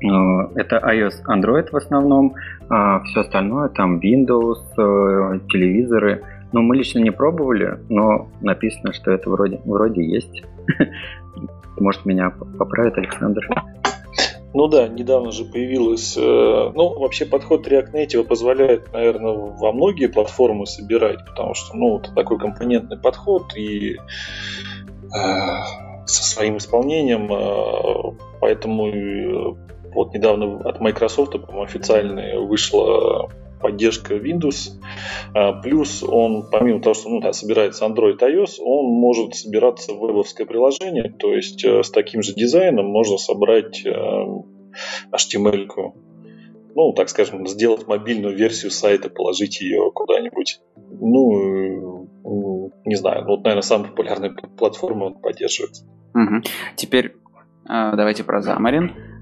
[0.04, 2.36] это iOS, Android в основном,
[2.70, 6.24] а все остальное там Windows, э, телевизоры.
[6.52, 10.44] Но мы лично не пробовали, но написано, что это вроде, вроде есть.
[11.80, 13.48] Может, меня поправит Александр?
[14.54, 16.16] Ну да, недавно же появилась...
[16.16, 21.98] Э, ну, вообще подход React Native позволяет, наверное, во многие платформы собирать, потому что, ну,
[21.98, 23.98] это такой компонентный подход, и
[26.06, 29.56] со своим исполнением, поэтому
[29.94, 33.30] вот недавно от Microsoft, официально вышла
[33.64, 34.74] поддержка Windows.
[35.34, 40.00] А, плюс он, помимо того, что ну, да, собирается Android iOS, он может собираться в
[40.00, 43.92] вебовское приложение, то есть э, с таким же дизайном можно собрать э,
[45.12, 45.96] HTML-ку.
[46.76, 50.60] Ну, так скажем, сделать мобильную версию сайта, положить ее куда-нибудь.
[51.00, 52.10] Ну,
[52.84, 55.76] не знаю, ну, вот, наверное, самая популярная платформа он поддерживает.
[56.16, 56.44] Угу.
[56.76, 57.16] Теперь
[57.70, 59.13] э, давайте про Xamarin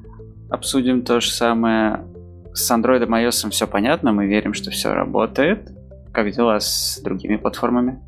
[0.51, 2.05] обсудим то же самое.
[2.53, 5.69] С Android и iOS все понятно, мы верим, что все работает.
[6.11, 7.99] Как дела с другими платформами?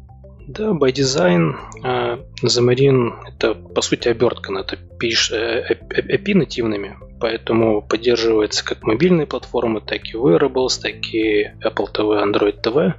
[0.48, 8.84] Да, by design э, Xamarin это по сути обертка на API нативными, поэтому поддерживается как
[8.84, 12.94] мобильные платформы, так и wearables, так и Apple TV, Android TV.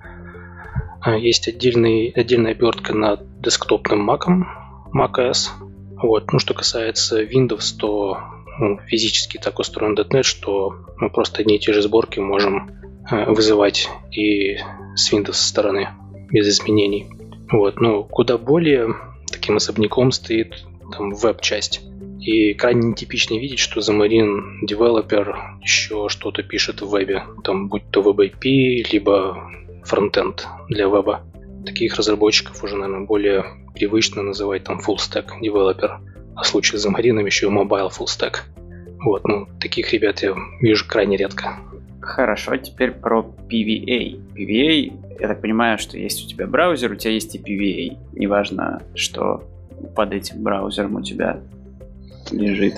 [1.05, 4.27] Э, есть отдельный, отдельная обертка на десктопным Mac,
[4.95, 5.51] macOS.
[6.03, 6.33] Вот.
[6.33, 8.19] Ну, что касается Windows, то
[8.87, 12.71] физически так устроен .NET, что мы просто одни и те же сборки можем
[13.11, 14.57] э, вызывать и
[14.95, 15.89] с Windows стороны
[16.31, 17.07] без изменений.
[17.51, 18.95] Вот, ну, куда более
[19.31, 21.81] таким особняком стоит там веб-часть.
[22.21, 28.01] И крайне нетипично видеть, что Xamarin девелопер еще что-то пишет в вебе, там будь то
[28.01, 29.51] WebAP, либо
[29.85, 31.23] фронтенд для веба.
[31.67, 33.45] Таких разработчиков уже, наверное, более
[33.75, 36.01] привычно называть там full stack девелопер
[36.37, 38.39] а в случае с Xamarin еще Mobile Full Stack.
[39.05, 41.57] Вот, ну, таких ребят я вижу крайне редко.
[42.01, 44.21] Хорошо, теперь про PVA.
[44.35, 47.97] PVA, я так понимаю, что есть у тебя браузер, у тебя есть и PVA.
[48.13, 49.43] Неважно, что
[49.95, 51.41] под этим браузером у тебя
[52.31, 52.75] лежит.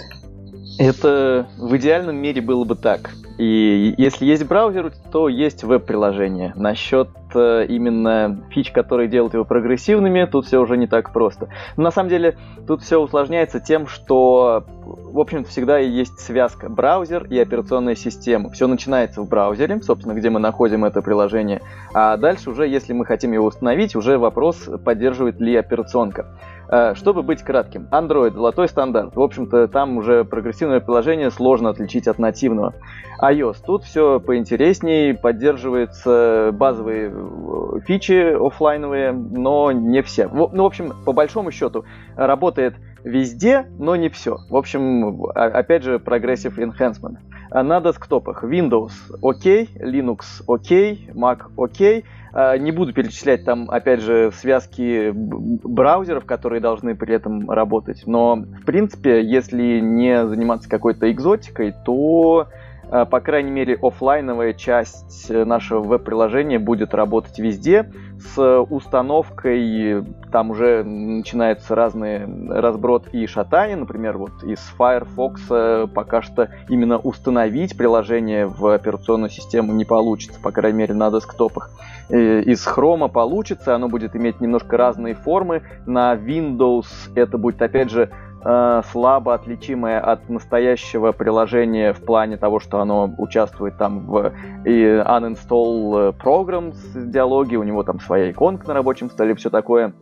[0.78, 3.10] Это в идеальном мире было бы так.
[3.38, 6.52] И если есть браузер, то есть веб-приложение.
[6.56, 11.48] Насчет именно фич, которые делают его прогрессивными, тут все уже не так просто.
[11.76, 17.24] Но на самом деле тут все усложняется тем, что, в общем-то, всегда есть связка браузер
[17.24, 18.50] и операционная система.
[18.50, 21.60] Все начинается в браузере, собственно, где мы находим это приложение.
[21.92, 26.26] А дальше уже, если мы хотим его установить, уже вопрос, поддерживает ли операционка.
[26.68, 29.14] Э, чтобы быть кратким, Android– золотой стандарт.
[29.14, 32.74] В общем-то, там уже прогрессивное приложение сложно отличить от нативного.
[33.22, 33.56] iOS.
[33.64, 40.28] Тут все поинтереснее, поддерживаются базовые э, фичи офлайновые, но не все.
[40.28, 41.84] Ну, в общем, по большому счету,
[42.16, 42.74] работает
[43.06, 44.38] везде, но не все.
[44.50, 47.18] В общем, опять же, Progressive Enhancement.
[47.50, 48.92] На десктопах Windows
[49.22, 52.04] окей, Linux окей, Mac окей.
[52.34, 58.02] Не буду перечислять там, опять же, связки браузеров, которые должны при этом работать.
[58.04, 62.48] Но, в принципе, если не заниматься какой-то экзотикой, то
[62.90, 67.90] Э, по крайней мере, офлайновая часть нашего веб-приложения будет работать везде.
[68.18, 73.76] С установкой там уже начинаются разные разброд и шатания.
[73.76, 80.40] Например, вот из Firefox э, пока что именно установить приложение в операционную систему не получится,
[80.40, 81.70] по крайней мере, на десктопах.
[82.08, 85.62] Э, из Chrome получится, оно будет иметь немножко разные формы.
[85.84, 88.10] На Windows это будет, опять же,
[88.42, 94.32] слабо отличимое от настоящего приложения в плане того, что оно участвует там в
[94.64, 99.94] и uninstall programs диалоге, у него там своя иконка на рабочем столе, все такое.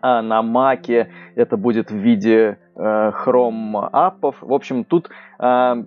[0.00, 4.36] А на Маке это будет в виде э, Chrome аппов.
[4.40, 5.84] В общем, тут э,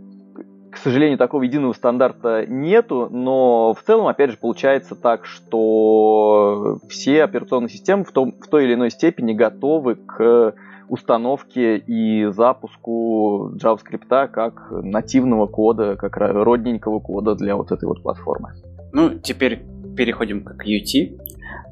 [0.72, 7.24] к сожалению, такого единого стандарта нету, но в целом, опять же, получается так, что все
[7.24, 10.54] операционные системы в, том, в той или иной степени готовы к
[10.90, 18.54] установке и запуску JavaScript как нативного кода, как родненького кода для вот этой вот платформы.
[18.92, 19.62] Ну, теперь
[19.96, 21.20] переходим к Qt,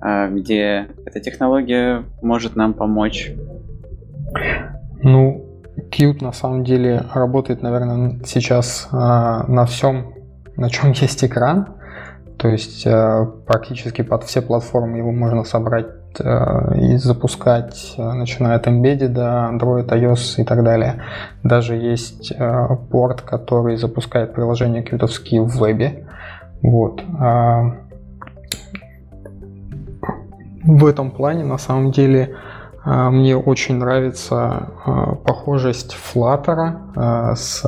[0.02, 3.32] а, где эта технология может нам помочь.
[5.02, 5.62] Ну,
[5.92, 10.14] Qt на самом деле работает, наверное, сейчас а, на всем,
[10.56, 11.76] на чем есть экран.
[12.38, 18.56] То есть а, практически под все платформы его можно собрать Э, и запускать, э, начиная
[18.56, 21.04] от Embedded, Android, iOS и так далее.
[21.44, 26.08] Даже есть э, порт, который запускает приложение кьютовские в вебе.
[26.62, 27.02] Вот.
[27.20, 27.76] А,
[30.64, 32.36] в этом плане, на самом деле,
[32.84, 34.70] мне очень нравится
[35.26, 37.64] похожесть Flutter с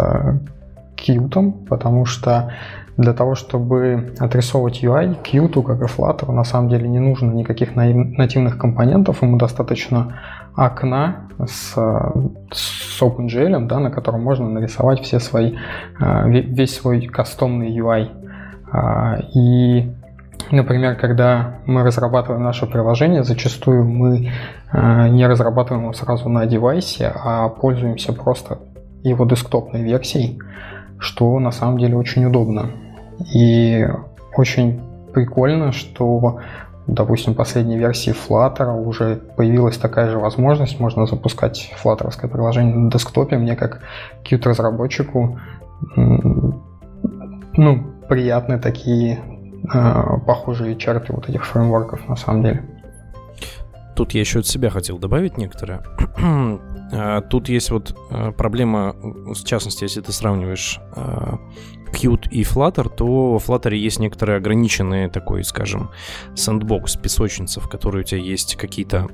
[0.95, 2.53] Qt, потому что
[2.99, 7.73] для того, чтобы отрисовывать UI, Qt, как и Flutter, на самом деле не нужно никаких
[7.73, 10.19] нативных компонентов, ему достаточно
[10.53, 11.75] окна с,
[12.51, 15.55] с OpenGL, да, на котором можно нарисовать все свои,
[15.97, 18.09] а, весь свой кастомный UI.
[18.69, 19.89] А, и,
[20.51, 24.29] например, когда мы разрабатываем наше приложение, зачастую мы
[24.73, 28.59] а, не разрабатываем его сразу на девайсе, а пользуемся просто
[29.03, 30.37] его десктопной версией,
[30.97, 32.71] что на самом деле очень удобно.
[33.33, 33.87] И
[34.35, 34.81] очень
[35.13, 36.39] прикольно, что,
[36.87, 40.79] допустим, в последней версии Flutter уже появилась такая же возможность.
[40.79, 43.37] Можно запускать флаттеровское приложение на десктопе.
[43.37, 43.81] Мне как
[44.23, 45.39] Qt-разработчику
[45.95, 49.19] ну, приятны такие
[49.73, 52.63] э, похожие черты вот этих фреймворков на самом деле.
[53.95, 55.81] Тут я еще от себя хотел добавить некоторые.
[56.91, 60.79] А, тут есть вот э, проблема, в частности, если ты сравниваешь
[61.91, 65.89] Qt и Flutter, то в Flutter есть некоторые ограниченные такой, скажем,
[66.35, 69.07] сэндбокс, песочница, в которой у тебя есть какие-то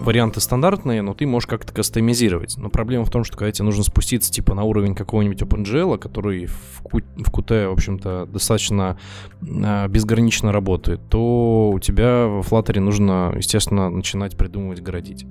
[0.00, 2.56] варианты стандартные, но ты можешь как-то кастомизировать.
[2.56, 6.46] Но проблема в том, что когда тебе нужно спуститься типа на уровень какого-нибудь OpenGL, который
[6.46, 8.98] в, Qt, в Qt, в общем-то, достаточно
[9.42, 15.26] э, безгранично работает, то у тебя в Flutter нужно, естественно, начинать придумывать, городить.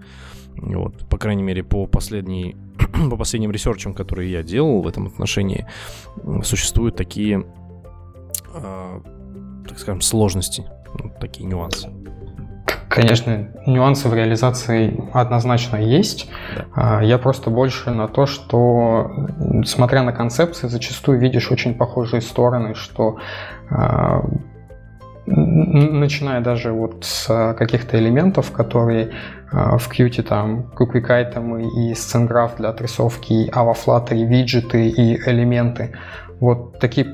[0.58, 2.56] Вот, по крайней мере, по, последней,
[3.10, 5.66] по последним ресерчам, которые я делал в этом отношении,
[6.44, 7.46] существуют такие,
[8.54, 9.02] э,
[9.68, 10.66] так скажем, сложности,
[11.20, 11.90] такие нюансы.
[12.90, 16.30] Конечно, нюансы в реализации однозначно есть.
[16.76, 17.02] Да.
[17.02, 19.12] Я просто больше на то, что,
[19.66, 23.18] смотря на концепции, зачастую видишь очень похожие стороны, что
[23.70, 24.22] а,
[25.28, 29.12] начиная даже вот с каких-то элементов, которые
[29.52, 35.16] а, в Qt там quick item и сценграф для отрисовки, и Avaflutter, и виджеты, и
[35.30, 35.96] элементы.
[36.40, 37.08] Вот такие,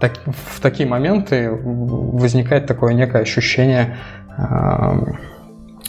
[0.00, 3.96] так, в такие моменты возникает такое некое ощущение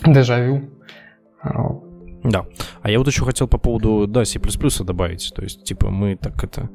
[0.06, 0.70] дежавю.
[2.24, 2.46] Да.
[2.82, 4.40] А я вот еще хотел по поводу, да, C++
[4.84, 5.32] добавить.
[5.36, 6.70] То есть, типа, мы так это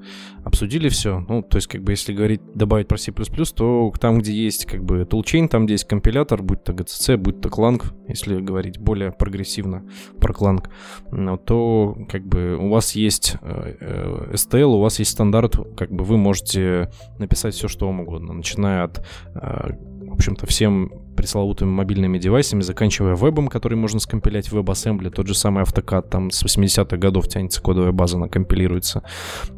[0.44, 1.24] обсудили все.
[1.28, 4.85] Ну, то есть, как бы, если говорить, добавить про C++, то там, где есть, как
[4.85, 9.12] бы, toolchain, там, где есть компилятор, будь то GCC, будь то Clang, если говорить более
[9.12, 9.85] прогрессивно
[10.20, 15.93] про Clang, то, как бы, у вас есть э, STL, у вас есть стандарт, как
[15.93, 18.98] бы, вы можете написать все, что вам угодно, начиная от,
[19.35, 19.73] э,
[20.06, 25.34] в общем-то, всем пресловутыми мобильными девайсами, заканчивая вебом, который можно скомпилять в WebAssembly, тот же
[25.34, 29.02] самый автокад, там с 80-х годов тянется кодовая база, она компилируется.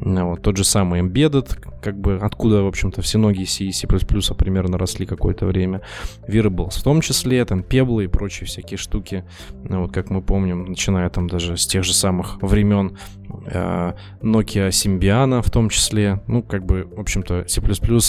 [0.00, 3.86] Вот, тот же самый Embedded, как бы откуда, в общем-то, все ноги C и C++
[3.86, 5.82] примерно росли какое-то время.
[6.26, 9.24] Verables в том числе, там Pebble и прочие всякие штуки,
[9.64, 12.96] вот как мы помним, начиная там даже с тех же самых времен
[13.46, 16.20] э, Nokia Symbian в том числе.
[16.26, 17.60] Ну, как бы, в общем-то, C++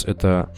[0.07, 0.53] это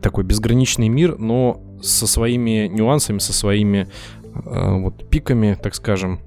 [0.00, 3.88] такой безграничный мир, но со своими нюансами, со своими
[4.34, 6.20] э, вот пиками, так скажем,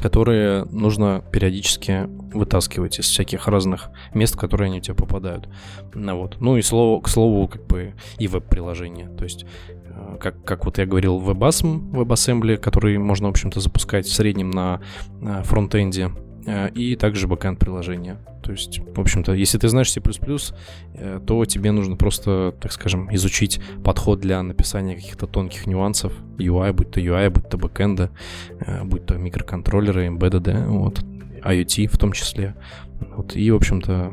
[0.00, 5.48] которые нужно периодически вытаскивать из всяких разных мест, в которые они у тебя попадают.
[5.94, 6.36] Ну, вот.
[6.40, 9.08] ну и слово, к слову, как бы и веб-приложение.
[9.16, 14.06] То есть, э, как, как вот я говорил, WebAssembly, WebAssembly, который можно, в общем-то, запускать
[14.06, 14.80] в среднем на
[15.44, 16.10] фронтенде
[16.74, 18.18] и также бэкэнд приложения.
[18.42, 23.12] То есть, в общем-то, если ты знаешь C++, э, то тебе нужно просто, так скажем,
[23.14, 28.10] изучить подход для написания каких-то тонких нюансов UI, будь то UI, будь то бэкэнда,
[28.60, 31.00] э, будь то микроконтроллеры, embedded, вот,
[31.42, 32.54] IoT в том числе.
[33.16, 34.12] Вот, и, в общем-то,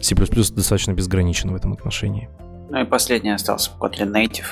[0.00, 2.28] C++ достаточно безграничен в этом отношении.
[2.70, 4.46] Ну и последний остался Kotlin Native.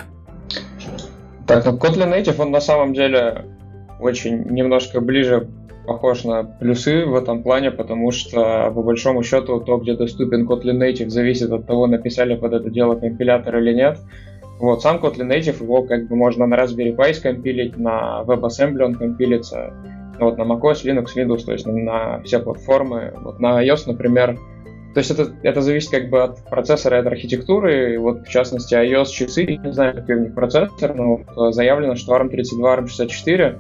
[1.46, 3.44] Так, ну Kotlin Native, он на самом деле
[4.00, 5.48] очень немножко ближе
[5.88, 10.78] похож на плюсы в этом плане, потому что, по большому счету, то, где доступен Kotlin
[10.78, 13.98] Native, зависит от того, написали под это дело компилятор или нет.
[14.60, 18.94] Вот, сам Kotlin Native, его как бы можно на Raspberry Pi скомпилить, на WebAssembly он
[18.96, 19.72] компилится,
[20.20, 23.14] вот на macOS, Linux, Windows, то есть на все платформы.
[23.22, 24.36] Вот на iOS, например,
[24.92, 27.98] то есть это, это зависит как бы от процессора и от архитектуры.
[27.98, 32.16] Вот в частности iOS часы, не знаю, какой у них процессор, но вот заявлено, что
[32.16, 33.58] ARM32, ARM64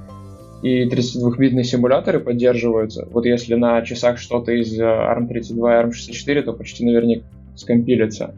[0.62, 3.06] и 32-битные симуляторы поддерживаются.
[3.10, 7.24] Вот если на часах что-то из ARM32 и ARM64, то почти наверняка
[7.56, 8.34] скомпилится.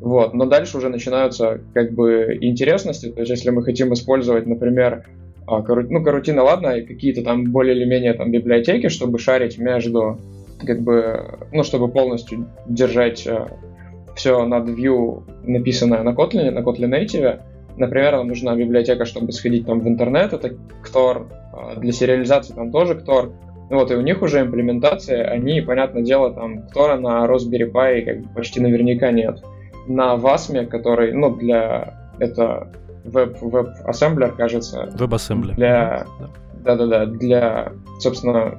[0.00, 0.34] Вот.
[0.34, 3.10] Но дальше уже начинаются как бы интересности.
[3.10, 5.06] То есть если мы хотим использовать, например,
[5.46, 10.18] а, ну, карутина, ладно, и какие-то там более или менее там библиотеки, чтобы шарить между,
[10.64, 13.46] как бы, ну, чтобы полностью держать э,
[14.14, 17.40] все над Vue, написанное на Kotlin, на Kotlin Native,
[17.80, 20.50] Например, нам нужна библиотека, чтобы сходить там в интернет, это
[20.82, 21.28] Ктор.
[21.54, 23.32] А, для сериализации там тоже Ктор.
[23.70, 28.02] Ну вот, и у них уже имплементация, они, понятное дело, там Ктора на Raspberry Pi
[28.02, 29.42] как бы почти наверняка нет.
[29.88, 32.12] На Vasm, который, ну, для...
[32.18, 32.68] Это
[33.04, 34.90] веб, веб-ассемблер, кажется.
[34.92, 35.54] Веб-ассемблер.
[35.54, 36.04] Для...
[36.62, 38.58] Да-да-да, для, собственно,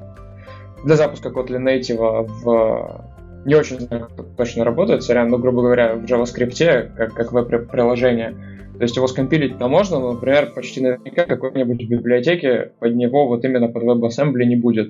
[0.83, 3.05] для запуска Kotlin Native в
[3.45, 8.35] не очень знаю, как точно работает, сорян, но, грубо говоря, в JavaScript, как, как веб-приложение,
[8.81, 13.67] то есть его скомпилить-то можно, но, например, почти наверняка какой-нибудь библиотеки под него вот именно
[13.67, 14.89] под WebAssembly не будет.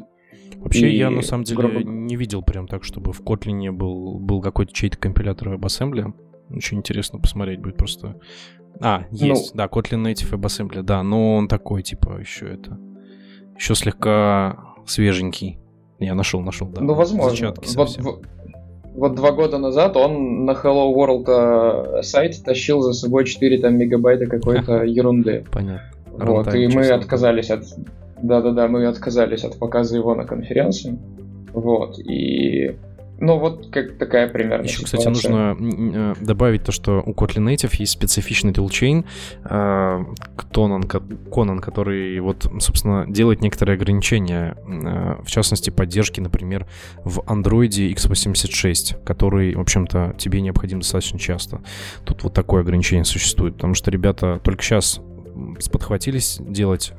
[0.55, 1.83] Вообще, и, я на самом деле грубо...
[1.83, 6.13] не видел прям так, чтобы в Kotlin был, был какой-то чей-то компилятор WebAssembly.
[6.51, 8.17] Очень интересно посмотреть будет просто.
[8.79, 12.79] А, есть, ну, да, Kotlin Native WebAssembly, да, но он такой, типа, еще это...
[13.57, 15.59] Еще слегка свеженький.
[15.99, 16.79] Я нашел, нашел, да.
[16.79, 17.53] Ну, возможно.
[17.75, 18.25] Вот,
[18.93, 23.77] вот два года назад он на Hello World э, сайт тащил за собой 4 там,
[23.77, 25.45] мегабайта какой-то ерунды.
[25.51, 25.89] Понятно.
[26.11, 27.63] Вот, и мы отказались от...
[28.21, 30.99] Да-да-да, мы отказались от показа его на конференции.
[31.53, 32.75] Вот, и
[33.21, 34.97] ну, вот как такая примерно Еще, ситуация.
[34.97, 39.05] кстати, нужно э, добавить то, что у Kotlin Native есть специфичный Conan,
[39.45, 40.03] э,
[41.29, 46.65] Conan, который вот, собственно, делает некоторые ограничения, э, в частности, поддержки, например,
[47.03, 51.61] в Android x86, который, в общем-то, тебе необходим достаточно часто.
[52.03, 54.99] Тут вот такое ограничение существует, потому что ребята только сейчас
[55.59, 56.91] сподхватились делать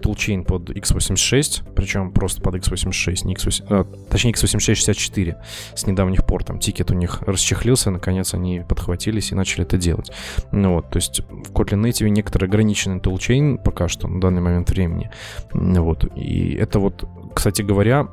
[0.00, 5.36] toolchain под x86, причем просто под x86, не x8, а, точнее x86-64
[5.74, 6.44] с недавних пор.
[6.44, 10.10] Там тикет у них расчехлился, наконец они подхватились и начали это делать.
[10.52, 14.70] Ну вот, то есть в Kotlin Native некоторый ограниченный toolchain пока что на данный момент
[14.70, 15.10] времени.
[15.52, 17.04] Ну вот, и это вот,
[17.34, 18.08] кстати говоря,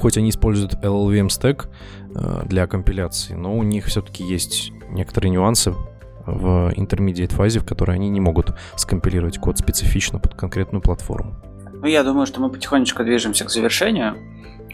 [0.00, 1.68] хоть они используют LLVM стек
[2.14, 5.74] э, для компиляции, но у них все-таки есть некоторые нюансы
[6.32, 11.34] в intermediate фазе, в которой они не могут скомпилировать код специфично под конкретную платформу.
[11.72, 14.16] Ну, я думаю, что мы потихонечку движемся к завершению.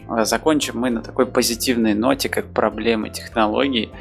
[0.07, 3.91] А, закончим мы на такой позитивной ноте, как проблемы технологий.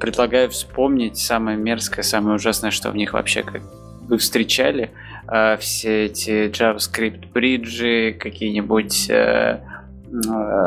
[0.00, 3.62] Предлагаю вспомнить самое мерзкое, самое ужасное, что в них вообще как
[4.08, 4.90] вы встречали.
[5.26, 9.71] А, все эти JavaScript бриджи, какие-нибудь э, Э,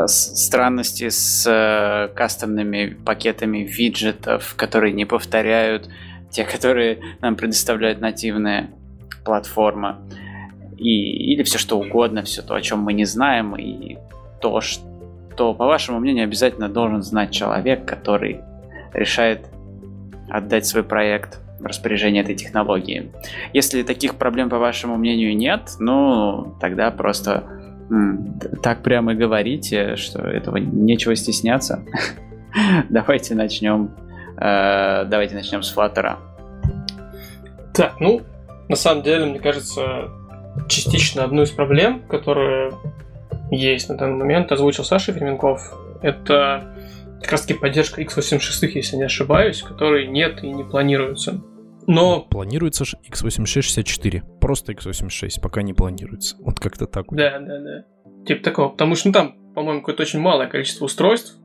[0.08, 5.90] странности с э, кастомными пакетами виджетов, которые не повторяют
[6.32, 8.70] те, которые нам предоставляет нативная
[9.24, 10.00] платформа.
[10.78, 13.98] И, или все что угодно, все то, о чем мы не знаем, и
[14.42, 18.42] то, что, по вашему мнению, обязательно должен знать человек, который
[18.94, 19.48] решает
[20.30, 23.12] отдать свой проект в распоряжение этой технологии.
[23.54, 27.55] Если таких проблем, по вашему мнению, нет, ну, тогда просто
[28.62, 31.84] так прямо и говорите, что этого нечего стесняться.
[32.90, 33.92] Давайте начнем.
[34.38, 36.18] э, Давайте начнем с Flutter.
[37.74, 38.22] Так, ну,
[38.70, 40.10] на самом деле, мне кажется,
[40.68, 42.72] частично одну из проблем, которые
[43.52, 45.62] есть на данный момент, озвучил Саша Ферменков,
[46.02, 46.74] это
[47.22, 51.42] как раз таки поддержка x86, если не ошибаюсь, которые нет и не планируются.
[51.88, 54.40] Но Планируется ж x86-64.
[54.40, 56.36] Просто x86, пока не планируется.
[56.40, 57.12] Вот как-то так.
[57.12, 57.18] вот.
[57.18, 57.86] Да, да, да.
[58.26, 58.70] Типа такого.
[58.70, 61.38] Потому что ну, там, по-моему, какое-то очень малое количество устройств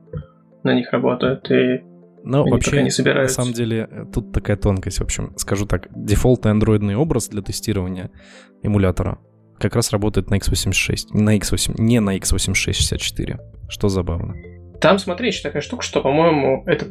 [0.63, 1.49] на них работает.
[1.51, 1.83] И
[2.23, 3.39] Но Они вообще, не собираются.
[3.39, 4.99] на самом деле, тут такая тонкость.
[4.99, 8.11] В общем, скажу так, дефолтный андроидный образ для тестирования
[8.63, 9.19] эмулятора
[9.61, 13.39] как раз работает на x86, не на x8, не на x86-64,
[13.69, 14.35] что забавно.
[14.81, 16.87] там, смотри, еще такая штука, что, по-моему, это...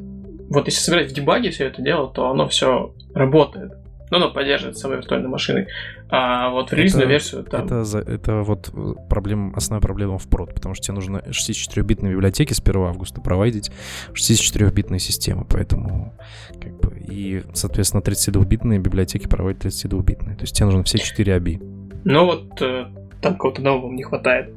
[0.51, 3.72] Вот если собирать в дебаге все это дело, то оно все работает.
[4.10, 5.68] Но оно поддерживает самой виртуальной машиной.
[6.08, 7.64] А вот в релизную Это- версию там...
[7.66, 12.10] Это, за- это вот э, проблема, основная проблема в прод, потому что тебе нужно 64-битные
[12.10, 13.70] библиотеки с 1 августа проводить
[14.12, 16.12] 64-битные системы, поэтому
[16.60, 22.00] как бы и, соответственно, 32-битные библиотеки проводят 32-битные, то есть тебе нужно все 4 ABI.
[22.04, 22.86] Но вот э,
[23.22, 24.52] там кого-то нового не хватает.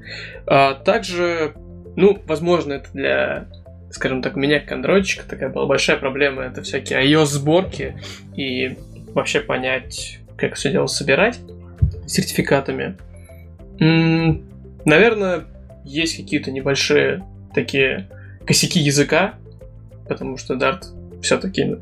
[0.48, 1.54] А, также,
[1.96, 3.48] ну, возможно, это для,
[3.94, 6.44] скажем так, меня как андроидчика такая была большая проблема.
[6.44, 7.96] Это всякие iOS-сборки
[8.36, 8.76] и
[9.14, 11.40] вообще понять, как все дело собирать
[12.08, 12.98] сертификатами.
[13.80, 15.46] Наверное,
[15.86, 18.10] есть какие-то небольшие такие
[18.46, 19.36] косяки языка,
[20.10, 20.82] потому что Dart
[21.22, 21.78] все-таки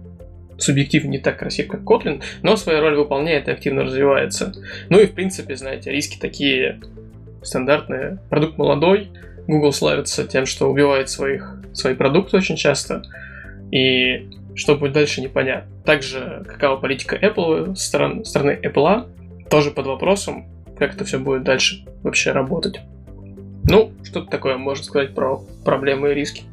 [0.57, 4.53] субъективно не так красив, как Kotlin, но свою роль выполняет и активно развивается.
[4.89, 6.79] Ну и, в принципе, знаете, риски такие
[7.41, 8.19] стандартные.
[8.29, 9.09] Продукт молодой,
[9.47, 13.03] Google славится тем, что убивает своих, свои продукты очень часто,
[13.71, 15.71] и что будет дальше, непонятно.
[15.85, 17.87] Также какова политика Apple со
[18.23, 19.09] стороны, Apple
[19.49, 20.45] тоже под вопросом,
[20.77, 22.79] как это все будет дальше вообще работать.
[23.63, 26.43] Ну, что-то такое можно сказать про проблемы и риски.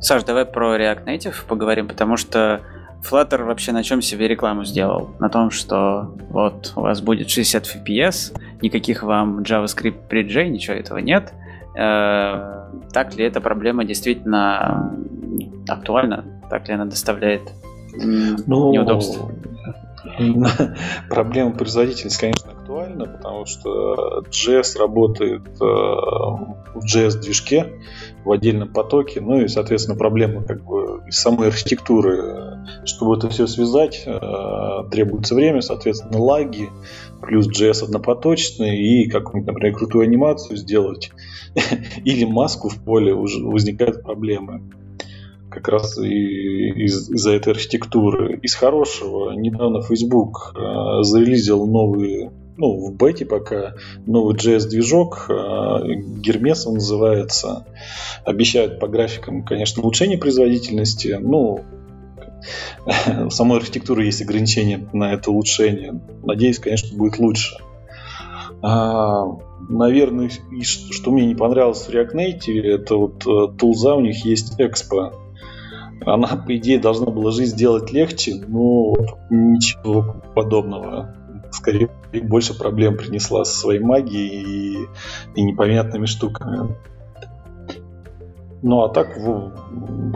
[0.00, 2.60] Саш, давай про React Native поговорим, потому что
[3.02, 5.10] Flutter вообще на чем себе рекламу сделал?
[5.20, 10.98] На том, что вот у вас будет 60 FPS, никаких вам JavaScript бриджей, ничего этого
[10.98, 11.32] нет.
[11.76, 14.96] Э, Так ли эта проблема действительно
[15.68, 16.24] актуальна?
[16.48, 17.42] Так ли она доставляет
[18.46, 19.30] Ну, неудобства?
[21.10, 27.72] Проблема производительности, конечно, актуальна, потому что JS работает э, в JS-движке
[28.24, 30.79] в отдельном потоке, ну и, соответственно, проблема как бы
[31.10, 32.58] из самой архитектуры.
[32.84, 34.18] Чтобы это все связать, э,
[34.90, 36.70] требуется время, соответственно, лаги,
[37.20, 41.10] плюс JS однопоточный и какую-нибудь, например, крутую анимацию сделать
[42.04, 44.62] или маску в поле уже возникают проблемы
[45.50, 46.06] как раз и
[46.84, 48.38] из- из-за этой архитектуры.
[48.40, 52.30] Из хорошего, недавно Facebook э, зарелизил новый,
[52.60, 53.74] ну, в бете пока,
[54.06, 57.66] новый JS-движок, э, Hermes он называется.
[58.24, 61.64] Обещают по графикам, конечно, улучшение производительности, ну,
[63.06, 66.00] в самой архитектуре есть ограничения на это улучшение.
[66.22, 67.56] Надеюсь, конечно, будет лучше.
[68.62, 69.24] А,
[69.70, 74.22] наверное, и что мне не понравилось в React Native, это вот э, тулза у них
[74.26, 75.14] есть Expo.
[76.04, 78.94] Она, по идее, должна была жизнь сделать легче, но
[79.30, 81.14] ничего подобного.
[81.50, 81.90] Скорее,
[82.22, 84.88] больше проблем принесла со своей магией и,
[85.34, 86.76] и непонятными штуками.
[88.62, 89.18] Ну а так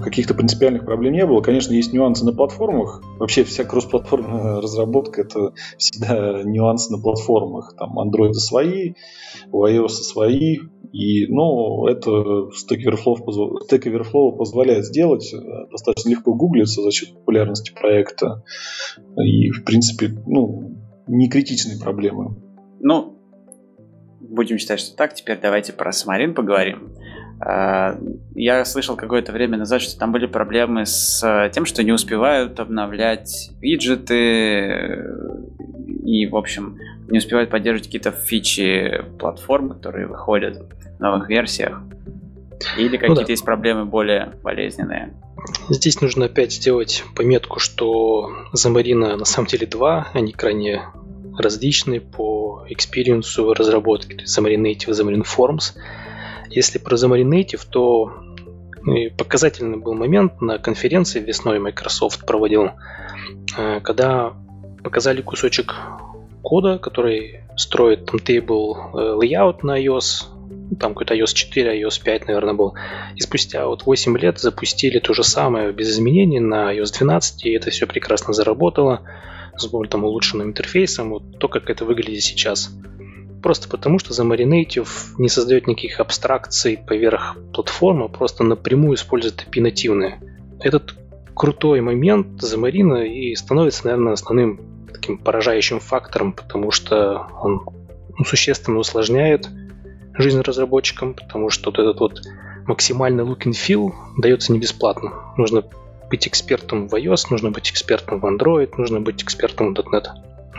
[0.03, 1.41] каких-то принципиальных проблем не было.
[1.41, 3.03] Конечно, есть нюансы на платформах.
[3.19, 7.75] Вообще вся кроссплатформенная разработка это всегда нюансы на платформах.
[7.79, 8.95] Там Android свои,
[9.51, 10.59] у iOS свои.
[10.93, 15.33] И, ну, это Stack Overflow, Stack Overflow позволяет сделать.
[15.35, 18.45] э, Достаточно легко гуглится за счет популярности проекта.
[19.17, 20.64] И, в принципе, ну,
[21.07, 22.37] не критичные проблемы.
[22.81, 23.19] Ну,
[24.21, 25.15] будем считать, что так.
[25.15, 26.93] Теперь давайте про Самарин поговорим.
[27.41, 27.99] А,
[28.35, 32.59] Я слышал какое-то время назад, что там были проблемы с э, тем, что не успевают
[32.61, 35.17] обновлять виджеты э,
[36.05, 36.79] и, в общем,
[37.09, 40.63] не успевают поддерживать какие-то фичи платформ, которые выходят
[40.99, 41.83] в новых версиях.
[42.77, 43.33] Или какие-то да.
[43.33, 45.15] есть проблемы более болезненные.
[45.69, 50.83] Здесь нужно опять сделать пометку, что Xamarin на самом деле два, они крайне
[51.37, 54.15] различны по экспириенсу разработки.
[54.15, 55.77] То есть Xamarin Native Xamarin Forms.
[56.51, 58.13] Если про Xamarin Native, то
[58.87, 62.71] э, показательный был момент на конференции весной Microsoft проводил,
[63.59, 64.33] э, когда
[64.83, 65.75] показали кусочек
[66.43, 70.27] кода, который строит там table э, layout на iOS
[70.79, 72.75] там какой-то iOS 4, iOS 5, наверное, был.
[73.17, 77.53] И спустя вот 8 лет запустили то же самое без изменений на iOS 12, и
[77.53, 79.03] это все прекрасно заработало
[79.57, 82.71] с более там улучшенным интерфейсом, вот то, как это выглядит сейчас.
[83.43, 84.49] Просто потому, что Xamarin
[85.19, 90.21] не создает никаких абстракций поверх платформы, просто напрямую использует API нативные.
[90.61, 90.95] Этот
[91.35, 94.61] крутой момент Xamarin и становится, наверное, основным
[94.93, 97.67] таким поражающим фактором, потому что он
[98.19, 99.49] ну, существенно усложняет
[100.17, 102.23] жизнь разработчикам, потому что вот этот вот
[102.67, 105.13] максимальный look and feel дается не бесплатно.
[105.37, 105.63] Нужно
[106.11, 110.07] быть экспертом в iOS, нужно быть экспертом в Android, нужно быть экспертом в .NET.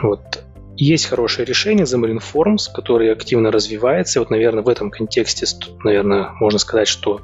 [0.02, 0.42] Вот.
[0.76, 4.18] Есть хорошее решение Xamarin Forms, которое активно развивается.
[4.18, 5.46] И вот, наверное, в этом контексте,
[5.82, 7.22] наверное, можно сказать, что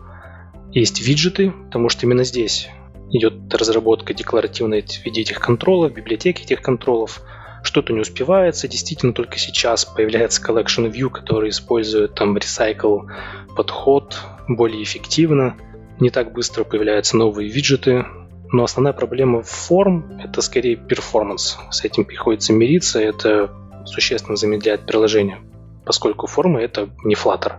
[0.72, 2.70] есть виджеты, потому что именно здесь
[3.10, 7.20] идет разработка декларативной в виде этих контролов, библиотеки этих контролов,
[7.62, 8.68] что-то не успевается.
[8.68, 13.10] Действительно, только сейчас появляется Collection View, который использует там recycle
[13.56, 15.56] подход более эффективно.
[16.00, 18.04] Не так быстро появляются новые виджеты.
[18.50, 21.58] Но основная проблема форм— это скорее перформанс.
[21.70, 23.50] С этим приходится мириться, это
[23.86, 25.38] существенно замедляет приложение,
[25.86, 27.54] поскольку формы— это не Flutter.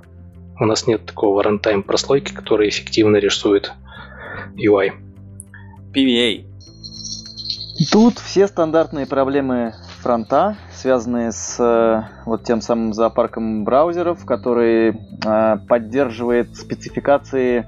[0.60, 3.72] У нас нет такого runtime прослойки, которая эффективно рисует
[4.56, 4.92] UI.
[5.94, 6.46] PWA.
[7.92, 9.74] Тут все стандартные проблемы
[10.04, 17.66] фронта, связанные с э, вот тем самым зоопарком браузеров, который э, поддерживает спецификации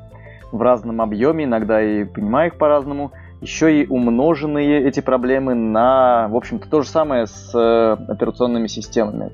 [0.51, 3.13] в разном объеме, иногда и понимаю их по-разному.
[3.41, 9.31] Еще и умноженные эти проблемы на, в общем-то, то же самое с э, операционными системами.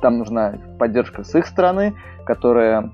[0.00, 1.94] Там нужна поддержка с их стороны,
[2.24, 2.90] которая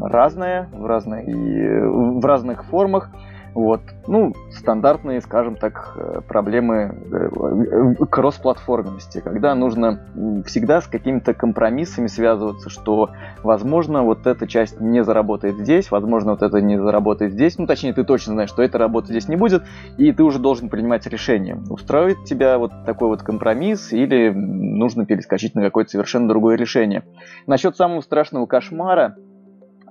[0.00, 3.10] разная в, разной, в разных формах.
[3.54, 3.82] Вот.
[4.06, 10.00] Ну, стандартные, скажем так, э, проблемы э, кросс-платформенности, когда нужно
[10.46, 13.10] всегда с какими-то компромиссами связываться, что,
[13.42, 17.92] возможно, вот эта часть не заработает здесь, возможно, вот это не заработает здесь, ну, точнее,
[17.92, 19.64] ты точно знаешь, что эта работа здесь не будет,
[19.98, 25.54] и ты уже должен принимать решение, устроит тебя вот такой вот компромисс или нужно перескочить
[25.54, 27.04] на какое-то совершенно другое решение.
[27.46, 29.16] Насчет самого страшного кошмара,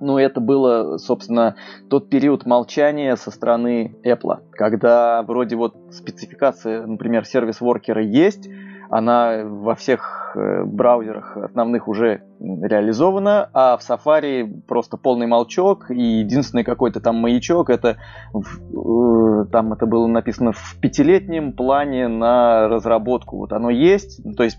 [0.00, 1.56] ну, это было, собственно,
[1.88, 8.48] тот период молчания со стороны Apple, когда вроде вот спецификация, например, сервис-воркера есть,
[8.92, 16.02] она во всех э, браузерах основных уже реализована, а в Safari просто полный молчок, и
[16.18, 17.96] единственный какой-то там маячок, это
[18.34, 23.38] э, там это было написано в пятилетнем плане на разработку.
[23.38, 24.58] Вот оно есть, то есть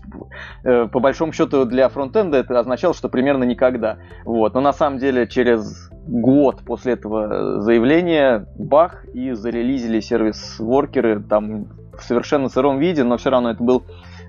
[0.64, 3.98] э, по большому счету для фронтенда это означало, что примерно никогда.
[4.24, 4.54] Вот.
[4.54, 11.66] Но на самом деле через год после этого заявления бах и зарелизили сервис-воркеры там
[11.96, 13.84] в совершенно сыром виде, но все равно это был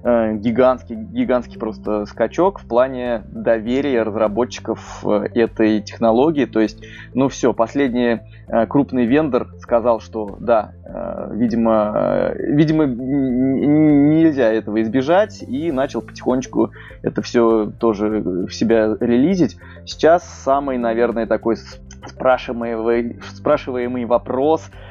[0.06, 6.46] гигантский, гигантский просто скачок в плане доверия разработчиков э, этой технологии.
[6.46, 6.84] То есть,
[7.16, 10.74] ну все, последний э, крупный вендор сказал, что да,
[11.32, 16.72] видимо, видимо, нельзя этого избежать, и начал потихонечку
[17.02, 19.58] это все тоже в себя релизить.
[19.86, 21.58] Сейчас самый, наверное, такой
[22.06, 24.70] спрашиваемый, спрашиваемый вопрос–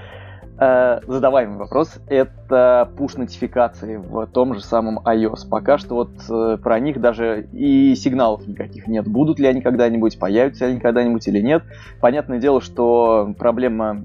[0.57, 5.49] Э, задаваемый вопрос– это push-нотификации в том же самом iOS.
[5.49, 9.07] Пока что вот э, про них даже и сигналов никаких нет.
[9.07, 11.63] Будут ли они когда-нибудь, появятся ли они когда-нибудь или нет.
[12.01, 14.03] Понятное дело, что проблема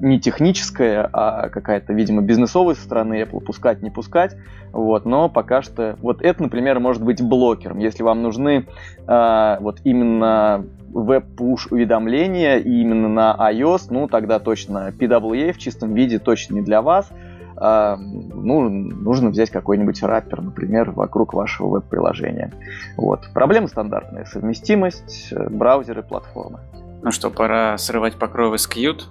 [0.00, 4.36] не техническая, а какая-то, видимо, бизнесовая со стороны Apple, пускать, не пускать.
[4.72, 7.78] Вот, но пока что вот это, например, может быть блокером.
[7.78, 8.66] Если вам нужны
[9.06, 16.18] э, вот именно веб-пуш уведомления именно на iOS, ну тогда точно PWA в чистом виде
[16.18, 17.10] точно не для вас.
[17.56, 22.52] А, ну, нужно взять какой-нибудь раппер, например, вокруг вашего веб-приложения.
[22.96, 23.28] Вот.
[23.32, 24.24] Проблема стандартная.
[24.24, 26.60] Совместимость, э, браузеры, платформы.
[27.02, 29.02] Ну что, пора срывать покровы с Qt.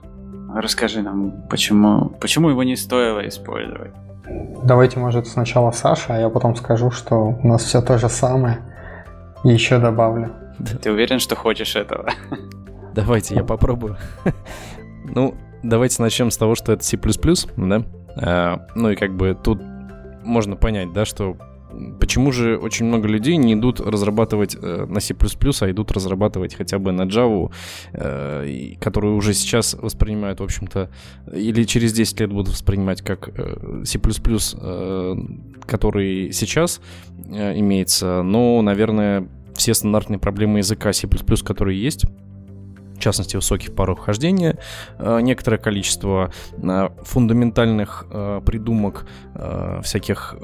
[0.56, 3.92] Расскажи нам, почему, почему его не стоило использовать?
[4.64, 8.60] Давайте, может, сначала Саша, а я потом скажу, что у нас все то же самое.
[9.44, 10.32] И еще добавлю.
[10.82, 12.10] Ты уверен, что хочешь этого?
[12.94, 13.98] Давайте, я попробую.
[15.04, 16.96] Ну, давайте начнем с того, что это C++,
[17.58, 17.84] да?
[18.16, 19.62] А, ну и как бы тут
[20.24, 21.38] можно понять, да, что
[22.00, 26.80] почему же очень много людей не идут разрабатывать э, на C++, а идут разрабатывать хотя
[26.80, 27.52] бы на Java,
[27.94, 30.90] э, которую уже сейчас воспринимают, в общем-то,
[31.34, 35.16] или через 10 лет будут воспринимать как э, C++, э,
[35.66, 36.82] который сейчас
[37.30, 41.08] э, имеется, но, наверное, все стандартные проблемы языка C++,
[41.44, 42.06] которые есть,
[43.02, 44.58] в частности, высоких порог вхождения,
[45.00, 49.06] э, некоторое количество э, фундаментальных э, придумок
[49.84, 50.36] всяких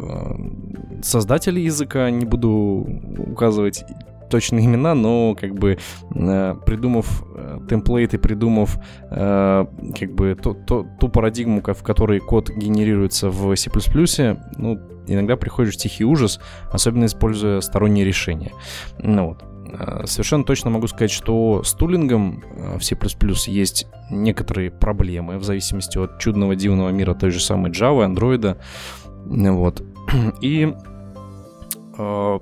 [1.03, 3.84] создателей языка, не буду указывать
[4.29, 5.77] точные имена, но как бы
[6.15, 8.77] э, придумав э, темплейты, придумав
[9.11, 9.65] э,
[9.99, 13.69] как бы то, то, ту парадигму, в которой код генерируется в C++,
[14.57, 16.39] ну, иногда приходишь в тихий ужас,
[16.71, 18.51] особенно используя сторонние решения.
[18.99, 19.43] Ну вот.
[19.72, 22.98] Э, совершенно точно могу сказать, что с тулингом э, в C++
[23.48, 28.57] есть некоторые проблемы в зависимости от чудного дивного мира той же самой Java, Android.
[29.26, 29.84] Вот.
[30.41, 30.73] И
[31.98, 32.39] э,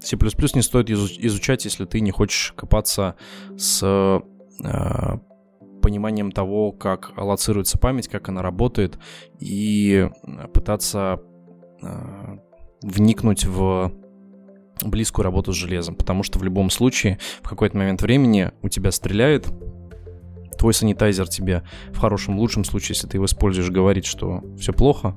[0.00, 0.16] C++
[0.54, 3.16] не стоит изучать, если ты не хочешь копаться
[3.56, 4.20] с
[5.80, 8.98] пониманием того, как аллоцируется память, как она работает,
[9.38, 10.06] и
[10.52, 11.22] пытаться
[12.82, 13.90] вникнуть в
[14.88, 18.90] близкую работу с железом, потому что в любом случае в какой-то момент времени у тебя
[18.90, 19.48] стреляет,
[20.58, 21.62] твой санитайзер тебе
[21.92, 25.16] в хорошем, лучшем случае, если ты его используешь, говорит, что все плохо.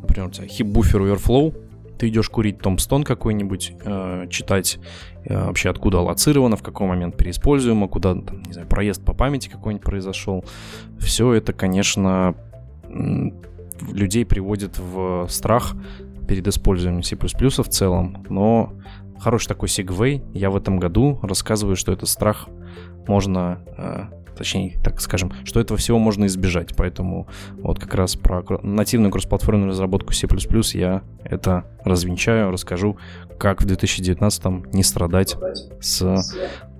[0.00, 1.54] Например, у тебя хип-буфер overflow,
[1.98, 4.78] ты идешь курить томстон какой-нибудь, э, читать
[5.24, 9.48] э, вообще откуда аллоцировано, в какой момент переиспользуемо, куда, там, не знаю, проезд по памяти
[9.48, 10.44] какой-нибудь произошел.
[10.98, 12.34] Все это, конечно,
[13.92, 15.74] людей приводит в страх
[16.26, 18.72] перед использованием C++ в целом, но
[19.18, 20.22] хороший такой сегвей.
[20.32, 22.48] Я в этом году рассказываю, что этот страх
[23.06, 24.04] можно, э,
[24.36, 26.76] точнее, так скажем, что этого всего можно избежать.
[26.76, 27.26] Поэтому
[27.58, 30.26] вот как раз про нативную кроссплатформенную разработку C++
[30.74, 32.98] я это развенчаю, расскажу,
[33.38, 35.36] как в 2019 не страдать
[35.80, 36.22] с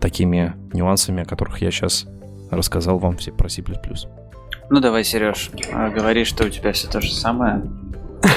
[0.00, 2.06] такими нюансами, о которых я сейчас
[2.50, 3.62] рассказал вам все про C++.
[4.68, 7.62] Ну давай, Сереж, а, говори, что у тебя все то же самое.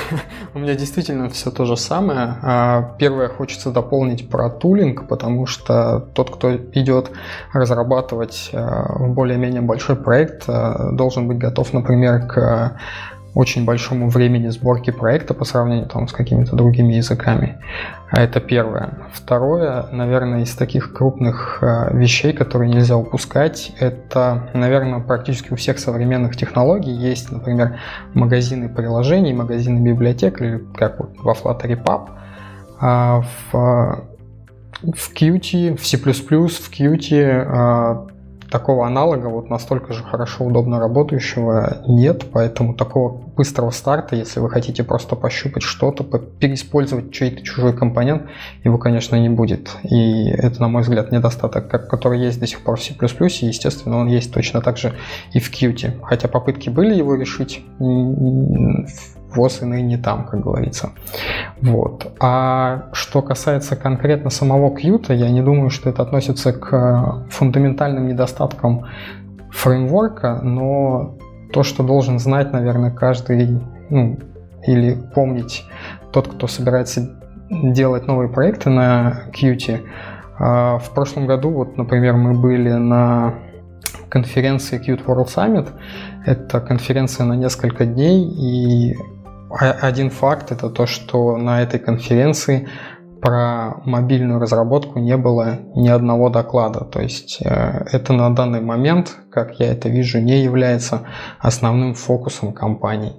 [0.53, 2.35] У меня действительно все то же самое.
[2.41, 7.11] А, первое хочется дополнить про тулинг, потому что тот, кто идет
[7.53, 12.79] разрабатывать а, более-менее большой проект, а, должен быть готов, например, к
[13.35, 17.57] очень большому времени сборки проекта по сравнению там, с какими-то другими языками.
[18.11, 18.93] А это первое.
[19.13, 25.79] Второе, наверное, из таких крупных э, вещей, которые нельзя упускать, это, наверное, практически у всех
[25.79, 27.79] современных технологий есть, например,
[28.13, 32.09] магазины приложений, магазины библиотек, или как вот во Flutter Pub.
[32.81, 34.03] А в,
[34.81, 38.09] в Qt, в C++, в Qt
[38.49, 44.49] такого аналога вот настолько же хорошо, удобно работающего нет, поэтому такого быстрого старта, если вы
[44.49, 48.23] хотите просто пощупать что-то, переиспользовать чей-то чужой компонент,
[48.63, 49.69] его, конечно, не будет.
[49.83, 53.97] И это, на мой взгляд, недостаток, который есть до сих пор в C++, и, естественно,
[53.97, 54.93] он есть точно так же
[55.33, 56.01] и в Qt.
[56.03, 57.63] Хотя попытки были его решить,
[59.35, 60.91] ВОЗ и ныне там, как говорится.
[61.61, 62.11] Вот.
[62.19, 68.85] А что касается конкретно самого Qt, я не думаю, что это относится к фундаментальным недостаткам
[69.51, 71.17] фреймворка, но
[71.51, 74.17] то, что должен знать, наверное, каждый, ну,
[74.65, 75.65] или помнить
[76.11, 77.17] тот, кто собирается
[77.49, 79.81] делать новые проекты на Qt.
[80.37, 83.35] А, в прошлом году, вот, например, мы были на
[84.09, 85.67] конференции Qt World Summit.
[86.25, 88.95] Это конференция на несколько дней, и
[89.49, 92.67] один факт это то, что на этой конференции
[93.21, 96.85] про мобильную разработку не было ни одного доклада.
[96.85, 101.01] То есть э, это на данный момент, как я это вижу, не является
[101.39, 103.13] основным фокусом компании.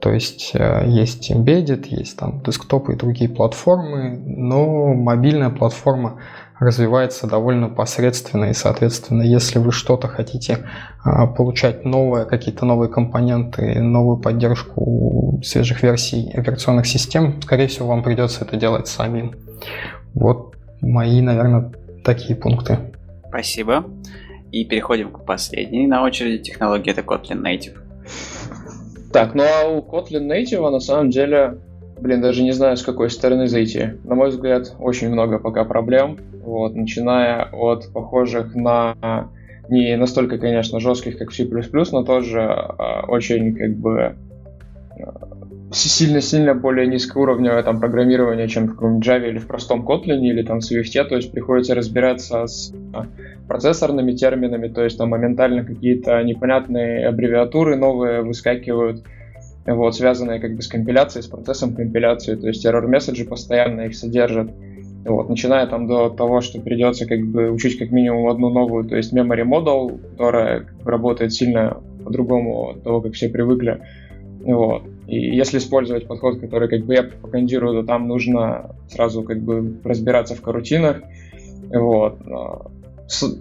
[0.00, 6.20] То есть э, есть Embedded, есть там десктопы и другие платформы, но мобильная платформа
[6.60, 10.66] развивается довольно посредственно, и, соответственно, если вы что-то хотите
[11.04, 18.02] а, получать новое, какие-то новые компоненты, новую поддержку свежих версий операционных систем, скорее всего, вам
[18.02, 19.34] придется это делать самим.
[20.14, 21.72] Вот мои, наверное,
[22.04, 22.78] такие пункты.
[23.28, 23.84] Спасибо.
[24.50, 27.76] И переходим к последней на очереди технологии, это Kotlin Native.
[29.12, 31.58] Так, ну а у Kotlin Native на самом деле
[32.00, 33.90] Блин, даже не знаю, с какой стороны зайти.
[34.04, 36.18] На мой взгляд, очень много пока проблем.
[36.44, 39.28] Вот, начиная от похожих на
[39.68, 41.46] не настолько, конечно, жестких, как C++,
[41.92, 44.16] но тоже э, очень, как бы,
[45.72, 50.60] сильно-сильно более низкоуровневое там программирование, чем в каком-нибудь Java или в простом Kotlin или там
[50.60, 52.72] в Swift, то есть приходится разбираться с
[53.46, 59.04] процессорными терминами, то есть там моментально какие-то непонятные аббревиатуры новые выскакивают,
[59.74, 64.50] вот, связанные как бы с компиляцией, с процессом компиляции, то есть error-месседжи постоянно их содержат,
[65.04, 68.96] вот, начиная там до того, что придется как бы учить как минимум одну новую, то
[68.96, 73.80] есть memory model, которая работает сильно по-другому от того, как все привыкли,
[74.40, 74.84] вот.
[75.06, 79.78] И если использовать подход, который как бы я пропагандирую, то там нужно сразу как бы
[79.84, 81.02] разбираться в карутинах,
[81.70, 82.18] вот.
[83.06, 83.38] С...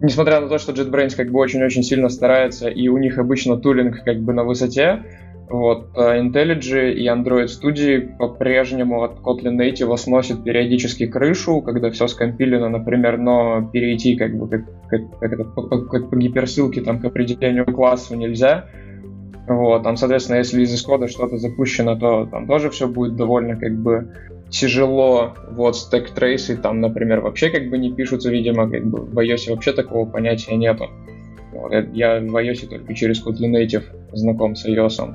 [0.00, 4.02] Несмотря на то, что JetBrains как бы очень-очень сильно старается, и у них обычно тулинг
[4.04, 5.04] как бы на высоте,
[5.52, 12.06] Вот, а IntelliJ и Android Studio по-прежнему от Kotlin Native сносит периодически крышу, когда все
[12.06, 17.04] скомпилено, например, но перейти как бы как, как, как это, по, по, гиперссылке там, к
[17.04, 18.64] определению классу нельзя.
[19.46, 23.76] Вот, там, соответственно, если из исхода что-то запущено, то там тоже все будет довольно как
[23.76, 24.08] бы
[24.48, 25.34] тяжело.
[25.50, 29.50] Вот стек трейсы там, например, вообще как бы не пишутся, видимо, как бы в iOS
[29.50, 30.88] вообще такого понятия нету.
[31.52, 33.84] Вот, я в iOS только через Kotlin Native
[34.14, 35.12] знаком с iOS.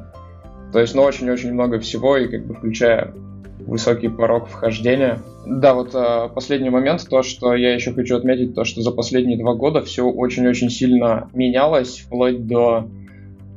[0.74, 3.14] То есть, ну, очень-очень много всего, и как бы включая
[3.60, 5.20] высокий порог вхождения.
[5.46, 9.38] Да, вот а, последний момент, то, что я еще хочу отметить, то, что за последние
[9.38, 12.88] два года все очень-очень сильно менялось, вплоть до,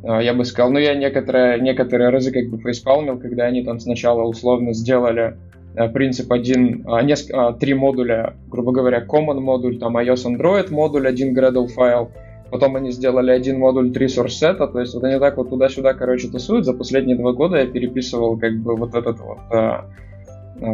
[0.04, 3.80] а, я бы сказал, ну, я некоторые, некоторые разы как бы фейспалмил, когда они там
[3.80, 5.36] сначала условно сделали
[5.76, 10.70] а, принцип один, а, несколько, а, три модуля, грубо говоря, common модуль, там iOS Android
[10.70, 12.10] модуль, один Gradle файл,
[12.50, 15.94] Потом они сделали один модуль 3 source сета, то есть вот они так вот туда-сюда,
[15.94, 16.64] короче, тусуют.
[16.64, 19.86] За последние два года я переписывал как бы вот этот вот а,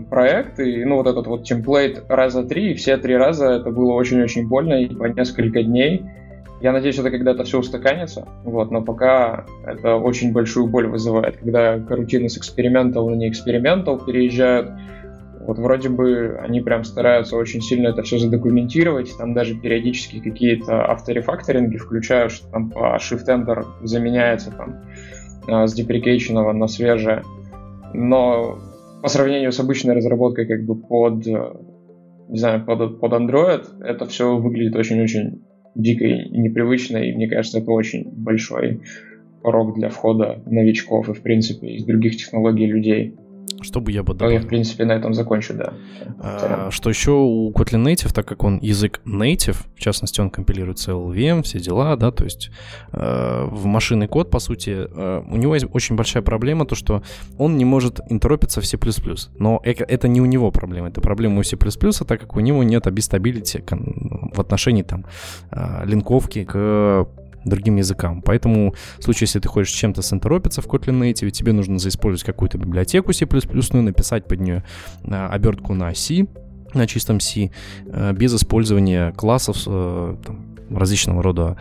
[0.08, 3.92] проект, и, ну, вот этот вот темплейт раза три, и все три раза это было
[3.92, 6.02] очень-очень больно, и по несколько дней.
[6.62, 11.78] Я надеюсь, это когда-то все устаканится, вот, но пока это очень большую боль вызывает, когда
[11.78, 14.70] карутины с экспериментал на не экспериментал переезжают,
[15.46, 20.84] вот вроде бы они прям стараются очень сильно это все задокументировать, там даже периодически какие-то
[20.90, 24.82] авторефакторинги включают, что там по shift-enter заменяется там
[25.48, 27.22] а, с деприкейшенного на свежее.
[27.94, 28.58] Но
[29.02, 34.36] по сравнению с обычной разработкой как бы под, не знаю, под, под Android, это все
[34.36, 35.42] выглядит очень-очень
[35.74, 38.80] дико и непривычно, и мне кажется, это очень большой
[39.42, 43.14] порог для входа новичков и, в принципе, из других технологий людей.
[43.62, 44.34] Что бы я бы добавил?
[44.34, 45.72] Я, в принципе, на этом закончу, да.
[46.20, 50.78] А, что еще у Kotlin Native, так как он язык native, в частности, он компилирует
[50.78, 52.50] LLVM, все дела, да, то есть
[52.92, 57.02] э, в машинный код, по сути, э, у него есть очень большая проблема, то, что
[57.38, 58.78] он не может интеропиться в C++.
[59.38, 62.86] Но это, не у него проблема, это проблема у C++, так как у него нет
[62.86, 63.62] обистабилити
[64.32, 65.06] в отношении там
[65.50, 67.06] э, линковки к
[67.46, 68.22] другим языкам.
[68.22, 72.58] Поэтому в случае, если ты хочешь чем-то синтеропиться в Kotlin Native, тебе нужно заиспользовать какую-то
[72.58, 73.26] библиотеку C++,
[73.72, 74.64] ну, написать под нее
[75.04, 76.26] а, обертку на C,
[76.74, 77.50] на чистом C,
[77.90, 81.56] а, без использования классов, а, там, различного рода,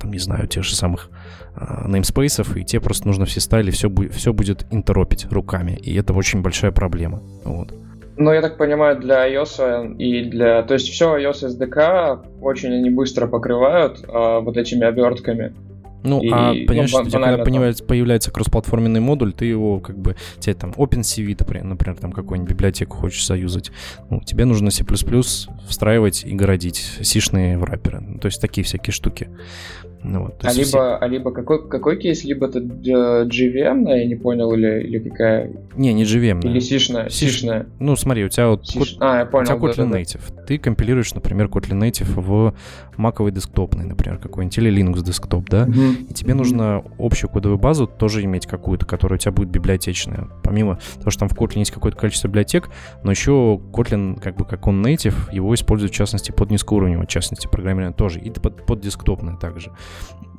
[0.00, 1.10] там, не знаю, тех же самых
[1.54, 6.40] namespace, и тебе просто нужно все стайли, все, все будет интеропить руками, и это очень
[6.40, 7.20] большая проблема.
[7.44, 7.74] Вот.
[8.18, 10.62] Ну, я так понимаю, для iOS и для...
[10.64, 15.54] То есть все iOS SDK очень они быстро покрывают а, вот этими обертками.
[16.02, 20.16] Ну, и, а понимаешь, ну, что когда появляется, появляется кроссплатформенный модуль, ты его как бы,
[20.38, 23.70] тебе там OpenCV, например, там какую-нибудь библиотеку хочешь заюзать,
[24.10, 24.84] ну, тебе нужно C++
[25.68, 28.00] встраивать и городить сишные врапперы.
[28.00, 29.28] Ну, то есть такие всякие штуки.
[30.02, 30.98] Ну, вот, а, либо, все...
[31.00, 32.24] а либо какой, какой кейс?
[32.24, 35.50] Либо это GVM, я не понял, или, или какая?
[35.76, 36.40] Не, не GVM.
[36.44, 37.08] Или сишная.
[37.08, 37.66] сишная.
[37.80, 38.94] Ну, смотри, у тебя вот Сиш...
[38.94, 38.98] код...
[39.00, 40.20] а, я понял, у тебя Kotlin да, Native.
[40.34, 40.42] Да.
[40.42, 42.54] Ты компилируешь, например, Kotlin Native в
[42.98, 45.62] маковый десктопный, например, какой-нибудь, или Linux десктоп, да?
[45.62, 45.80] Угу.
[46.10, 50.28] И тебе нужно общую кодовую базу тоже иметь какую-то, которая у тебя будет библиотечная.
[50.42, 52.70] Помимо того, что там в Kotlin есть какое-то количество библиотек,
[53.04, 57.08] но еще Kotlin, как бы как он native, его используют в частности под низкоуровневое, в
[57.08, 59.72] частности, программирование тоже, и под, под десктопное также.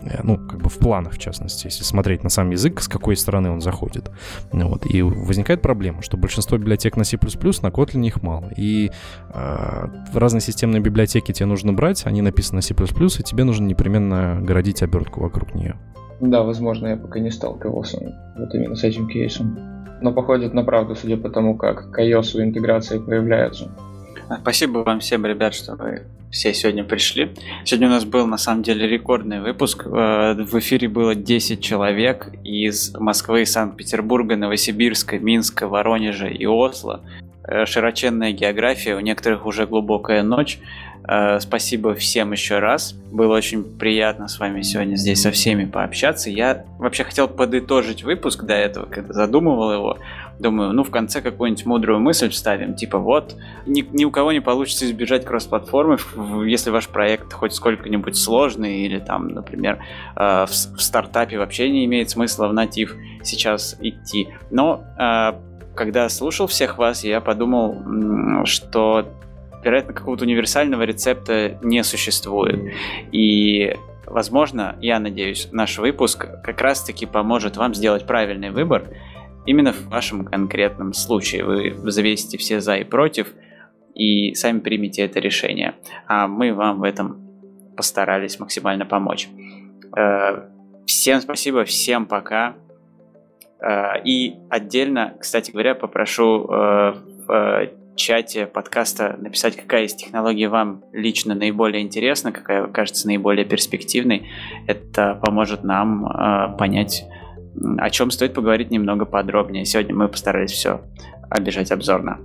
[0.02, 3.16] Э, ну, как бы в планах, в частности, если смотреть на сам язык, с какой
[3.16, 4.12] стороны он заходит.
[4.52, 4.86] Вот.
[4.86, 8.50] И возникает проблема, что большинство библиотек на C++, на Kotlin их мало.
[8.56, 8.92] И
[9.34, 14.40] э, разные системные библиотеки тебе нужно брать, они написаны на C++, и тебе нужно непременно
[14.42, 15.76] городить обертку вокруг нее.
[16.22, 17.98] Да, возможно, я пока не сталкивался
[18.38, 19.58] вот именно с этим кейсом.
[20.02, 23.70] Но походит на правду, судя по тому, как к iOS интеграции появляются.
[24.42, 27.32] Спасибо вам всем, ребят, что вы все сегодня пришли.
[27.66, 29.86] Сегодня у нас был на самом деле рекордный выпуск.
[29.86, 37.02] Э, в эфире было 10 человек из Москвы, Санкт-Петербурга, Новосибирска, Минска, Воронежа и Осло.
[37.44, 40.60] Э, широченная география, у некоторых уже глубокая ночь.
[41.08, 42.94] Э, спасибо всем еще раз.
[43.12, 46.30] Было очень приятно с вами сегодня здесь со всеми пообщаться.
[46.30, 49.98] Я вообще хотел подытожить выпуск до этого, когда задумывал его.
[50.40, 53.36] Думаю, ну в конце какую-нибудь мудрую мысль вставим, типа вот,
[53.66, 55.98] ни, ни у кого не получится избежать кросс-платформы,
[56.46, 59.80] если ваш проект хоть сколько-нибудь сложный или там, например,
[60.16, 64.30] э, в, в стартапе вообще не имеет смысла в натив сейчас идти.
[64.50, 65.34] Но э,
[65.76, 69.06] когда слушал всех вас, я подумал, что
[69.64, 72.74] вероятно, какого-то универсального рецепта не существует.
[73.12, 73.76] И,
[74.06, 78.88] возможно, я надеюсь, наш выпуск как раз-таки поможет вам сделать правильный выбор
[79.46, 81.44] именно в вашем конкретном случае.
[81.44, 83.34] Вы взвесите все за и против
[83.96, 85.76] и сами примите это решение.
[86.08, 87.30] А мы вам в этом
[87.76, 89.28] постарались максимально помочь.
[89.98, 90.50] Э,
[90.86, 92.56] всем спасибо, всем пока.
[93.62, 97.70] Э, И отдельно, кстати говоря, попрошу э,
[98.00, 104.28] чате подкаста написать, какая из технологий вам лично наиболее интересна, какая кажется наиболее перспективной.
[104.66, 107.06] Это поможет нам э, понять,
[107.78, 109.66] о чем стоит поговорить немного подробнее.
[109.66, 110.82] Сегодня мы постарались все
[111.30, 112.20] обижать обзорно.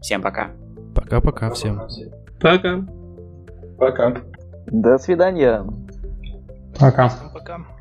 [0.00, 0.52] Всем пока.
[0.94, 1.82] Пока-пока всем.
[2.40, 2.86] Пока.
[3.78, 4.22] Пока.
[4.66, 5.66] До свидания.
[6.78, 7.12] Пока.
[7.34, 7.71] Пока.